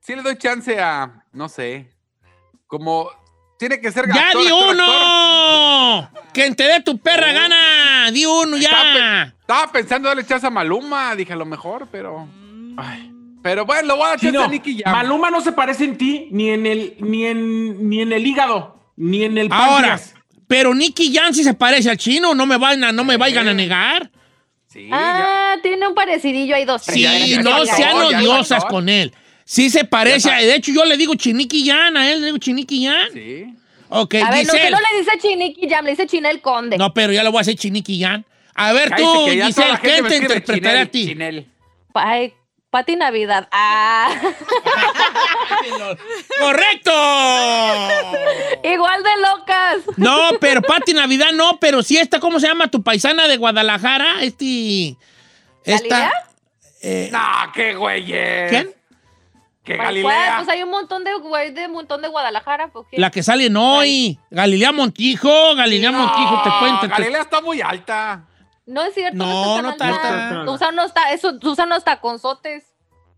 sí 0.02 0.14
le 0.16 0.22
doy 0.22 0.36
chance 0.36 0.78
a, 0.80 1.24
no 1.32 1.48
sé, 1.48 1.88
como 2.66 3.08
tiene 3.58 3.80
que 3.80 3.90
ser 3.92 4.06
¡Ya 4.12 4.26
actor, 4.26 4.42
di 4.42 4.48
actor, 4.48 4.70
actor. 4.70 4.84
uno! 4.86 6.10
¡Que 6.32 6.50
te 6.54 6.64
dé 6.64 6.80
tu 6.80 6.98
perra 6.98 7.32
gana! 7.32 8.10
¡Di 8.10 8.26
uno 8.26 8.56
Estaba, 8.56 8.82
pe- 8.92 8.98
ya! 8.98 9.34
estaba 9.40 9.72
pensando 9.72 10.08
darle 10.08 10.26
chance 10.26 10.46
a 10.46 10.50
Maluma, 10.50 11.14
dije 11.14 11.32
a 11.32 11.36
lo 11.36 11.46
mejor, 11.46 11.86
pero. 11.92 12.26
Ay, 12.76 13.12
pero 13.42 13.64
bueno, 13.64 13.88
lo 13.88 13.96
voy 13.96 14.06
a 14.06 14.08
dar 14.10 14.20
chance 14.20 14.38
a 14.38 14.48
Nicky 14.48 14.82
Jam. 14.82 14.92
Maluma 14.92 15.30
no 15.30 15.40
se 15.40 15.52
parece 15.52 15.84
en 15.84 15.96
ti 15.96 16.28
ni 16.32 16.50
en 16.50 16.66
el 16.66 16.96
ni 17.00 17.26
en 17.26 17.88
ni 17.88 18.00
en 18.00 18.12
el 18.12 18.26
hígado 18.26 18.80
ni 18.96 19.24
en 19.24 19.38
el 19.38 19.48
Ahora, 19.52 19.88
páncreas. 19.96 20.14
pero 20.48 20.74
Nicky 20.74 21.14
Jan 21.14 21.32
sí 21.34 21.44
se 21.44 21.54
parece 21.54 21.90
al 21.90 21.96
chino, 21.98 22.34
no 22.34 22.46
me 22.46 22.56
vayan 22.56 22.84
a, 22.84 22.92
no 22.92 23.04
me 23.04 23.16
vayan 23.16 23.46
a 23.48 23.54
negar. 23.54 24.10
Sí, 24.66 24.88
ya. 24.88 24.96
Ah, 25.52 25.56
tiene 25.62 25.86
un 25.86 25.94
parecidillo 25.94 26.54
ahí 26.56 26.64
dos. 26.64 26.82
Sí, 26.82 27.02
ya, 27.02 27.16
ya, 27.18 27.42
no 27.42 27.62
ya, 27.64 27.74
sean 27.74 27.92
ya, 27.96 28.10
ya, 28.10 28.18
odiosas 28.18 28.62
ya. 28.62 28.68
con 28.68 28.88
él. 28.88 29.14
Sí 29.52 29.68
se 29.68 29.84
parece, 29.84 30.30
a- 30.30 30.38
de 30.38 30.54
hecho 30.54 30.72
yo 30.72 30.82
le 30.86 30.96
digo 30.96 31.14
Chiniqui 31.14 31.66
Jan, 31.68 31.94
a 31.98 32.10
él 32.10 32.20
le 32.20 32.26
digo 32.28 32.38
Chiniqui 32.38 32.86
Jan. 32.86 33.08
Sí. 33.12 33.44
Ok, 33.90 34.14
A 34.14 34.30
ver, 34.30 34.46
no, 34.46 34.52
Giselle. 34.54 34.58
usted 34.64 34.70
no 34.70 34.78
le 34.78 34.98
dice 34.98 35.18
Chiniqui 35.20 35.68
Jam, 35.68 35.84
le 35.84 35.90
dice 35.90 36.06
Chinel 36.06 36.40
Conde. 36.40 36.78
No, 36.78 36.94
pero 36.94 37.12
ya 37.12 37.22
le 37.22 37.28
voy 37.28 37.36
a 37.36 37.40
hacer 37.42 37.56
Chiniqui 37.56 38.00
Jan. 38.02 38.24
A 38.54 38.72
ver 38.72 38.94
tú, 38.96 39.26
Giselle, 39.28 39.68
la 39.68 39.76
gente 39.76 39.80
¿quién 39.90 40.02
me 40.04 40.08
te 40.08 40.14
escribe 40.16 40.34
interpretará 40.38 40.80
a 40.80 40.86
ti? 40.86 41.06
Chinel. 41.08 41.46
Ay, 41.92 42.32
Pati 42.70 42.96
Navidad. 42.96 43.46
Ah, 43.52 44.10
¡Correcto! 46.40 46.90
igual 48.64 49.02
de 49.02 49.10
locas. 49.20 49.76
No, 49.98 50.30
pero 50.40 50.62
Pati 50.62 50.94
Navidad 50.94 51.32
no, 51.32 51.58
pero 51.60 51.82
sí 51.82 51.98
esta, 51.98 52.20
¿cómo 52.20 52.40
se 52.40 52.46
llama? 52.48 52.68
Tu 52.70 52.82
paisana 52.82 53.28
de 53.28 53.36
Guadalajara, 53.36 54.22
este... 54.22 54.96
Esta... 55.64 55.88
¿Galilea? 55.88 56.12
eh, 56.82 57.08
No, 57.12 57.20
qué 57.54 57.74
güeyes. 57.74 58.50
¿Quién? 58.50 58.74
Que. 59.64 59.76
Galilea. 59.76 60.36
Pues 60.38 60.48
hay 60.48 60.62
un 60.62 60.70
montón 60.70 61.04
de 61.04 61.14
güey 61.14 61.52
de 61.52 61.66
un 61.66 61.72
montón 61.72 62.02
de 62.02 62.08
Guadalajara. 62.08 62.68
¿por 62.68 62.88
qué? 62.88 62.98
La 62.98 63.10
que 63.10 63.22
sale 63.22 63.46
en 63.46 63.56
hoy. 63.56 64.18
Galilea 64.30 64.72
Montijo, 64.72 65.54
Galilea 65.54 65.92
Montijo, 65.92 66.42
te 66.42 66.50
cuento. 66.58 66.80
te- 66.82 66.88
Galilea 66.88 67.22
está 67.22 67.40
muy 67.40 67.60
alta. 67.60 68.24
No 68.66 68.82
es 68.84 68.94
cierto. 68.94 69.16
No, 69.16 69.60
no 69.62 69.70
está 69.70 69.90
está 69.90 70.74
alta. 70.76 71.12
eso, 71.12 71.38
usan 71.42 71.66
unos 71.66 71.84
taconzotes. 71.84 72.64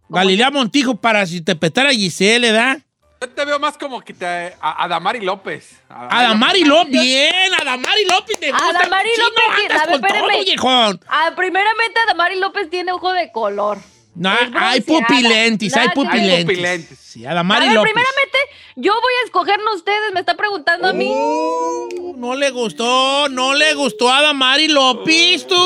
Como 0.07 0.16
Galilea 0.18 0.51
Montijo 0.51 0.97
para 0.97 1.26
si 1.26 1.40
te 1.40 1.57
petara 1.57 1.90
Giselle, 1.90 2.53
¿verdad? 2.53 2.78
Yo 3.20 3.30
te 3.30 3.45
veo 3.47 3.59
más 3.59 3.78
como 3.78 4.03
que 4.03 4.12
te, 4.12 4.55
a, 4.61 4.84
Adamari 4.84 5.20
López. 5.20 5.80
Adamari 5.88 6.62
López, 6.64 6.90
bien, 6.90 7.55
Adamari 7.59 8.05
López 8.05 8.38
te 8.38 8.51
gusta. 8.53 8.68
Adamari 8.68 9.09
Chino, 9.14 9.26
López, 9.28 9.70
andas 9.70 9.82
a 9.82 9.86
ver, 9.86 10.01
con 10.01 10.11
todo, 10.11 10.45
viejón. 10.45 11.01
Ah, 11.09 11.32
primeramente, 11.34 12.01
Adamari 12.01 12.38
López 12.38 12.68
tiene 12.68 12.92
ojo 12.92 13.12
de 13.14 13.32
color. 13.32 13.78
No, 14.14 14.30
hay 14.54 14.80
pupilentis, 14.80 15.76
hay 15.76 15.86
ver. 15.88 15.94
pupilentis. 15.94 16.44
pupilentes. 16.46 16.98
Sí, 16.98 17.26
A 17.26 17.32
Adamari 17.32 17.66
ver, 17.66 17.74
López. 17.74 17.92
primeramente, 17.92 18.38
yo 18.76 18.92
voy 18.92 19.12
a 19.22 19.24
escogernos 19.24 19.76
ustedes, 19.76 20.12
me 20.12 20.20
está 20.20 20.36
preguntando 20.36 20.88
a 20.88 20.92
mí. 20.92 21.08
Uh, 21.10 22.14
no 22.16 22.34
le 22.34 22.50
gustó, 22.50 23.28
no 23.28 23.54
le 23.54 23.74
gustó 23.74 24.10
a 24.10 24.18
Adamari 24.18 24.68
López, 24.68 25.46
tú. 25.46 25.56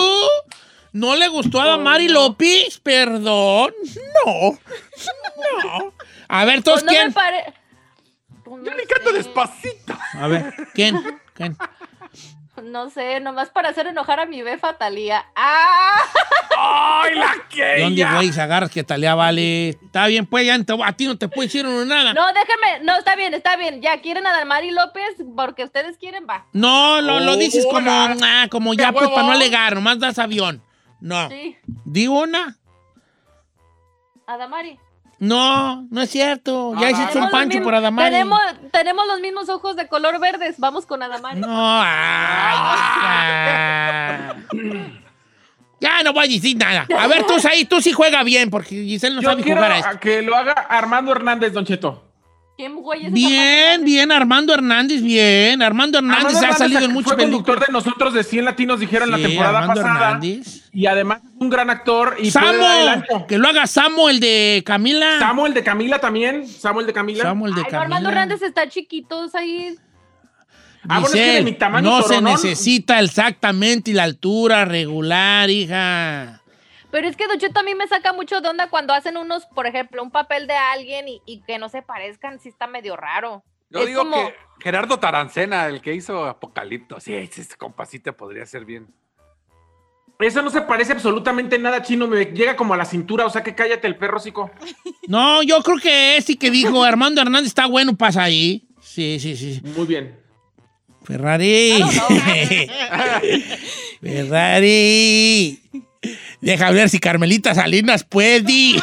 ¿No 0.92 1.14
le 1.16 1.28
gustó 1.28 1.60
a 1.60 1.64
Adamari 1.64 2.08
López? 2.08 2.78
Perdón. 2.82 3.72
No. 4.24 4.58
No. 5.62 5.92
A 6.28 6.44
ver, 6.44 6.54
Pues 6.56 6.64
¿todos 6.64 6.84
no 6.84 6.92
me 6.92 6.98
quién? 6.98 7.12
pare... 7.12 7.54
Pues 8.44 8.64
Yo 8.64 8.72
le 8.74 8.84
canto 8.84 9.12
despacito. 9.12 9.96
A 10.14 10.26
ver, 10.26 10.54
¿quién? 10.74 10.98
¿Quién? 11.34 11.56
No 12.62 12.90
sé, 12.90 13.20
nomás 13.20 13.50
para 13.50 13.68
hacer 13.70 13.86
enojar 13.86 14.20
a 14.20 14.26
mi 14.26 14.42
befa 14.42 14.76
Talía. 14.78 15.24
¡Ah! 15.36 16.00
¡Ay, 16.60 17.14
la 17.14 17.34
que! 17.48 17.62
¿De 17.64 17.80
dónde, 17.82 18.04
güey, 18.04 18.32
se 18.32 18.40
agarras 18.40 18.70
que 18.70 18.82
talía 18.82 19.14
vale? 19.14 19.68
Está 19.70 20.06
bien, 20.08 20.26
pues, 20.26 20.44
ya 20.46 20.58
no 20.58 20.64
te- 20.64 20.76
a 20.84 20.92
ti 20.92 21.06
no 21.06 21.16
te 21.16 21.28
puede 21.28 21.46
decir 21.48 21.64
uno 21.66 21.84
nada. 21.84 22.12
No, 22.14 22.26
déjenme, 22.32 22.84
no, 22.84 22.96
está 22.96 23.14
bien, 23.14 23.32
está 23.34 23.56
bien. 23.56 23.80
Ya 23.80 24.00
quieren 24.00 24.26
a 24.26 24.32
Dalmari 24.32 24.70
López 24.72 25.14
porque 25.36 25.64
ustedes 25.64 25.96
quieren, 25.98 26.26
va. 26.28 26.46
No, 26.52 27.00
lo, 27.00 27.20
lo 27.20 27.36
dices 27.36 27.64
como, 27.70 27.88
ah, 27.90 28.46
como 28.50 28.74
ya, 28.74 28.88
¡Qué 28.88 28.92
pues, 28.94 29.08
para 29.10 29.22
no 29.26 29.32
alegar, 29.32 29.74
nomás 29.74 29.98
das 30.00 30.18
avión. 30.18 30.62
No. 31.00 31.28
Sí, 31.28 31.56
Di 31.84 32.08
una. 32.08 32.56
a 34.26 34.36
Damari. 34.36 34.78
No, 35.20 35.86
no 35.90 36.02
es 36.02 36.10
cierto. 36.10 36.74
Ya 36.80 36.86
Ah. 36.86 36.90
hiciste 36.92 37.18
un 37.18 37.30
pancho 37.30 37.60
por 37.62 37.74
Adamari. 37.74 38.10
Tenemos, 38.10 38.40
tenemos 38.70 39.06
los 39.08 39.20
mismos 39.20 39.48
ojos 39.48 39.74
de 39.76 39.88
color 39.88 40.20
verdes. 40.20 40.54
Vamos 40.58 40.86
con 40.86 41.02
Adamari. 41.02 41.40
No, 41.40 41.48
ay, 41.82 42.56
hija. 42.76 44.34
Ya 45.80 46.02
no 46.02 46.12
voy 46.12 46.24
a 46.26 46.28
decir 46.28 46.56
nada. 46.56 46.86
A 46.98 47.06
ver, 47.06 47.24
tú 47.24 47.34
ahí, 47.50 47.64
tú 47.64 47.80
sí 47.80 47.92
juega 47.92 48.22
bien, 48.24 48.50
porque 48.50 48.70
Giselle 48.84 49.14
no 49.16 49.22
Yo 49.22 49.30
sabe 49.30 49.42
quiero 49.42 49.58
jugar 49.58 49.72
a 49.72 49.78
esto. 49.78 49.90
a 49.90 50.00
que 50.00 50.22
lo 50.22 50.36
haga 50.36 50.52
Armando 50.52 51.12
Hernández, 51.12 51.52
Don 51.52 51.64
Cheto. 51.64 52.07
¿Quién 52.58 52.74
güey 52.74 53.02
es 53.02 53.06
esa 53.06 53.14
Bien, 53.14 53.84
bien, 53.84 54.10
Armando 54.10 54.52
Hernández, 54.52 55.00
bien. 55.00 55.62
Armando 55.62 55.98
Hernández 55.98 56.24
Armando 56.26 56.38
ha 56.38 56.42
Hernández 56.42 56.58
salido 56.58 56.80
en 56.80 56.86
fue 56.86 56.94
muchas 56.94 57.12
conductor 57.12 57.54
películas. 57.54 57.66
de 57.68 57.72
nosotros 57.72 58.14
de 58.14 58.24
100 58.24 58.44
latinos, 58.44 58.80
dijeron 58.80 59.12
la 59.12 59.16
temporada 59.16 59.58
Armando 59.60 59.80
pasada. 59.80 60.06
Hernández. 60.06 60.68
Y 60.72 60.86
además 60.86 61.20
es 61.24 61.30
un 61.38 61.50
gran 61.50 61.70
actor 61.70 62.16
y 62.18 62.26
el 62.26 62.32
Samo, 62.32 63.26
que 63.28 63.38
lo 63.38 63.46
haga 63.46 63.68
Samo, 63.68 64.08
el 64.08 64.18
de 64.18 64.64
Camila. 64.66 65.20
Samuel 65.20 65.54
de 65.54 65.62
Camila 65.62 66.00
también. 66.00 66.48
Samuel 66.48 66.86
de 66.88 66.92
Camila. 66.92 67.22
Samuel 67.22 67.54
de 67.54 67.60
Ay, 67.60 67.64
Camila. 67.66 67.82
Armando 67.82 68.08
Hernández 68.08 68.42
está 68.42 68.68
chiquito, 68.68 69.30
ahí. 69.34 69.76
Ah, 70.88 70.98
bueno, 70.98 71.06
es 71.06 71.12
que 71.12 71.32
de 71.34 71.42
mi 71.42 71.52
tamaño 71.52 71.88
no 71.88 72.02
se 72.02 72.20
necesita 72.20 72.98
exactamente 72.98 73.94
la 73.94 74.02
altura 74.02 74.64
regular, 74.64 75.48
hija. 75.48 76.37
Pero 76.90 77.06
es 77.08 77.16
que 77.16 77.26
Don 77.26 77.38
Cheto 77.38 77.60
a 77.60 77.62
mí 77.62 77.74
me 77.74 77.86
saca 77.86 78.12
mucho 78.12 78.40
de 78.40 78.48
onda 78.48 78.70
cuando 78.70 78.94
hacen 78.94 79.16
unos, 79.16 79.44
por 79.46 79.66
ejemplo, 79.66 80.02
un 80.02 80.10
papel 80.10 80.46
de 80.46 80.54
alguien 80.54 81.06
y, 81.08 81.20
y 81.26 81.40
que 81.42 81.58
no 81.58 81.68
se 81.68 81.82
parezcan, 81.82 82.40
sí 82.40 82.48
está 82.48 82.66
medio 82.66 82.96
raro. 82.96 83.44
Yo 83.70 83.80
Es 83.80 83.86
digo 83.88 84.00
como- 84.04 84.16
que 84.28 84.34
Gerardo 84.60 84.98
Tarancena, 84.98 85.66
el 85.66 85.80
que 85.82 85.94
hizo 85.94 86.24
Apocalipto, 86.24 86.98
sí, 87.00 87.14
ese 87.14 87.46
compasita 87.56 88.12
podría 88.12 88.46
ser 88.46 88.64
bien. 88.64 88.88
Eso 90.18 90.42
no 90.42 90.50
se 90.50 90.62
parece 90.62 90.92
absolutamente 90.92 91.58
nada 91.60 91.80
chino. 91.82 92.08
Me 92.08 92.24
llega 92.24 92.56
como 92.56 92.74
a 92.74 92.76
la 92.76 92.84
cintura. 92.84 93.24
O 93.24 93.30
sea 93.30 93.44
que 93.44 93.54
cállate 93.54 93.86
el 93.86 93.96
perro, 93.96 94.18
cico. 94.18 94.50
No, 95.06 95.42
yo 95.44 95.62
creo 95.62 95.78
que 95.78 96.16
este 96.16 96.36
que 96.36 96.50
dijo 96.50 96.82
Armando 96.82 97.20
Hernández 97.22 97.46
está 97.48 97.66
bueno, 97.66 97.96
pasa 97.96 98.24
ahí. 98.24 98.66
Sí, 98.80 99.18
sí, 99.20 99.36
sí. 99.36 99.60
Muy 99.76 99.86
bien. 99.86 100.18
Ferrari. 101.04 101.82
Ferrari. 104.02 105.62
Deja 106.40 106.70
ver 106.70 106.88
si 106.88 106.98
Carmelita 106.98 107.54
Salinas 107.54 108.04
puede. 108.04 108.76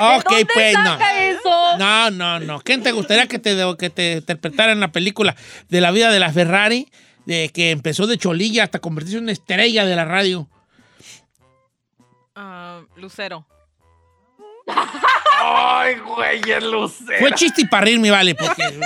Ok, 0.00 0.30
¿De 0.30 0.36
dónde 0.36 0.46
pues 0.52 0.74
no. 0.74 0.84
saca 0.84 1.24
eso? 1.24 1.78
No, 1.78 2.10
no, 2.10 2.40
no. 2.40 2.60
¿Quién 2.60 2.82
te 2.82 2.92
gustaría 2.92 3.26
que 3.26 3.38
te, 3.38 3.56
que 3.78 3.90
te 3.90 4.12
interpretara 4.14 4.72
en 4.72 4.80
la 4.80 4.90
película 4.90 5.36
de 5.68 5.80
la 5.80 5.90
vida 5.90 6.10
de 6.10 6.18
la 6.18 6.32
Ferrari? 6.32 6.90
De 7.26 7.50
que 7.50 7.70
empezó 7.70 8.06
de 8.06 8.18
cholilla 8.18 8.64
hasta 8.64 8.80
convertirse 8.80 9.18
en 9.18 9.24
una 9.24 9.32
estrella 9.32 9.84
de 9.84 9.94
la 9.94 10.04
radio. 10.04 10.48
Ah, 12.34 12.80
Lucero. 12.96 13.46
Ay, 15.40 15.96
güey, 16.00 16.40
el 16.50 16.70
lucero. 16.70 17.18
Fue 17.20 17.32
chiste 17.32 17.62
y 17.62 17.64
para 17.66 17.84
reírme, 17.84 18.10
vale, 18.10 18.34
porque... 18.34 18.80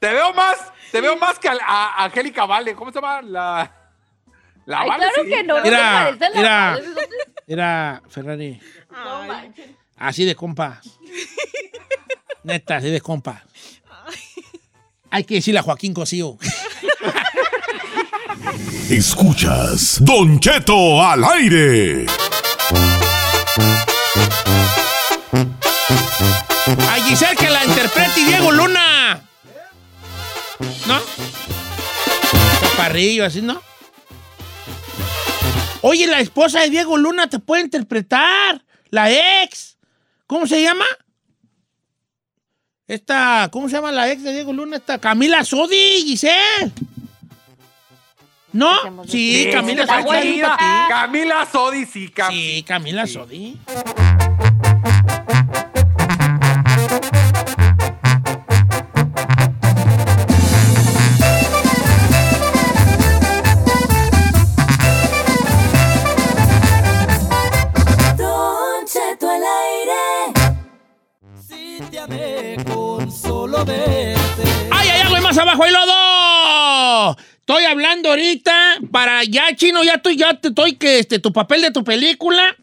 Te 0.00 0.12
veo 0.12 0.32
más, 0.34 0.56
te 0.92 1.00
veo 1.00 1.16
más 1.16 1.38
que 1.38 1.48
a, 1.48 1.54
a 1.62 2.04
Angélica 2.04 2.44
Vale. 2.46 2.74
¿Cómo 2.74 2.90
se 2.92 3.00
llama? 3.00 3.22
La. 3.22 3.72
La 4.66 4.80
Ay, 4.80 4.88
Vale, 4.88 5.04
claro 5.06 5.22
sí. 5.24 5.28
que 5.30 5.42
no, 5.44 5.58
no 5.60 5.64
Era- 5.64 5.78
se 6.12 6.16
parece 6.16 6.24
a 6.24 6.30
la 6.30 6.40
era- 6.40 6.70
madre, 6.72 6.82
¿dónde- 6.86 7.02
Era 7.46 8.02
Ferrari. 8.08 8.60
No 8.90 9.24
manches. 9.24 9.70
Así 9.96 10.24
de 10.24 10.34
compa. 10.34 10.80
Neta, 12.42 12.76
así 12.76 12.90
de 12.90 13.00
compa. 13.00 13.42
Hay 15.10 15.24
que 15.24 15.36
decirle 15.36 15.60
a 15.60 15.62
Joaquín 15.62 15.94
Cosío. 15.94 16.36
Escuchas 18.90 19.98
Don 20.04 20.38
Cheto 20.40 21.02
al 21.04 21.24
aire. 21.24 22.06
A 26.88 26.94
Giselle 27.04 27.36
que 27.36 27.48
la 27.50 27.64
interprete 27.64 28.20
y 28.20 28.24
Diego 28.24 28.52
Luna. 28.52 29.22
¿No? 30.86 31.00
Chaparrillo, 32.60 33.24
así, 33.24 33.42
¿no? 33.42 33.60
Oye, 35.82 36.06
la 36.06 36.20
esposa 36.20 36.60
de 36.60 36.70
Diego 36.70 36.96
Luna 36.96 37.28
te 37.28 37.38
puede 37.38 37.62
interpretar. 37.62 38.62
La 38.90 39.10
ex. 39.42 39.76
¿Cómo 40.26 40.46
se 40.46 40.62
llama? 40.62 40.84
Esta, 42.88 43.48
¿cómo 43.52 43.68
se 43.68 43.76
llama 43.76 43.92
la 43.92 44.10
ex 44.10 44.22
de 44.22 44.32
Diego 44.32 44.52
Luna? 44.52 44.76
Esta, 44.76 44.98
Camila 44.98 45.44
Sodi, 45.44 46.02
Giselle. 46.04 46.72
¿No? 48.52 49.04
Sí, 49.06 49.48
Camila 49.52 49.86
Sodi. 49.86 50.40
Camila 50.88 51.46
Sodi, 51.50 51.84
sí, 51.84 52.08
Cam- 52.08 52.30
Sí, 52.30 52.64
Camila 52.66 53.06
Sodi. 53.06 53.58
Ahorita 78.16 78.78
para 78.90 79.22
ya, 79.24 79.54
chino, 79.54 79.84
ya 79.84 79.94
estoy, 79.94 80.16
ya 80.16 80.34
te 80.34 80.48
estoy 80.48 80.74
que 80.76 80.98
este, 80.98 81.18
tu 81.18 81.32
papel 81.32 81.62
de 81.62 81.70
tu 81.70 81.84
película. 81.84 82.56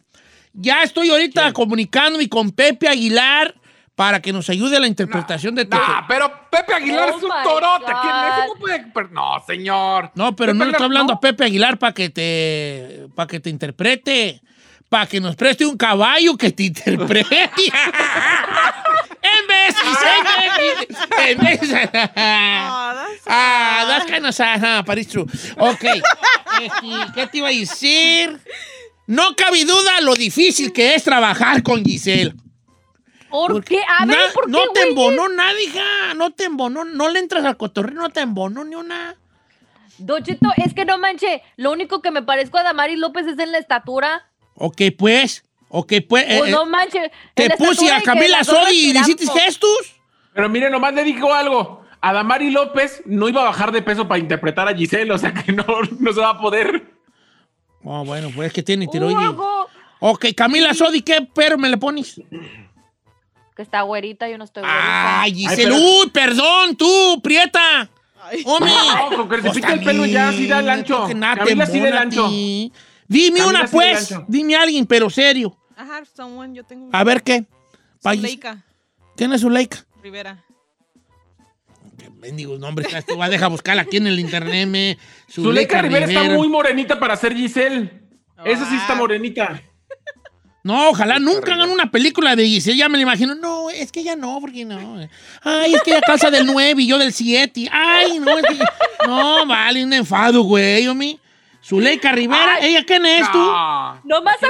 Ya 0.52 0.82
estoy 0.82 1.10
ahorita 1.10 1.52
comunicándome 1.52 2.28
con 2.28 2.50
Pepe 2.52 2.88
Aguilar 2.88 3.54
para 3.96 4.20
que 4.20 4.32
nos 4.32 4.48
ayude 4.50 4.76
a 4.76 4.80
la 4.80 4.86
interpretación 4.86 5.54
de 5.54 5.64
tu. 5.64 5.76
Nah, 5.76 6.06
pero 6.06 6.30
Pepe 6.50 6.74
Aguilar 6.74 7.10
Oh 7.12 7.16
es 7.16 7.22
un 7.24 7.30
torote. 7.42 7.92
God. 7.92 8.00
¿Quién 8.02 8.14
es? 8.14 8.48
No 8.48 8.54
puede- 8.60 8.86
pero- 8.94 9.08
No, 9.10 9.44
señor. 9.46 10.10
No, 10.14 10.36
pero 10.36 10.52
Pepe 10.52 10.58
no 10.58 10.64
le 10.66 10.70
estoy 10.72 10.84
hablando 10.86 11.12
no. 11.12 11.16
a 11.16 11.20
Pepe 11.20 11.44
Aguilar 11.44 11.78
para 11.78 11.92
que 11.92 12.08
te 12.10 13.06
para 13.16 13.26
que 13.26 13.40
te 13.40 13.50
interprete, 13.50 14.40
para 14.88 15.06
que 15.06 15.20
nos 15.20 15.34
preste 15.36 15.66
un 15.66 15.76
caballo 15.76 16.36
que 16.36 16.50
te 16.52 16.62
interprete. 16.70 17.48
Vez, 19.64 20.88
en 21.28 21.38
vez. 21.38 21.60
Ah, 23.26 23.84
that's 23.88 24.10
kind 24.10 24.26
of 24.26 24.34
sad, 24.34 24.60
huh, 24.60 24.82
but 24.84 24.98
it's 24.98 25.10
true. 25.10 25.26
Ok. 25.58 25.84
Este, 26.54 27.12
¿Qué 27.14 27.26
te 27.26 27.38
iba 27.38 27.48
a 27.48 27.50
decir? 27.50 28.38
No 29.08 29.34
cabe 29.34 29.64
duda 29.64 30.00
lo 30.02 30.14
difícil 30.14 30.72
que 30.72 30.94
es 30.94 31.02
trabajar 31.02 31.64
con 31.64 31.84
Giselle. 31.84 32.32
¿Por 33.28 33.64
qué? 33.64 33.80
A 33.98 34.06
ver, 34.06 34.16
na- 34.16 34.32
¿por 34.32 34.44
qué, 34.44 34.50
No 34.52 34.68
te 34.72 34.82
embonó 34.82 35.28
nada, 35.28 35.60
hija. 35.60 36.14
No 36.14 36.30
te 36.30 36.44
embonó. 36.44 36.84
No 36.84 37.08
le 37.08 37.18
entras 37.18 37.44
al 37.44 37.56
cotorreo, 37.56 37.94
no 38.00 38.10
te 38.10 38.20
embonó 38.20 38.62
ni 38.64 38.76
una. 38.76 39.16
Don 39.98 40.22
Cheto, 40.22 40.48
es 40.56 40.74
que 40.74 40.84
no 40.84 40.96
manche, 40.98 41.42
lo 41.56 41.72
único 41.72 42.00
que 42.00 42.12
me 42.12 42.22
parezco 42.22 42.56
a 42.58 42.62
Damari 42.62 42.94
López 42.94 43.26
es 43.26 43.38
en 43.40 43.50
la 43.50 43.58
estatura. 43.58 44.30
Ok, 44.54 44.80
pues. 44.96 45.42
Ok, 45.76 45.92
pues. 46.08 46.24
eh, 46.28 46.36
Pues 46.38 46.50
eh, 46.50 46.52
no 46.52 46.66
manche. 46.66 47.10
te 47.34 47.42
en 47.44 47.48
la 47.48 47.56
puse 47.56 47.90
a 47.90 48.00
Camila 48.00 48.44
Sodi 48.44 48.90
y 48.90 48.92
le 48.92 49.00
hiciste 49.00 49.26
gestos. 49.26 49.96
Pero 50.32 50.48
mire, 50.48 50.70
nomás 50.70 50.94
le 50.94 51.02
digo 51.02 51.34
algo. 51.34 51.84
Adamari 52.00 52.50
López 52.50 53.02
no 53.06 53.28
iba 53.28 53.40
a 53.40 53.46
bajar 53.46 53.72
de 53.72 53.82
peso 53.82 54.06
para 54.06 54.20
interpretar 54.20 54.68
a 54.68 54.74
Giselle, 54.74 55.10
o 55.12 55.18
sea 55.18 55.34
que 55.34 55.50
no, 55.52 55.64
no 55.98 56.12
se 56.12 56.20
va 56.20 56.30
a 56.30 56.38
poder. 56.38 56.92
Oh, 57.82 58.04
bueno, 58.04 58.30
pues 58.34 58.48
es 58.48 58.52
que 58.52 58.62
tiene 58.62 58.86
Uh, 58.86 58.90
tiroides. 58.90 59.18
algo- 59.18 59.66
Ok, 59.98 60.26
Camila 60.36 60.74
Sodi, 60.74 61.00
¿qué 61.02 61.26
pero 61.34 61.58
me 61.58 61.68
le 61.68 61.76
pones? 61.76 62.20
Que 63.56 63.62
está 63.62 63.82
güerita, 63.82 64.28
yo 64.28 64.38
no 64.38 64.44
estoy 64.44 64.62
güerita. 64.62 65.20
Ay, 65.22 65.34
Giselle, 65.34 65.64
pero- 65.64 65.76
uy, 65.76 66.10
perdón, 66.12 66.76
tú, 66.76 67.20
prieta. 67.22 67.88
Hombre. 68.44 68.70
No, 69.10 69.16
con 69.16 69.28
que 69.28 69.42
se 69.42 69.50
pinte 69.50 69.72
el 69.72 69.82
pelo 69.84 70.06
ya, 70.06 70.30
sí 70.32 70.46
da 70.46 70.60
el 70.60 70.68
ancho. 70.68 71.04
Te 71.06 71.18
Camila 71.18 71.66
sí 71.66 71.80
da 71.80 71.88
el 71.88 71.96
a 71.98 72.00
ancho. 72.02 72.28
Dime 72.28 73.38
Camila 73.40 73.46
una, 73.60 73.66
pues. 73.68 74.14
Dime 74.28 74.56
a 74.56 74.62
alguien, 74.62 74.86
pero 74.86 75.10
serio. 75.10 75.56
Ajá, 75.76 76.02
someone, 76.14 76.54
yo 76.54 76.64
tengo 76.64 76.88
A 76.92 77.04
ver 77.04 77.22
qué. 77.22 77.44
Zuleika 78.02 78.64
¿Quién 79.16 79.32
es 79.32 79.40
Zuleika? 79.40 79.84
Rivera. 80.02 80.44
Qué 81.98 82.10
mendigos 82.10 82.58
nombres. 82.58 82.88
Te 83.06 83.14
va 83.16 83.26
a 83.26 83.28
dejar 83.28 83.50
buscarla 83.50 83.82
aquí 83.82 83.96
en 83.98 84.06
el 84.06 84.18
internet. 84.18 84.68
Me. 84.68 84.98
Zuleika 85.30 85.80
Rivera 85.82 86.06
está 86.06 86.24
muy 86.34 86.48
morenita 86.48 86.98
para 86.98 87.16
ser 87.16 87.34
Giselle. 87.34 88.02
Esa 88.44 88.64
sí 88.68 88.74
Ah. 88.76 88.80
está 88.82 88.94
morenita. 88.94 89.62
No, 90.62 90.88
ojalá 90.88 91.18
nunca 91.18 91.52
hagan 91.54 91.70
una 91.70 91.90
película 91.90 92.34
de 92.34 92.46
Giselle. 92.46 92.78
Ya 92.78 92.88
me 92.88 92.96
la 92.96 93.02
imagino. 93.02 93.34
No, 93.34 93.68
es 93.70 93.92
que 93.92 94.02
ya 94.02 94.16
no, 94.16 94.40
porque 94.40 94.64
no. 94.64 94.98
Ay, 95.42 95.74
es 95.74 95.82
que 95.82 95.90
ella 95.90 96.00
calza 96.00 96.30
del 96.30 96.46
9 96.46 96.82
y 96.82 96.86
yo 96.88 96.98
del 96.98 97.12
7. 97.12 97.68
Ay, 97.70 98.18
no, 98.18 98.38
es 98.38 98.46
que. 98.46 98.58
No, 99.06 99.46
vale, 99.46 99.84
un 99.84 99.92
enfado, 99.92 100.42
güey, 100.42 100.86
homie. 100.88 101.18
Zuleika 101.62 102.12
Rivera, 102.12 102.58
¿ella 102.60 102.84
quién 102.84 103.04
es 103.06 103.30
tú? 103.30 103.38
No. 103.38 104.00
Nomás 104.04 104.36
¿Qué 104.40 104.46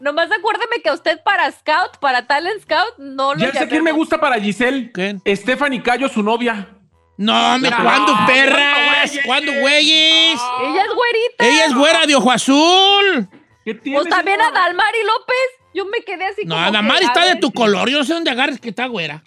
nomás 0.00 0.30
acuérdeme 0.30 0.80
que 0.82 0.88
a 0.88 0.94
usted 0.94 1.20
para 1.22 1.50
Scout, 1.52 1.98
para 2.00 2.26
Talent 2.26 2.62
Scout, 2.62 2.98
no 2.98 3.34
lo 3.34 3.40
Ya 3.40 3.52
sé 3.52 3.68
quién 3.68 3.84
me 3.84 3.92
gusta 3.92 4.18
para 4.20 4.40
Giselle. 4.40 4.92
¿Quién? 4.92 5.22
Stephanie 5.26 5.82
Cayo, 5.82 6.08
su 6.08 6.22
novia. 6.22 6.68
No, 7.16 7.58
me 7.58 7.68
No, 7.68 7.76
¿cuándo, 7.82 8.14
no, 8.14 8.26
perras? 8.26 9.10
güeyes. 9.10 9.26
¿Cuándo, 9.26 9.52
güeyes? 9.60 10.40
Ella 10.62 10.82
es 10.82 10.94
güerita. 10.94 11.46
Ella 11.46 11.64
es 11.66 11.74
güera 11.74 12.06
de 12.06 12.14
ojo 12.14 12.30
azul. 12.30 13.28
¿Qué 13.64 13.74
tiene? 13.74 13.98
Pues 13.98 14.08
también 14.08 14.40
a? 14.40 14.50
Dalmari 14.52 14.98
López. 15.04 15.36
Yo 15.74 15.84
me 15.86 16.00
quedé 16.02 16.26
así 16.26 16.44
No, 16.44 16.54
como 16.54 16.66
que, 16.66 16.72
Damari 16.72 17.04
a 17.04 17.08
está 17.08 17.20
de 17.24 17.32
ver, 17.32 17.40
tu 17.40 17.52
color. 17.52 17.90
Yo 17.90 17.98
no 17.98 18.04
sé 18.04 18.14
dónde 18.14 18.30
agarres 18.30 18.60
que 18.60 18.68
está 18.68 18.86
güera. 18.86 19.22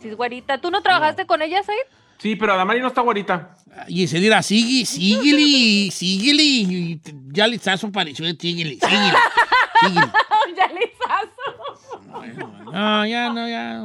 Si 0.00 0.08
es 0.08 0.16
güerita. 0.16 0.58
¿Tú 0.58 0.70
no 0.70 0.82
trabajaste 0.82 1.26
con 1.26 1.42
ella, 1.42 1.62
Said? 1.62 1.76
Sí, 2.18 2.36
pero 2.36 2.54
Adamari 2.54 2.80
no 2.80 2.88
está 2.88 3.02
guarita. 3.02 3.54
Y 3.88 4.06
se 4.06 4.20
dirá, 4.20 4.42
sigue, 4.42 4.86
síguele, 4.86 5.90
síguele. 5.90 6.42
Y 6.42 7.00
ya 7.28 7.46
le 7.46 7.56
estás 7.56 7.84
pareció 7.92 8.24
de 8.24 8.36
síguele, 8.40 8.78
síguele. 8.80 9.14
síguele. 9.80 10.06
ya 10.56 10.66
lizazo. 10.68 12.72
No, 12.72 13.06
ya 13.06 13.28
no, 13.30 13.48
ya. 13.48 13.82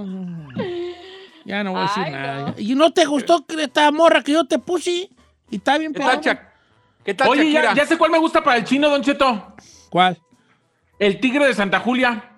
Ya 1.43 1.63
no 1.63 1.71
voy 1.71 1.81
a 1.81 1.83
decir 1.83 2.03
Ay, 2.03 2.11
nada. 2.11 2.49
no. 2.49 2.55
¿Y 2.57 2.75
no 2.75 2.91
te 2.91 3.05
gustó 3.05 3.43
esta 3.59 3.91
morra 3.91 4.23
que 4.23 4.31
yo 4.31 4.45
te 4.45 4.59
puse? 4.59 5.09
Y 5.49 5.57
está 5.57 5.77
bien 5.77 5.93
¿Qué 5.93 5.99
tal, 5.99 6.19
pegada. 6.19 6.53
¿Qué 7.03 7.13
tal, 7.13 7.29
Oye, 7.29 7.51
ya, 7.51 7.73
ya 7.73 7.85
sé 7.85 7.97
cuál 7.97 8.11
me 8.11 8.19
gusta 8.19 8.43
para 8.43 8.57
el 8.57 8.63
chino, 8.63 8.89
Don 8.89 9.01
Cheto. 9.01 9.55
¿Cuál? 9.89 10.17
El 10.99 11.19
tigre 11.19 11.47
de 11.47 11.53
Santa 11.53 11.79
Julia. 11.79 12.30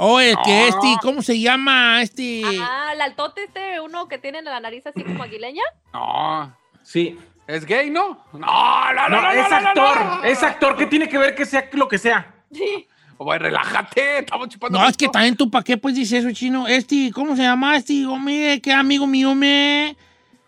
Oh, 0.00 0.20
el 0.20 0.36
que 0.44 0.68
este, 0.68 0.96
¿cómo 1.02 1.22
se 1.22 1.40
llama? 1.40 2.00
Este. 2.02 2.42
Ah, 2.60 2.90
el 2.94 3.00
altote 3.00 3.44
este, 3.44 3.80
uno 3.80 4.06
que 4.06 4.18
tiene 4.18 4.42
la 4.42 4.60
nariz 4.60 4.86
así 4.86 5.02
como 5.02 5.24
aguileña. 5.24 5.62
No. 5.92 6.56
Sí. 6.82 7.18
¿Es 7.48 7.64
gay, 7.64 7.90
no? 7.90 8.22
No, 8.32 8.92
no, 8.92 9.08
no, 9.08 9.08
No, 9.08 9.22
no, 9.22 9.30
es 9.32 9.50
no, 9.50 9.60
no, 9.60 9.68
actor. 9.68 10.04
no. 10.04 10.24
Es 10.24 10.42
actor. 10.42 10.76
¿Qué 10.76 10.86
tiene 10.86 11.08
que 11.08 11.18
ver 11.18 11.34
que 11.34 11.44
sea 11.46 11.68
lo 11.72 11.88
que 11.88 11.98
sea? 11.98 12.32
Oye, 13.16 13.38
relájate, 13.38 14.20
estamos 14.20 14.48
chupando. 14.50 14.78
No, 14.78 14.86
es 14.88 14.96
que 14.96 15.08
también 15.08 15.34
tú, 15.34 15.50
¿para 15.50 15.64
qué 15.64 15.76
pues 15.76 15.94
dices 15.96 16.24
eso, 16.24 16.32
chino? 16.32 16.68
Este, 16.68 17.10
¿cómo 17.12 17.34
se 17.34 17.42
llama? 17.42 17.76
Este, 17.76 18.06
hombre, 18.06 18.60
qué 18.62 18.72
amigo 18.72 19.06
mío, 19.06 19.34
me. 19.34 19.96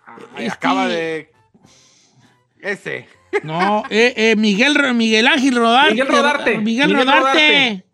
Ay, 0.07 0.47
este- 0.47 0.51
acaba 0.53 0.87
de... 0.87 1.33
Ese. 2.61 3.09
No, 3.43 3.83
eh, 3.91 4.13
eh, 4.17 4.37
Miguel, 4.37 4.95
Miguel 4.95 5.27
Ángel 5.27 5.57
Rodarte. 5.57 5.91
Miguel 5.95 6.09
Rodarte. 6.09 6.59
Miguel, 6.59 6.89
Miguel 6.89 7.07
Rodarte. 7.07 7.85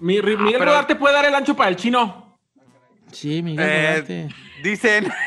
Mi, 0.00 0.16
Ri- 0.18 0.36
Miguel 0.38 0.58
pero- 0.58 0.64
Rodarte 0.66 0.96
puede 0.96 1.14
dar 1.14 1.24
el 1.26 1.34
ancho 1.34 1.54
para 1.56 1.70
el 1.70 1.76
chino. 1.76 2.38
Sí, 3.12 3.42
Miguel 3.42 3.66
Eh, 3.68 3.88
Rodarte. 3.92 4.28
dicen... 4.62 5.08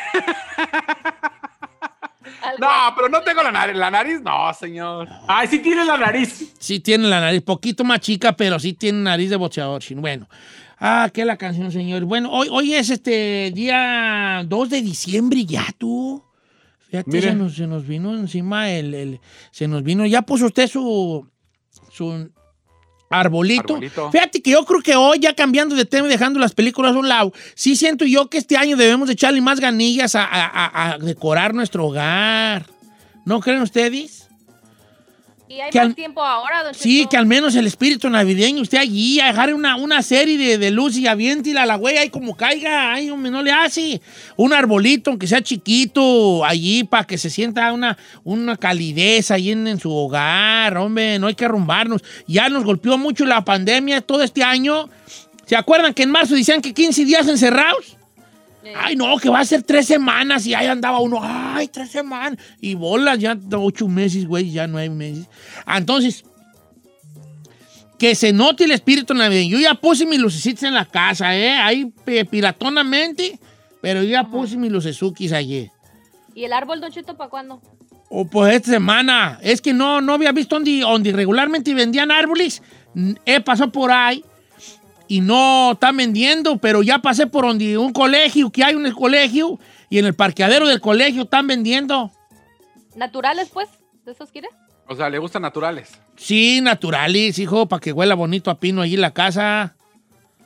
No, 2.59 2.67
pero 2.95 3.09
no 3.09 3.21
tengo 3.21 3.41
la 3.41 3.51
nariz. 3.51 3.75
¿La 3.75 3.89
nariz? 3.89 4.21
No, 4.21 4.53
señor. 4.53 5.07
Ay, 5.27 5.47
sí 5.47 5.59
tiene 5.59 5.85
la 5.85 5.97
nariz. 5.97 6.53
Sí 6.59 6.79
tiene 6.79 7.07
la 7.07 7.19
nariz, 7.21 7.41
poquito 7.41 7.83
más 7.83 7.99
chica, 8.01 8.33
pero 8.33 8.59
sí 8.59 8.73
tiene 8.73 8.99
nariz 9.01 9.29
de 9.29 9.37
chino. 9.79 10.01
Bueno. 10.01 10.27
Ah, 10.77 11.09
qué 11.13 11.23
la 11.25 11.37
canción, 11.37 11.71
señor. 11.71 12.03
Bueno, 12.03 12.29
hoy, 12.31 12.49
hoy 12.51 12.73
es 12.75 12.89
este 12.89 13.51
día 13.53 14.43
2 14.45 14.69
de 14.69 14.81
diciembre 14.81 15.45
ya, 15.45 15.65
tú. 15.77 16.23
Fíjate, 16.89 17.21
se 17.21 17.33
nos, 17.33 17.55
se 17.55 17.65
nos 17.65 17.87
vino 17.87 18.13
encima 18.13 18.69
el, 18.69 18.93
el- 18.93 19.19
Se 19.51 19.67
nos 19.67 19.81
vino. 19.83 20.05
Ya 20.05 20.21
puso 20.21 20.45
usted 20.47 20.67
su. 20.67 21.27
Su 21.91 22.29
arbolito. 23.19 23.73
Arbolito. 23.75 24.11
Fíjate 24.11 24.41
que 24.41 24.51
yo 24.51 24.63
creo 24.65 24.81
que 24.81 24.95
hoy, 24.95 25.19
ya 25.19 25.33
cambiando 25.33 25.75
de 25.75 25.85
tema 25.85 26.07
y 26.07 26.11
dejando 26.11 26.39
las 26.39 26.53
películas 26.53 26.95
a 26.95 26.99
un 26.99 27.07
lado, 27.07 27.31
sí 27.55 27.75
siento 27.75 28.05
yo 28.05 28.29
que 28.29 28.37
este 28.37 28.57
año 28.57 28.75
debemos 28.77 29.07
de 29.07 29.13
echarle 29.13 29.41
más 29.41 29.59
ganillas 29.59 30.15
a, 30.15 30.23
a- 30.23 30.45
a- 30.65 30.91
a 30.93 30.97
decorar 30.97 31.53
nuestro 31.53 31.85
hogar. 31.87 32.65
¿No 33.25 33.39
creen 33.39 33.61
ustedes? 33.61 34.22
Y 35.55 35.61
hay 35.61 35.69
que 35.69 35.77
más 35.79 35.87
al- 35.87 35.95
tiempo 35.95 36.23
ahora, 36.23 36.63
don 36.63 36.73
Sí, 36.73 36.99
Cheto. 36.99 37.09
que 37.09 37.17
al 37.17 37.25
menos 37.27 37.55
el 37.55 37.67
espíritu 37.67 38.09
navideño 38.09 38.63
esté 38.63 38.79
allí, 38.79 39.19
a 39.19 39.27
dejar 39.27 39.53
una, 39.53 39.75
una 39.75 40.01
serie 40.01 40.37
de, 40.37 40.57
de 40.57 40.71
luz 40.71 40.97
y 40.97 41.05
aviéntila 41.05 41.63
a 41.63 41.65
la 41.65 41.75
güey 41.75 41.97
ahí 41.97 42.09
como 42.09 42.35
caiga, 42.35 42.93
ay, 42.93 43.09
hombre, 43.09 43.29
no 43.31 43.41
le 43.43 43.51
hace. 43.51 44.01
Un 44.35 44.53
arbolito, 44.53 45.11
aunque 45.11 45.27
sea 45.27 45.41
chiquito, 45.41 46.43
allí 46.43 46.83
para 46.83 47.05
que 47.05 47.17
se 47.17 47.29
sienta 47.29 47.71
una, 47.73 47.97
una 48.23 48.57
calidez 48.57 49.29
ahí 49.31 49.51
en, 49.51 49.67
en 49.67 49.79
su 49.79 49.91
hogar, 49.93 50.77
hombre, 50.77 51.19
no 51.19 51.27
hay 51.27 51.35
que 51.35 51.45
arrumbarnos. 51.45 52.01
Ya 52.27 52.49
nos 52.49 52.63
golpeó 52.63 52.97
mucho 52.97 53.25
la 53.25 53.43
pandemia 53.45 54.01
todo 54.01 54.23
este 54.23 54.43
año. 54.43 54.89
¿Se 55.45 55.55
acuerdan 55.55 55.93
que 55.93 56.03
en 56.03 56.09
marzo 56.11 56.35
decían 56.35 56.61
que 56.61 56.73
15 56.73 57.05
días 57.05 57.27
encerrados? 57.27 57.97
Eh, 58.63 58.73
Ay, 58.77 58.95
no, 58.95 59.17
que 59.17 59.29
va 59.29 59.39
a 59.39 59.45
ser 59.45 59.61
tres 59.63 59.85
semanas 59.87 60.45
y 60.45 60.53
ahí 60.53 60.67
andaba 60.67 60.99
uno, 60.99 61.19
ay, 61.21 61.67
tres 61.67 61.89
semanas. 61.91 62.39
Y 62.61 62.75
bolas, 62.75 63.19
ya 63.19 63.37
ocho 63.57 63.87
meses, 63.87 64.25
güey, 64.25 64.51
ya 64.51 64.67
nueve 64.67 64.93
meses. 64.93 65.27
Ah, 65.65 65.77
Entonces, 65.77 66.23
que 67.99 68.15
se 68.15 68.33
note 68.33 68.63
el 68.65 68.71
espíritu 68.71 69.13
navideño. 69.13 69.57
Yo 69.57 69.59
ya 69.61 69.75
puse 69.75 70.05
mis 70.05 70.19
lucecitas 70.19 70.63
en 70.63 70.73
la 70.73 70.85
casa, 70.85 71.35
¿eh? 71.37 71.51
Ahí 71.51 71.85
pe- 72.05 72.25
piratonamente, 72.25 73.39
pero 73.81 74.01
yo 74.03 74.09
ya 74.09 74.23
puse 74.25 74.57
mis 74.57 74.71
lucesukis 74.71 75.31
ayer. 75.31 75.69
¿Y 76.35 76.43
el 76.45 76.53
árbol, 76.53 76.81
don 76.81 76.91
Cheto, 76.91 77.15
para 77.15 77.29
cuándo? 77.29 77.61
O 78.09 78.25
pues 78.25 78.55
esta 78.55 78.71
semana. 78.71 79.39
Es 79.41 79.61
que 79.61 79.73
no, 79.73 80.01
no 80.01 80.13
había 80.13 80.31
visto 80.31 80.55
donde, 80.55 80.79
donde 80.81 81.11
regularmente 81.11 81.73
vendían 81.73 82.11
árboles. 82.11 82.61
He 83.25 83.39
pasado 83.41 83.71
por 83.71 83.91
ahí 83.91 84.23
y 85.15 85.21
no 85.21 85.73
están 85.73 85.95
vendiendo, 85.97 86.57
pero 86.57 86.81
ya 86.81 86.97
pasé 86.99 87.27
por 87.27 87.45
donde 87.45 87.77
un 87.77 87.93
colegio, 87.93 88.49
que 88.51 88.63
hay 88.63 88.73
en 88.73 88.85
el 88.85 88.95
colegio, 88.95 89.59
y 89.89 89.99
en 89.99 90.05
el 90.05 90.15
parqueadero 90.15 90.67
del 90.67 90.81
colegio 90.81 91.23
están 91.23 91.45
vendiendo. 91.45 92.09
¿Naturales, 92.95 93.49
pues? 93.53 93.69
¿De 94.05 94.11
esos 94.13 94.31
quieres? 94.31 94.49
O 94.87 94.95
sea, 94.95 95.09
le 95.09 95.19
gustan 95.19 95.43
naturales. 95.43 95.91
Sí, 96.15 96.61
naturales, 96.61 97.37
hijo, 97.37 97.67
para 97.67 97.79
que 97.79 97.91
huela 97.91 98.15
bonito 98.15 98.49
a 98.49 98.59
pino 98.59 98.81
allí 98.81 98.95
en 98.95 99.01
la 99.01 99.11
casa. 99.13 99.75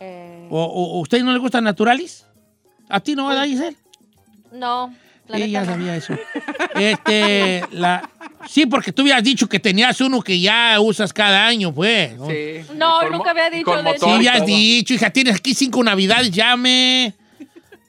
Eh, 0.01 0.47
¿O, 0.49 0.61
o- 0.63 0.97
o 0.97 0.99
usted 0.99 1.23
no 1.23 1.31
le 1.31 1.39
gustan 1.39 1.63
naturales? 1.63 2.25
¿A 2.89 2.99
ti 2.99 3.15
no, 3.15 3.27
verdad, 3.27 3.45
Giselle? 3.45 3.77
no, 4.51 4.93
la 5.27 5.37
Sí, 5.37 5.43
neta 5.47 5.59
no. 5.61 5.65
sabía 5.65 5.95
eso. 5.97 6.13
Este, 6.75 7.63
la... 7.71 8.09
Sí, 8.47 8.65
porque 8.65 8.91
tú 8.91 9.01
habías 9.01 9.23
dicho 9.23 9.47
que 9.49 9.59
tenías 9.59 9.99
uno 10.01 10.21
que 10.21 10.39
ya 10.39 10.79
usas 10.79 11.11
cada 11.11 11.47
año, 11.47 11.73
pues. 11.73 12.15
¿no? 12.17 12.27
Sí. 12.27 12.61
No, 12.75 12.99
con 13.01 13.11
nunca 13.11 13.31
había 13.31 13.49
dicho 13.49 13.71
de 13.83 13.91
eso. 13.91 14.05
Sí, 14.05 14.11
habías 14.11 14.45
dicho, 14.45 14.93
hija, 14.93 15.09
tienes 15.09 15.35
aquí 15.35 15.53
cinco 15.53 15.83
navidades, 15.83 16.31
llame. 16.31 17.13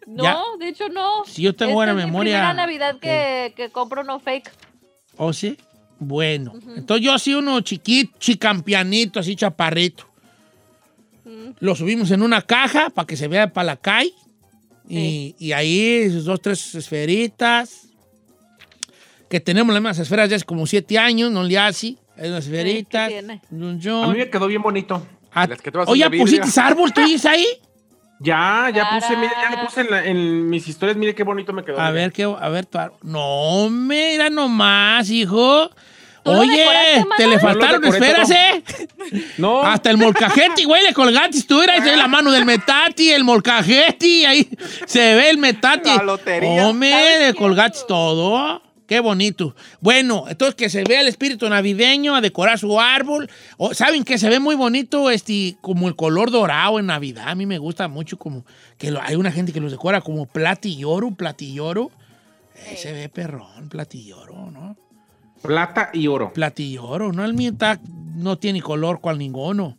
No, 0.06 0.24
Ya. 0.24 0.38
de 0.58 0.68
hecho 0.68 0.88
no. 0.88 1.22
Sí, 1.26 1.42
yo 1.42 1.54
tengo 1.54 1.70
Esta 1.72 1.74
buena 1.74 1.92
es 1.92 1.98
memoria. 1.98 2.32
Mi 2.32 2.38
primera 2.38 2.54
Navidad 2.54 2.96
que, 2.98 3.52
que 3.56 3.68
compro 3.70 4.02
no 4.04 4.18
fake. 4.20 4.50
¿O 5.16 5.32
sí? 5.32 5.56
Bueno, 6.00 6.54
entonces 6.76 7.04
yo 7.04 7.18
sí 7.18 7.34
uno 7.34 7.60
chiquito, 7.60 8.16
chicampianito, 8.18 9.20
así 9.20 9.36
chaparrito. 9.36 10.06
Lo 11.60 11.74
subimos 11.74 12.10
en 12.10 12.22
una 12.22 12.40
caja 12.42 12.88
para 12.90 13.06
que 13.06 13.16
se 13.16 13.28
vea 13.28 13.52
para 13.52 13.64
la 13.66 13.76
calle. 13.76 14.12
Y, 14.88 15.34
y 15.38 15.52
ahí 15.52 16.10
sus 16.10 16.24
dos, 16.24 16.40
tres 16.40 16.74
esferitas. 16.74 17.88
Que 19.28 19.40
tenemos 19.40 19.74
las 19.74 19.82
mismas 19.82 19.98
esferas 19.98 20.30
ya 20.30 20.36
hace 20.36 20.44
como 20.44 20.66
siete 20.66 20.98
años, 20.98 21.30
no 21.30 21.42
le 21.42 21.58
hace. 21.58 21.96
Hay 22.16 22.28
unas 22.30 22.44
esferitas. 22.46 23.12
A 23.12 24.06
mí 24.08 24.18
me 24.18 24.30
quedó 24.30 24.46
bien 24.46 24.62
bonito. 24.62 25.06
Ah, 25.32 25.46
Las 25.46 25.60
que 25.60 25.70
a 25.70 25.82
Oye. 25.82 26.10
¿pusiste 26.10 26.60
árbol 26.60 26.92
tú 26.92 27.02
dices 27.02 27.26
ahí? 27.26 27.46
Ya, 28.20 28.70
ya 28.74 28.90
puse, 28.90 29.16
mire, 29.16 29.30
ya 29.40 29.50
le 29.56 29.64
puse 29.64 29.80
en, 29.82 29.90
la- 29.90 30.04
en 30.04 30.48
mis 30.50 30.66
historias, 30.66 30.96
mire 30.96 31.14
qué 31.14 31.22
bonito 31.22 31.52
me 31.52 31.64
quedó. 31.64 31.78
A 31.78 31.90
ver, 31.92 32.10
qué, 32.10 32.24
a 32.24 32.48
ver, 32.48 32.66
tu 32.66 32.78
árbol. 32.78 32.98
No, 33.02 33.70
mira 33.70 34.28
nomás, 34.30 35.08
hijo. 35.10 35.70
¿Tú 36.28 36.34
lo 36.34 36.40
Oye, 36.40 36.64
te 37.16 37.26
le 37.26 37.38
faltaron 37.38 37.80
decoré 37.80 37.98
esferas, 37.98 38.28
todo. 38.28 38.38
¿eh? 38.38 38.64
No, 39.38 39.62
Hasta 39.62 39.90
el 39.90 39.96
molcajete, 39.96 40.64
güey, 40.64 40.82
le 40.84 40.92
colgaste. 40.92 41.42
Tú 41.42 41.62
eras 41.62 41.80
ahí 41.86 41.96
la 41.96 42.08
mano 42.08 42.30
del 42.30 42.44
metati, 42.44 43.10
el 43.10 43.24
molcajete, 43.24 44.26
ahí 44.26 44.48
se 44.86 45.14
ve 45.14 45.30
el 45.30 45.38
metati. 45.38 45.88
La 45.88 46.02
lotería. 46.02 46.66
Hombre, 46.68 46.90
¿Sabes 46.90 47.26
le 47.28 47.34
colgaste 47.34 47.78
todo. 47.88 48.62
Qué 48.86 49.00
bonito. 49.00 49.54
Bueno, 49.80 50.24
entonces 50.28 50.54
que 50.54 50.70
se 50.70 50.82
vea 50.82 51.02
el 51.02 51.08
espíritu 51.08 51.46
navideño, 51.48 52.14
a 52.14 52.20
decorar 52.22 52.58
su 52.58 52.80
árbol. 52.80 53.30
O, 53.58 53.74
¿Saben 53.74 54.02
que 54.02 54.16
se 54.16 54.30
ve 54.30 54.40
muy 54.40 54.54
bonito 54.54 55.10
este, 55.10 55.56
como 55.60 55.88
el 55.88 55.94
color 55.96 56.30
dorado 56.30 56.78
en 56.78 56.86
Navidad? 56.86 57.28
A 57.28 57.34
mí 57.34 57.44
me 57.44 57.58
gusta 57.58 57.86
mucho 57.88 58.16
como 58.18 58.46
que 58.78 58.90
lo- 58.90 59.02
hay 59.02 59.16
una 59.16 59.30
gente 59.30 59.52
que 59.52 59.60
los 59.60 59.72
decora 59.72 60.00
como 60.00 60.24
platilloro, 60.26 61.10
platilloro. 61.10 61.90
Eh, 62.66 62.76
se 62.78 62.92
ve 62.92 63.08
perrón, 63.10 63.68
platilloro, 63.68 64.50
¿no? 64.50 64.74
Plata 65.42 65.90
y 65.92 66.06
oro. 66.08 66.32
Platilloro, 66.32 67.12
¿no? 67.12 67.24
El 67.24 67.34
mío 67.34 67.50
está- 67.52 67.78
no 68.16 68.38
tiene 68.38 68.60
color 68.62 69.00
cual 69.00 69.18
ninguno. 69.18 69.76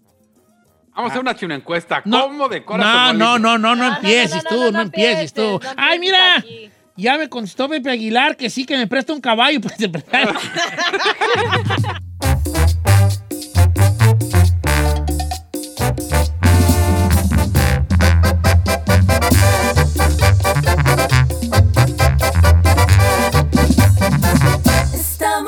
Vamos 0.95 1.12
a 1.16 1.32
hacer 1.32 1.45
una 1.45 1.55
encuesta. 1.55 2.01
No. 2.05 2.24
¿Cómo 2.24 2.49
decoras 2.49 2.86
No, 2.86 3.12
tu 3.14 3.18
no, 3.18 3.39
no, 3.39 3.57
no, 3.57 3.60
no, 3.76 3.76
No, 3.76 3.89
no, 3.89 3.95
empieces 3.95 4.43
tú, 4.43 4.55
no, 4.55 4.66
no, 4.66 4.72
no 4.72 4.82
empieces 4.82 5.34
tú. 5.34 5.60
Ay, 5.78 5.97
mira, 5.99 6.36
aquí. 6.38 6.70
ya 6.97 7.18
me 7.18 7.30
contestó 7.30 7.70
Pepe 7.70 7.89
Aguilar 7.89 8.36
que 8.36 8.49
sí, 8.49 8.66
que 8.66 8.76
me 8.76 8.86
presta 8.88 9.14
un 9.14 9.22
caballo. 9.22 9.60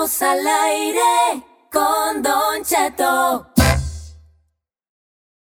Estamos 0.03 0.21
al 0.23 0.47
aire 0.47 1.43
con 1.71 2.23
Don 2.23 2.63
Cheto. 2.63 3.50